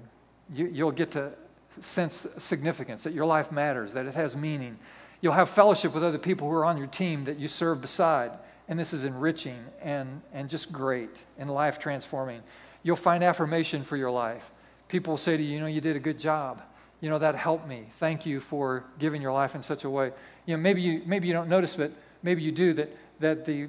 You, 0.53 0.85
will 0.85 0.91
get 0.91 1.11
to 1.11 1.31
sense 1.79 2.25
significance, 2.37 3.03
that 3.03 3.13
your 3.13 3.25
life 3.25 3.51
matters, 3.51 3.93
that 3.93 4.05
it 4.05 4.15
has 4.15 4.35
meaning. 4.35 4.77
You'll 5.21 5.33
have 5.33 5.49
fellowship 5.49 5.93
with 5.93 6.03
other 6.03 6.17
people 6.17 6.49
who 6.49 6.55
are 6.55 6.65
on 6.65 6.77
your 6.77 6.87
team 6.87 7.23
that 7.23 7.39
you 7.39 7.47
serve 7.47 7.81
beside. 7.81 8.31
And 8.67 8.79
this 8.79 8.93
is 8.93 9.05
enriching 9.05 9.59
and, 9.81 10.21
and 10.33 10.49
just 10.49 10.71
great 10.71 11.09
and 11.37 11.49
life 11.49 11.79
transforming. 11.79 12.41
You'll 12.83 12.95
find 12.95 13.23
affirmation 13.23 13.83
for 13.83 13.97
your 13.97 14.11
life. 14.11 14.49
People 14.87 15.11
will 15.11 15.17
say 15.17 15.37
to 15.37 15.43
you, 15.43 15.55
you 15.55 15.59
know, 15.59 15.67
you 15.67 15.81
did 15.81 15.95
a 15.95 15.99
good 15.99 16.19
job. 16.19 16.61
you 17.01 17.09
know, 17.09 17.19
that 17.19 17.35
helped 17.35 17.67
me. 17.67 17.87
Thank 17.99 18.25
you 18.25 18.39
for 18.39 18.83
giving 18.99 19.21
your 19.21 19.33
life 19.33 19.55
in 19.55 19.63
such 19.63 19.83
a 19.83 19.89
way. 19.89 20.11
You 20.45 20.55
know, 20.55 20.61
maybe 20.61 20.81
you, 20.81 21.01
maybe 21.05 21.27
you 21.27 21.33
don't 21.33 21.49
notice, 21.49 21.75
but 21.75 21.91
maybe 22.23 22.43
you 22.43 22.51
do 22.51 22.73
that, 22.73 22.95
that, 23.19 23.45
the, 23.45 23.67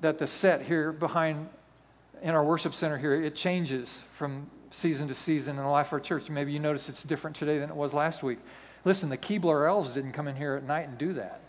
that 0.00 0.18
the 0.18 0.26
set 0.26 0.62
here 0.62 0.92
behind 0.92 1.48
in 2.22 2.30
our 2.30 2.44
worship 2.44 2.74
center 2.74 2.98
here, 2.98 3.14
it 3.14 3.34
changes 3.34 4.02
from 4.16 4.48
season 4.70 5.08
to 5.08 5.14
season 5.14 5.56
in 5.56 5.62
the 5.62 5.68
life 5.68 5.88
of 5.88 5.94
our 5.94 6.00
church. 6.00 6.28
Maybe 6.28 6.52
you 6.52 6.58
notice 6.58 6.88
it's 6.88 7.02
different 7.02 7.36
today 7.36 7.58
than 7.58 7.70
it 7.70 7.76
was 7.76 7.94
last 7.94 8.22
week. 8.22 8.38
Listen, 8.84 9.08
the 9.08 9.18
Keebler 9.18 9.68
elves 9.68 9.92
didn't 9.92 10.12
come 10.12 10.28
in 10.28 10.36
here 10.36 10.54
at 10.54 10.64
night 10.64 10.88
and 10.88 10.98
do 10.98 11.14
that. 11.14 11.40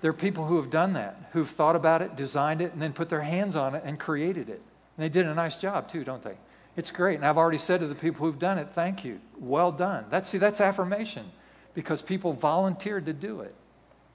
There 0.00 0.10
are 0.10 0.14
people 0.14 0.46
who 0.46 0.56
have 0.56 0.70
done 0.70 0.94
that, 0.94 1.30
who've 1.32 1.48
thought 1.48 1.76
about 1.76 2.02
it, 2.02 2.16
designed 2.16 2.60
it, 2.60 2.72
and 2.72 2.82
then 2.82 2.92
put 2.92 3.08
their 3.08 3.20
hands 3.20 3.54
on 3.54 3.74
it 3.74 3.82
and 3.84 3.98
created 3.98 4.48
it. 4.48 4.60
And 4.96 5.04
they 5.04 5.08
did 5.08 5.26
a 5.26 5.34
nice 5.34 5.56
job 5.56 5.88
too, 5.88 6.04
don't 6.04 6.22
they? 6.22 6.36
It's 6.76 6.90
great. 6.90 7.16
And 7.16 7.24
I've 7.24 7.38
already 7.38 7.58
said 7.58 7.80
to 7.80 7.86
the 7.86 7.94
people 7.94 8.26
who've 8.26 8.38
done 8.38 8.58
it, 8.58 8.68
thank 8.72 9.04
you. 9.04 9.20
Well 9.38 9.70
done. 9.70 10.06
That's, 10.10 10.28
see, 10.28 10.38
that's 10.38 10.60
affirmation 10.60 11.30
because 11.74 12.02
people 12.02 12.32
volunteered 12.32 13.06
to 13.06 13.12
do 13.12 13.40
it. 13.40 13.54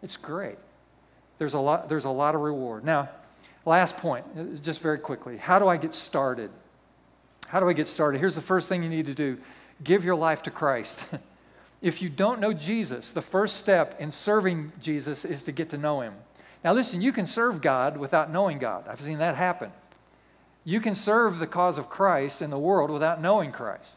It's 0.01 0.17
great. 0.17 0.57
There's 1.37 1.53
a 1.53 1.59
lot, 1.59 1.87
there's 1.87 2.05
a 2.05 2.09
lot 2.09 2.35
of 2.35 2.41
reward. 2.41 2.83
Now, 2.83 3.09
last 3.67 3.97
point, 3.97 4.25
uh, 4.37 4.43
just 4.61 4.81
very 4.81 4.97
quickly. 4.97 5.37
How 5.37 5.59
do 5.59 5.67
I 5.67 5.77
get 5.77 5.93
started? 5.93 6.49
How 7.47 7.59
do 7.59 7.69
I 7.69 7.73
get 7.73 7.87
started? 7.87 8.19
Here's 8.19 8.35
the 8.35 8.41
first 8.41 8.69
thing 8.69 8.83
you 8.83 8.89
need 8.89 9.05
to 9.05 9.13
do 9.13 9.37
give 9.83 10.03
your 10.03 10.15
life 10.15 10.41
to 10.43 10.51
Christ. 10.51 11.05
if 11.81 12.01
you 12.01 12.09
don't 12.09 12.39
know 12.39 12.53
Jesus, 12.53 13.11
the 13.11 13.21
first 13.21 13.57
step 13.57 13.99
in 14.01 14.11
serving 14.11 14.71
Jesus 14.81 15.23
is 15.23 15.43
to 15.43 15.51
get 15.51 15.69
to 15.69 15.77
know 15.77 16.01
him. 16.01 16.15
Now, 16.63 16.73
listen, 16.73 17.01
you 17.01 17.11
can 17.11 17.27
serve 17.27 17.61
God 17.61 17.97
without 17.97 18.31
knowing 18.31 18.57
God. 18.57 18.87
I've 18.87 19.01
seen 19.01 19.19
that 19.19 19.35
happen. 19.35 19.71
You 20.63 20.81
can 20.81 20.95
serve 20.95 21.37
the 21.37 21.47
cause 21.47 21.77
of 21.77 21.89
Christ 21.89 22.41
in 22.41 22.49
the 22.49 22.57
world 22.57 22.89
without 22.89 23.21
knowing 23.21 23.51
Christ. 23.51 23.95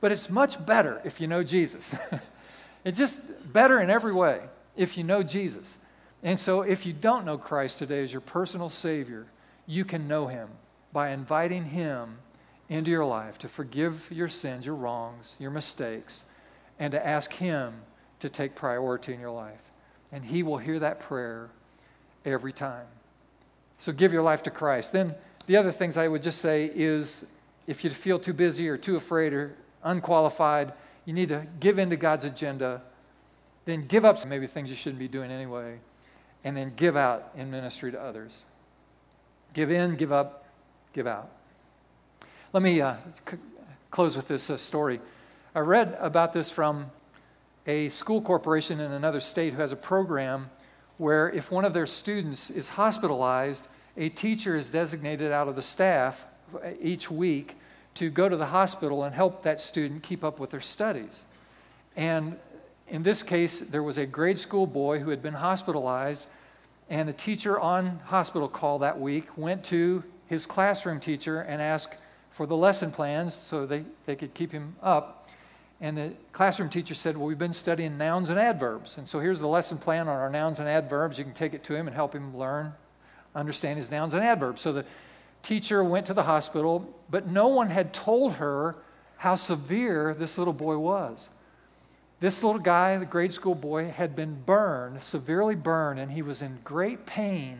But 0.00 0.12
it's 0.12 0.30
much 0.30 0.64
better 0.64 1.00
if 1.04 1.20
you 1.20 1.26
know 1.26 1.42
Jesus. 1.42 1.94
it's 2.84 2.98
just 2.98 3.20
better 3.52 3.80
in 3.80 3.90
every 3.90 4.12
way 4.12 4.40
if 4.76 4.96
you 4.96 5.04
know 5.04 5.22
Jesus. 5.22 5.78
And 6.22 6.38
so, 6.38 6.62
if 6.62 6.84
you 6.84 6.92
don't 6.92 7.24
know 7.24 7.38
Christ 7.38 7.78
today 7.78 8.02
as 8.02 8.12
your 8.12 8.20
personal 8.20 8.70
Savior, 8.70 9.26
you 9.66 9.84
can 9.84 10.08
know 10.08 10.26
Him 10.26 10.48
by 10.92 11.10
inviting 11.10 11.64
Him 11.64 12.18
into 12.68 12.90
your 12.90 13.04
life 13.04 13.38
to 13.38 13.48
forgive 13.48 14.08
your 14.10 14.28
sins, 14.28 14.66
your 14.66 14.74
wrongs, 14.74 15.36
your 15.38 15.50
mistakes, 15.50 16.24
and 16.78 16.92
to 16.92 17.06
ask 17.06 17.32
Him 17.32 17.74
to 18.20 18.28
take 18.28 18.54
priority 18.54 19.14
in 19.14 19.20
your 19.20 19.30
life. 19.30 19.60
And 20.10 20.24
He 20.24 20.42
will 20.42 20.58
hear 20.58 20.78
that 20.80 21.00
prayer 21.00 21.50
every 22.24 22.52
time. 22.52 22.86
So 23.78 23.92
give 23.92 24.12
your 24.12 24.22
life 24.22 24.42
to 24.44 24.50
Christ. 24.50 24.92
Then 24.92 25.14
the 25.46 25.56
other 25.56 25.70
things 25.72 25.96
I 25.96 26.08
would 26.08 26.22
just 26.22 26.40
say 26.40 26.70
is 26.74 27.24
if 27.66 27.84
you 27.84 27.90
feel 27.90 28.18
too 28.18 28.32
busy 28.32 28.68
or 28.68 28.76
too 28.76 28.96
afraid 28.96 29.32
or 29.32 29.54
unqualified, 29.84 30.72
you 31.04 31.12
need 31.12 31.28
to 31.28 31.46
give 31.60 31.78
in 31.78 31.90
to 31.90 31.96
God's 31.96 32.24
agenda. 32.24 32.82
Then 33.64 33.86
give 33.86 34.04
up 34.04 34.24
maybe 34.26 34.46
things 34.46 34.68
you 34.68 34.76
shouldn't 34.76 34.98
be 34.98 35.08
doing 35.08 35.30
anyway. 35.30 35.78
And 36.44 36.56
then 36.56 36.72
give 36.76 36.96
out 36.96 37.30
in 37.36 37.50
ministry 37.50 37.90
to 37.92 38.00
others. 38.00 38.32
Give 39.54 39.70
in, 39.70 39.96
give 39.96 40.12
up, 40.12 40.44
give 40.92 41.06
out. 41.06 41.30
Let 42.52 42.62
me 42.62 42.80
uh, 42.80 42.96
c- 43.28 43.36
close 43.90 44.16
with 44.16 44.28
this 44.28 44.48
uh, 44.48 44.56
story. 44.56 45.00
I 45.54 45.60
read 45.60 45.96
about 46.00 46.32
this 46.32 46.50
from 46.50 46.90
a 47.66 47.88
school 47.88 48.22
corporation 48.22 48.80
in 48.80 48.92
another 48.92 49.20
state 49.20 49.52
who 49.52 49.60
has 49.60 49.72
a 49.72 49.76
program 49.76 50.50
where 50.96 51.30
if 51.30 51.50
one 51.50 51.64
of 51.64 51.74
their 51.74 51.86
students 51.86 52.50
is 52.50 52.70
hospitalized, 52.70 53.66
a 53.96 54.08
teacher 54.08 54.56
is 54.56 54.68
designated 54.68 55.32
out 55.32 55.48
of 55.48 55.56
the 55.56 55.62
staff 55.62 56.24
each 56.80 57.10
week 57.10 57.56
to 57.94 58.10
go 58.10 58.28
to 58.28 58.36
the 58.36 58.46
hospital 58.46 59.04
and 59.04 59.14
help 59.14 59.42
that 59.42 59.60
student 59.60 60.02
keep 60.02 60.22
up 60.22 60.38
with 60.38 60.50
their 60.50 60.60
studies. 60.60 61.22
And 61.96 62.36
in 62.90 63.02
this 63.02 63.22
case, 63.22 63.60
there 63.60 63.82
was 63.82 63.98
a 63.98 64.06
grade 64.06 64.38
school 64.38 64.66
boy 64.66 64.98
who 64.98 65.10
had 65.10 65.22
been 65.22 65.34
hospitalized, 65.34 66.26
and 66.88 67.08
the 67.08 67.12
teacher 67.12 67.58
on 67.60 68.00
hospital 68.04 68.48
call 68.48 68.78
that 68.80 68.98
week 68.98 69.36
went 69.36 69.64
to 69.66 70.02
his 70.26 70.46
classroom 70.46 71.00
teacher 71.00 71.40
and 71.40 71.60
asked 71.60 71.94
for 72.30 72.46
the 72.46 72.56
lesson 72.56 72.90
plans 72.90 73.34
so 73.34 73.66
they, 73.66 73.84
they 74.06 74.16
could 74.16 74.32
keep 74.32 74.52
him 74.52 74.76
up. 74.82 75.28
And 75.80 75.96
the 75.96 76.12
classroom 76.32 76.70
teacher 76.70 76.94
said, 76.94 77.16
Well, 77.16 77.26
we've 77.26 77.38
been 77.38 77.52
studying 77.52 77.98
nouns 77.98 78.30
and 78.30 78.38
adverbs. 78.38 78.98
And 78.98 79.08
so 79.08 79.20
here's 79.20 79.38
the 79.38 79.46
lesson 79.46 79.78
plan 79.78 80.08
on 80.08 80.16
our 80.16 80.30
nouns 80.30 80.58
and 80.58 80.68
adverbs. 80.68 81.18
You 81.18 81.24
can 81.24 81.34
take 81.34 81.54
it 81.54 81.62
to 81.64 81.74
him 81.74 81.86
and 81.86 81.94
help 81.94 82.14
him 82.14 82.36
learn, 82.36 82.72
understand 83.34 83.76
his 83.76 83.90
nouns 83.90 84.14
and 84.14 84.24
adverbs. 84.24 84.60
So 84.60 84.72
the 84.72 84.84
teacher 85.42 85.84
went 85.84 86.06
to 86.06 86.14
the 86.14 86.24
hospital, 86.24 86.92
but 87.10 87.28
no 87.28 87.48
one 87.48 87.70
had 87.70 87.94
told 87.94 88.34
her 88.34 88.76
how 89.18 89.36
severe 89.36 90.14
this 90.14 90.38
little 90.38 90.52
boy 90.52 90.78
was. 90.78 91.28
This 92.20 92.42
little 92.42 92.60
guy, 92.60 92.96
the 92.96 93.06
grade 93.06 93.32
school 93.32 93.54
boy, 93.54 93.90
had 93.90 94.16
been 94.16 94.42
burned, 94.44 95.02
severely 95.02 95.54
burned, 95.54 96.00
and 96.00 96.10
he 96.10 96.22
was 96.22 96.42
in 96.42 96.58
great 96.64 97.06
pain 97.06 97.58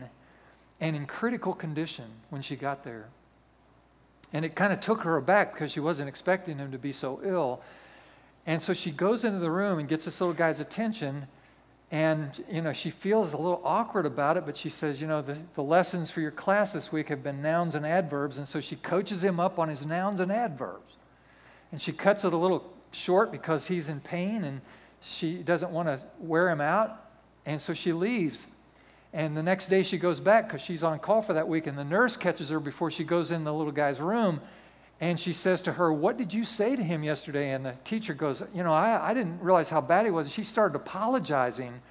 and 0.81 0.95
in 0.95 1.05
critical 1.05 1.53
condition 1.53 2.05
when 2.29 2.41
she 2.41 2.55
got 2.55 2.83
there. 2.83 3.07
And 4.33 4.43
it 4.43 4.55
kind 4.55 4.73
of 4.73 4.79
took 4.79 5.01
her 5.01 5.17
aback 5.17 5.53
because 5.53 5.71
she 5.71 5.79
wasn't 5.79 6.09
expecting 6.09 6.57
him 6.57 6.71
to 6.71 6.77
be 6.77 6.91
so 6.91 7.21
ill. 7.23 7.61
And 8.45 8.61
so 8.61 8.73
she 8.73 8.91
goes 8.91 9.23
into 9.23 9.39
the 9.39 9.49
room 9.49 9.79
and 9.79 9.87
gets 9.87 10.05
this 10.05 10.19
little 10.19 10.35
guy's 10.35 10.59
attention. 10.59 11.27
And, 11.89 12.43
you 12.51 12.61
know, 12.61 12.73
she 12.73 12.91
feels 12.91 13.33
a 13.33 13.37
little 13.37 13.61
awkward 13.63 14.05
about 14.05 14.37
it, 14.37 14.45
but 14.45 14.55
she 14.55 14.69
says, 14.69 15.01
you 15.01 15.07
know, 15.07 15.21
the, 15.21 15.37
the 15.55 15.63
lessons 15.63 16.11
for 16.11 16.21
your 16.21 16.31
class 16.31 16.71
this 16.71 16.91
week 16.91 17.09
have 17.09 17.23
been 17.23 17.41
nouns 17.41 17.75
and 17.75 17.85
adverbs. 17.85 18.37
And 18.37 18.47
so 18.47 18.59
she 18.59 18.75
coaches 18.75 19.23
him 19.23 19.39
up 19.39 19.57
on 19.57 19.69
his 19.69 19.85
nouns 19.85 20.19
and 20.19 20.31
adverbs. 20.31 20.93
And 21.71 21.81
she 21.81 21.91
cuts 21.91 22.23
it 22.23 22.33
a 22.33 22.37
little 22.37 22.71
short 22.91 23.31
because 23.31 23.67
he's 23.67 23.89
in 23.89 23.99
pain 23.99 24.43
and 24.43 24.61
she 25.01 25.35
doesn't 25.35 25.71
want 25.71 25.87
to 25.87 26.05
wear 26.19 26.49
him 26.49 26.61
out. 26.61 27.05
And 27.45 27.61
so 27.61 27.73
she 27.73 27.93
leaves. 27.93 28.47
And 29.13 29.35
the 29.35 29.43
next 29.43 29.67
day 29.67 29.83
she 29.83 29.97
goes 29.97 30.19
back 30.19 30.47
because 30.47 30.61
she's 30.61 30.83
on 30.83 30.99
call 30.99 31.21
for 31.21 31.33
that 31.33 31.47
week. 31.47 31.67
And 31.67 31.77
the 31.77 31.83
nurse 31.83 32.17
catches 32.17 32.49
her 32.49 32.59
before 32.59 32.91
she 32.91 33.03
goes 33.03 33.31
in 33.31 33.43
the 33.43 33.53
little 33.53 33.71
guy's 33.71 33.99
room 33.99 34.41
and 35.01 35.19
she 35.19 35.31
says 35.31 35.61
to 35.63 35.71
her, 35.73 35.93
What 35.93 36.17
did 36.17 36.33
you 36.33 36.43
say 36.43 36.75
to 36.75 36.83
him 36.83 37.03
yesterday? 37.03 37.51
And 37.51 37.65
the 37.65 37.75
teacher 37.85 38.13
goes, 38.13 38.43
You 38.53 38.63
know, 38.63 38.73
I, 38.73 39.11
I 39.11 39.13
didn't 39.13 39.39
realize 39.41 39.69
how 39.69 39.81
bad 39.81 40.05
he 40.05 40.11
was. 40.11 40.31
She 40.31 40.43
started 40.43 40.75
apologizing 40.75 41.81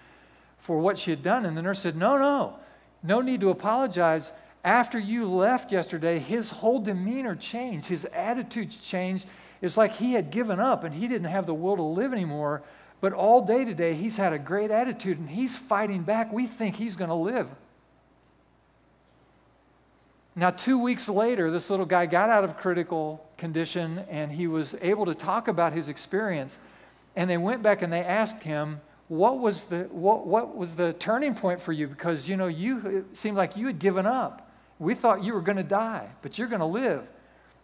for 0.58 0.78
what 0.78 0.98
she 0.98 1.10
had 1.10 1.22
done. 1.22 1.46
And 1.46 1.56
the 1.56 1.62
nurse 1.62 1.80
said, 1.80 1.96
No, 1.96 2.18
no, 2.18 2.58
no 3.02 3.20
need 3.20 3.40
to 3.40 3.50
apologize. 3.50 4.30
After 4.62 4.98
you 4.98 5.26
left 5.26 5.72
yesterday, 5.72 6.18
his 6.18 6.50
whole 6.50 6.80
demeanor 6.80 7.34
changed, 7.34 7.86
his 7.86 8.04
attitudes 8.06 8.82
changed. 8.82 9.26
It's 9.60 9.76
like 9.76 9.96
he 9.96 10.12
had 10.12 10.30
given 10.30 10.60
up 10.60 10.84
and 10.84 10.94
he 10.94 11.08
didn't 11.08 11.28
have 11.28 11.46
the 11.46 11.54
will 11.54 11.76
to 11.76 11.82
live 11.82 12.12
anymore. 12.12 12.62
But 13.00 13.12
all 13.12 13.44
day 13.44 13.64
today, 13.64 13.94
he's 13.94 14.16
had 14.16 14.32
a 14.32 14.38
great 14.38 14.70
attitude 14.70 15.18
and 15.18 15.28
he's 15.28 15.56
fighting 15.56 16.02
back. 16.02 16.32
We 16.32 16.46
think 16.46 16.76
he's 16.76 16.96
going 16.96 17.10
to 17.10 17.14
live. 17.14 17.48
Now, 20.34 20.50
two 20.50 20.78
weeks 20.78 21.08
later, 21.08 21.50
this 21.50 21.68
little 21.70 21.86
guy 21.86 22.06
got 22.06 22.30
out 22.30 22.44
of 22.44 22.56
critical 22.58 23.24
condition 23.36 24.04
and 24.08 24.30
he 24.30 24.46
was 24.46 24.76
able 24.80 25.06
to 25.06 25.14
talk 25.14 25.48
about 25.48 25.72
his 25.72 25.88
experience. 25.88 26.58
And 27.16 27.28
they 27.28 27.36
went 27.36 27.62
back 27.62 27.82
and 27.82 27.92
they 27.92 28.04
asked 28.04 28.42
him, 28.42 28.80
what 29.08 29.38
was 29.38 29.64
the, 29.64 29.88
what, 29.90 30.26
what 30.26 30.54
was 30.54 30.76
the 30.76 30.92
turning 30.92 31.34
point 31.34 31.60
for 31.60 31.72
you? 31.72 31.88
Because, 31.88 32.28
you 32.28 32.36
know, 32.36 32.46
you, 32.46 33.04
it 33.10 33.16
seemed 33.16 33.36
like 33.36 33.56
you 33.56 33.66
had 33.66 33.78
given 33.78 34.06
up. 34.06 34.48
We 34.78 34.94
thought 34.94 35.24
you 35.24 35.34
were 35.34 35.40
going 35.40 35.56
to 35.56 35.64
die, 35.64 36.08
but 36.22 36.38
you're 36.38 36.46
going 36.46 36.60
to 36.60 36.66
live. 36.66 37.04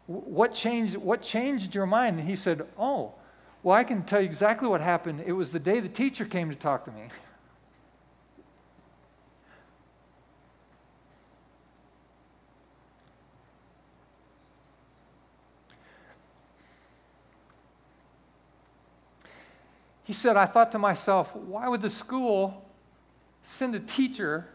What 0.07 0.53
changed, 0.53 0.97
what 0.97 1.23
changed 1.23 1.75
your 1.75 1.87
mind? 1.87 2.19
And 2.19 2.29
he 2.29 2.37
said, 2.37 2.67
Oh, 2.79 3.15
well, 3.63 3.75
I 3.75 3.85
can 3.85 4.03
tell 4.03 4.21
you 4.21 4.27
exactly 4.27 4.69
what 4.69 4.83
happened. 4.83 5.23
It 5.27 5.33
was 5.33 5.51
the 5.51 5.59
day 5.59 5.81
the 5.81 5.89
teacher 5.89 6.27
came 6.27 6.51
to 6.51 6.57
talk 6.57 6.85
to 6.85 6.91
me. 6.91 7.09
He 20.05 20.13
said, 20.13 20.37
I 20.37 20.45
thought 20.45 20.71
to 20.73 20.79
myself, 20.79 21.35
why 21.35 21.67
would 21.67 21.81
the 21.81 21.89
school 21.89 22.63
send 23.43 23.75
a 23.75 23.81
teacher 23.81 24.47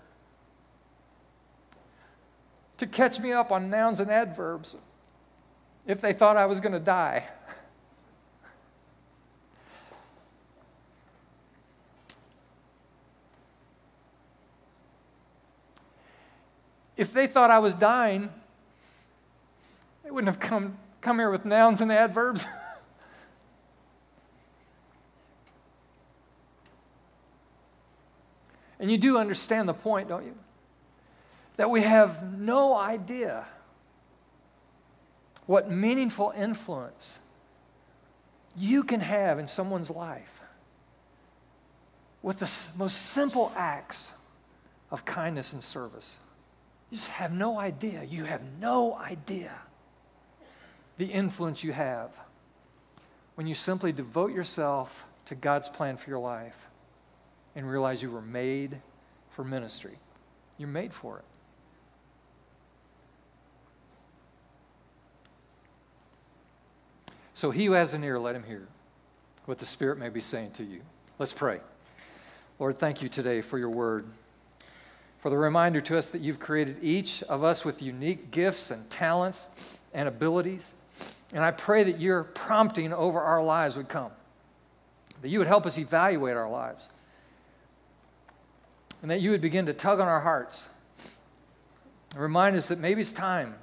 to 2.78 2.86
catch 2.86 3.20
me 3.20 3.32
up 3.34 3.52
on 3.52 3.72
nouns 3.72 4.00
and 4.00 4.12
adverbs 4.12 4.76
if 5.90 6.00
they 6.02 6.14
thought 6.14 6.38
I 6.38 6.46
was 6.46 6.60
going 6.60 6.74
to 6.74 6.80
die? 6.80 7.26
if 16.96 17.12
they 17.12 17.26
thought 17.26 17.50
I 17.50 17.58
was 17.58 17.74
dying, 17.74 18.30
they 20.04 20.12
wouldn't 20.12 20.28
have 20.28 20.40
come, 20.40 20.78
come 21.02 21.18
here 21.18 21.32
with 21.32 21.44
nouns 21.44 21.82
and 21.82 21.92
adverbs. 21.92 22.46
And 28.82 28.90
you 28.90 28.98
do 28.98 29.18
understand 29.18 29.68
the 29.68 29.74
point, 29.74 30.08
don't 30.08 30.24
you? 30.24 30.36
That 31.58 31.70
we 31.70 31.82
have 31.82 32.40
no 32.40 32.78
idea 32.78 33.46
what 35.50 35.68
meaningful 35.68 36.32
influence 36.38 37.18
you 38.56 38.84
can 38.84 39.00
have 39.00 39.40
in 39.40 39.48
someone's 39.48 39.90
life 39.90 40.42
with 42.22 42.38
the 42.38 42.52
most 42.78 43.08
simple 43.08 43.52
acts 43.56 44.12
of 44.92 45.04
kindness 45.06 45.52
and 45.52 45.64
service. 45.64 46.18
You 46.92 46.98
just 46.98 47.10
have 47.10 47.32
no 47.32 47.58
idea. 47.58 48.04
You 48.04 48.26
have 48.26 48.42
no 48.62 48.94
idea 48.94 49.52
the 51.00 51.06
influence 51.06 51.64
you 51.64 51.74
have 51.74 52.12
when 53.34 53.48
you 53.48 53.56
simply 53.56 53.92
devote 53.92 54.32
yourself 54.32 55.04
to 55.26 55.34
God's 55.34 55.68
plan 55.68 55.98
for 55.98 56.12
your 56.12 56.20
life 56.20 56.68
and 57.56 57.68
realize 57.68 58.04
you 58.04 58.12
were 58.12 58.22
made 58.22 58.80
for 59.32 59.44
ministry. 59.44 59.98
You're 60.60 60.70
made 60.70 60.94
for 60.94 61.18
it. 61.18 61.26
So 67.40 67.52
he 67.52 67.68
who 67.68 67.72
has 67.72 67.94
an 67.94 68.04
ear, 68.04 68.20
let 68.20 68.36
him 68.36 68.44
hear 68.44 68.68
what 69.46 69.60
the 69.60 69.66
Spirit 69.66 69.98
may 69.98 70.10
be 70.10 70.20
saying 70.20 70.52
to 70.56 70.64
you. 70.66 70.82
Let's 71.20 71.32
pray. 71.32 71.62
Lord, 72.60 72.78
thank 72.78 73.02
you 73.02 73.08
today 73.08 73.40
for 73.40 73.58
your 73.58 73.70
word, 73.70 74.08
for 75.20 75.30
the 75.30 75.38
reminder 75.38 75.80
to 75.80 75.98
us 75.98 76.10
that 76.10 76.20
you've 76.20 76.42
created 76.42 76.80
each 76.82 77.24
of 77.24 77.46
us 77.46 77.64
with 77.64 77.82
unique 77.82 78.32
gifts 78.32 78.72
and 78.72 78.90
talents 78.90 79.48
and 79.94 80.10
abilities. 80.10 80.74
And 81.32 81.42
I 81.42 81.52
pray 81.52 81.86
that 81.86 82.02
your 82.02 82.26
prompting 82.26 82.92
over 82.92 83.22
our 83.22 83.42
lives 83.42 83.78
would 83.78 83.88
come, 83.88 84.12
that 85.22 85.30
you 85.30 85.40
would 85.40 85.48
help 85.48 85.66
us 85.66 85.78
evaluate 85.78 86.36
our 86.36 86.50
lives, 86.50 86.90
and 89.02 89.10
that 89.10 89.22
you 89.22 89.32
would 89.32 89.40
begin 89.40 89.66
to 89.68 89.74
tug 89.74 90.02
on 90.02 90.10
our 90.10 90.20
hearts 90.20 90.66
and 92.12 92.22
remind 92.22 92.58
us 92.58 92.68
that 92.68 92.80
maybe 92.80 93.00
it's 93.00 93.14
time 93.14 93.56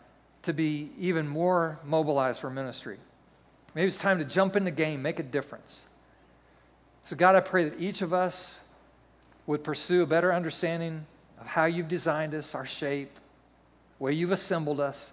to 0.45 0.55
be 0.55 0.93
even 0.99 1.29
more 1.29 1.79
mobilized 1.85 2.41
for 2.41 2.49
ministry. 2.49 2.97
Maybe 3.77 3.89
it's 3.89 3.99
time 3.99 4.19
to 4.21 4.25
jump 4.25 4.57
in 4.57 4.65
the 4.65 4.71
game, 4.71 5.03
make 5.03 5.19
a 5.19 5.23
difference. 5.23 5.85
So, 7.05 7.15
God, 7.15 7.37
I 7.37 7.41
pray 7.41 7.69
that 7.69 7.79
each 7.79 8.01
of 8.01 8.15
us 8.15 8.55
would 9.47 9.63
pursue 9.63 10.03
a 10.03 10.07
better 10.07 10.33
understanding 10.33 11.05
of 11.39 11.47
how 11.47 11.67
you've 11.67 11.87
designed 11.87 12.35
us, 12.35 12.55
our 12.55 12.65
shape, 12.65 13.11
where 13.99 14.11
you've 14.11 14.33
assembled 14.33 14.81
us, 14.81 15.11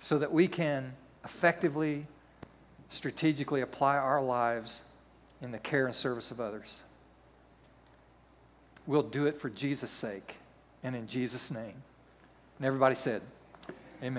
so 0.00 0.18
that 0.18 0.32
we 0.32 0.48
can 0.48 0.92
effectively, 1.24 2.04
strategically 2.88 3.60
apply 3.60 3.96
our 3.96 4.20
lives 4.20 4.82
in 5.40 5.52
the 5.52 5.58
care 5.58 5.86
and 5.86 5.94
service 5.94 6.32
of 6.32 6.40
others. 6.40 6.80
We'll 8.88 9.04
do 9.04 9.26
it 9.26 9.40
for 9.40 9.50
Jesus' 9.50 9.92
sake 9.92 10.34
and 10.82 10.96
in 10.96 11.06
Jesus' 11.06 11.48
name. 11.48 11.80
And 12.58 12.66
everybody 12.66 12.96
said, 12.96 13.22
Amen. 14.02 14.18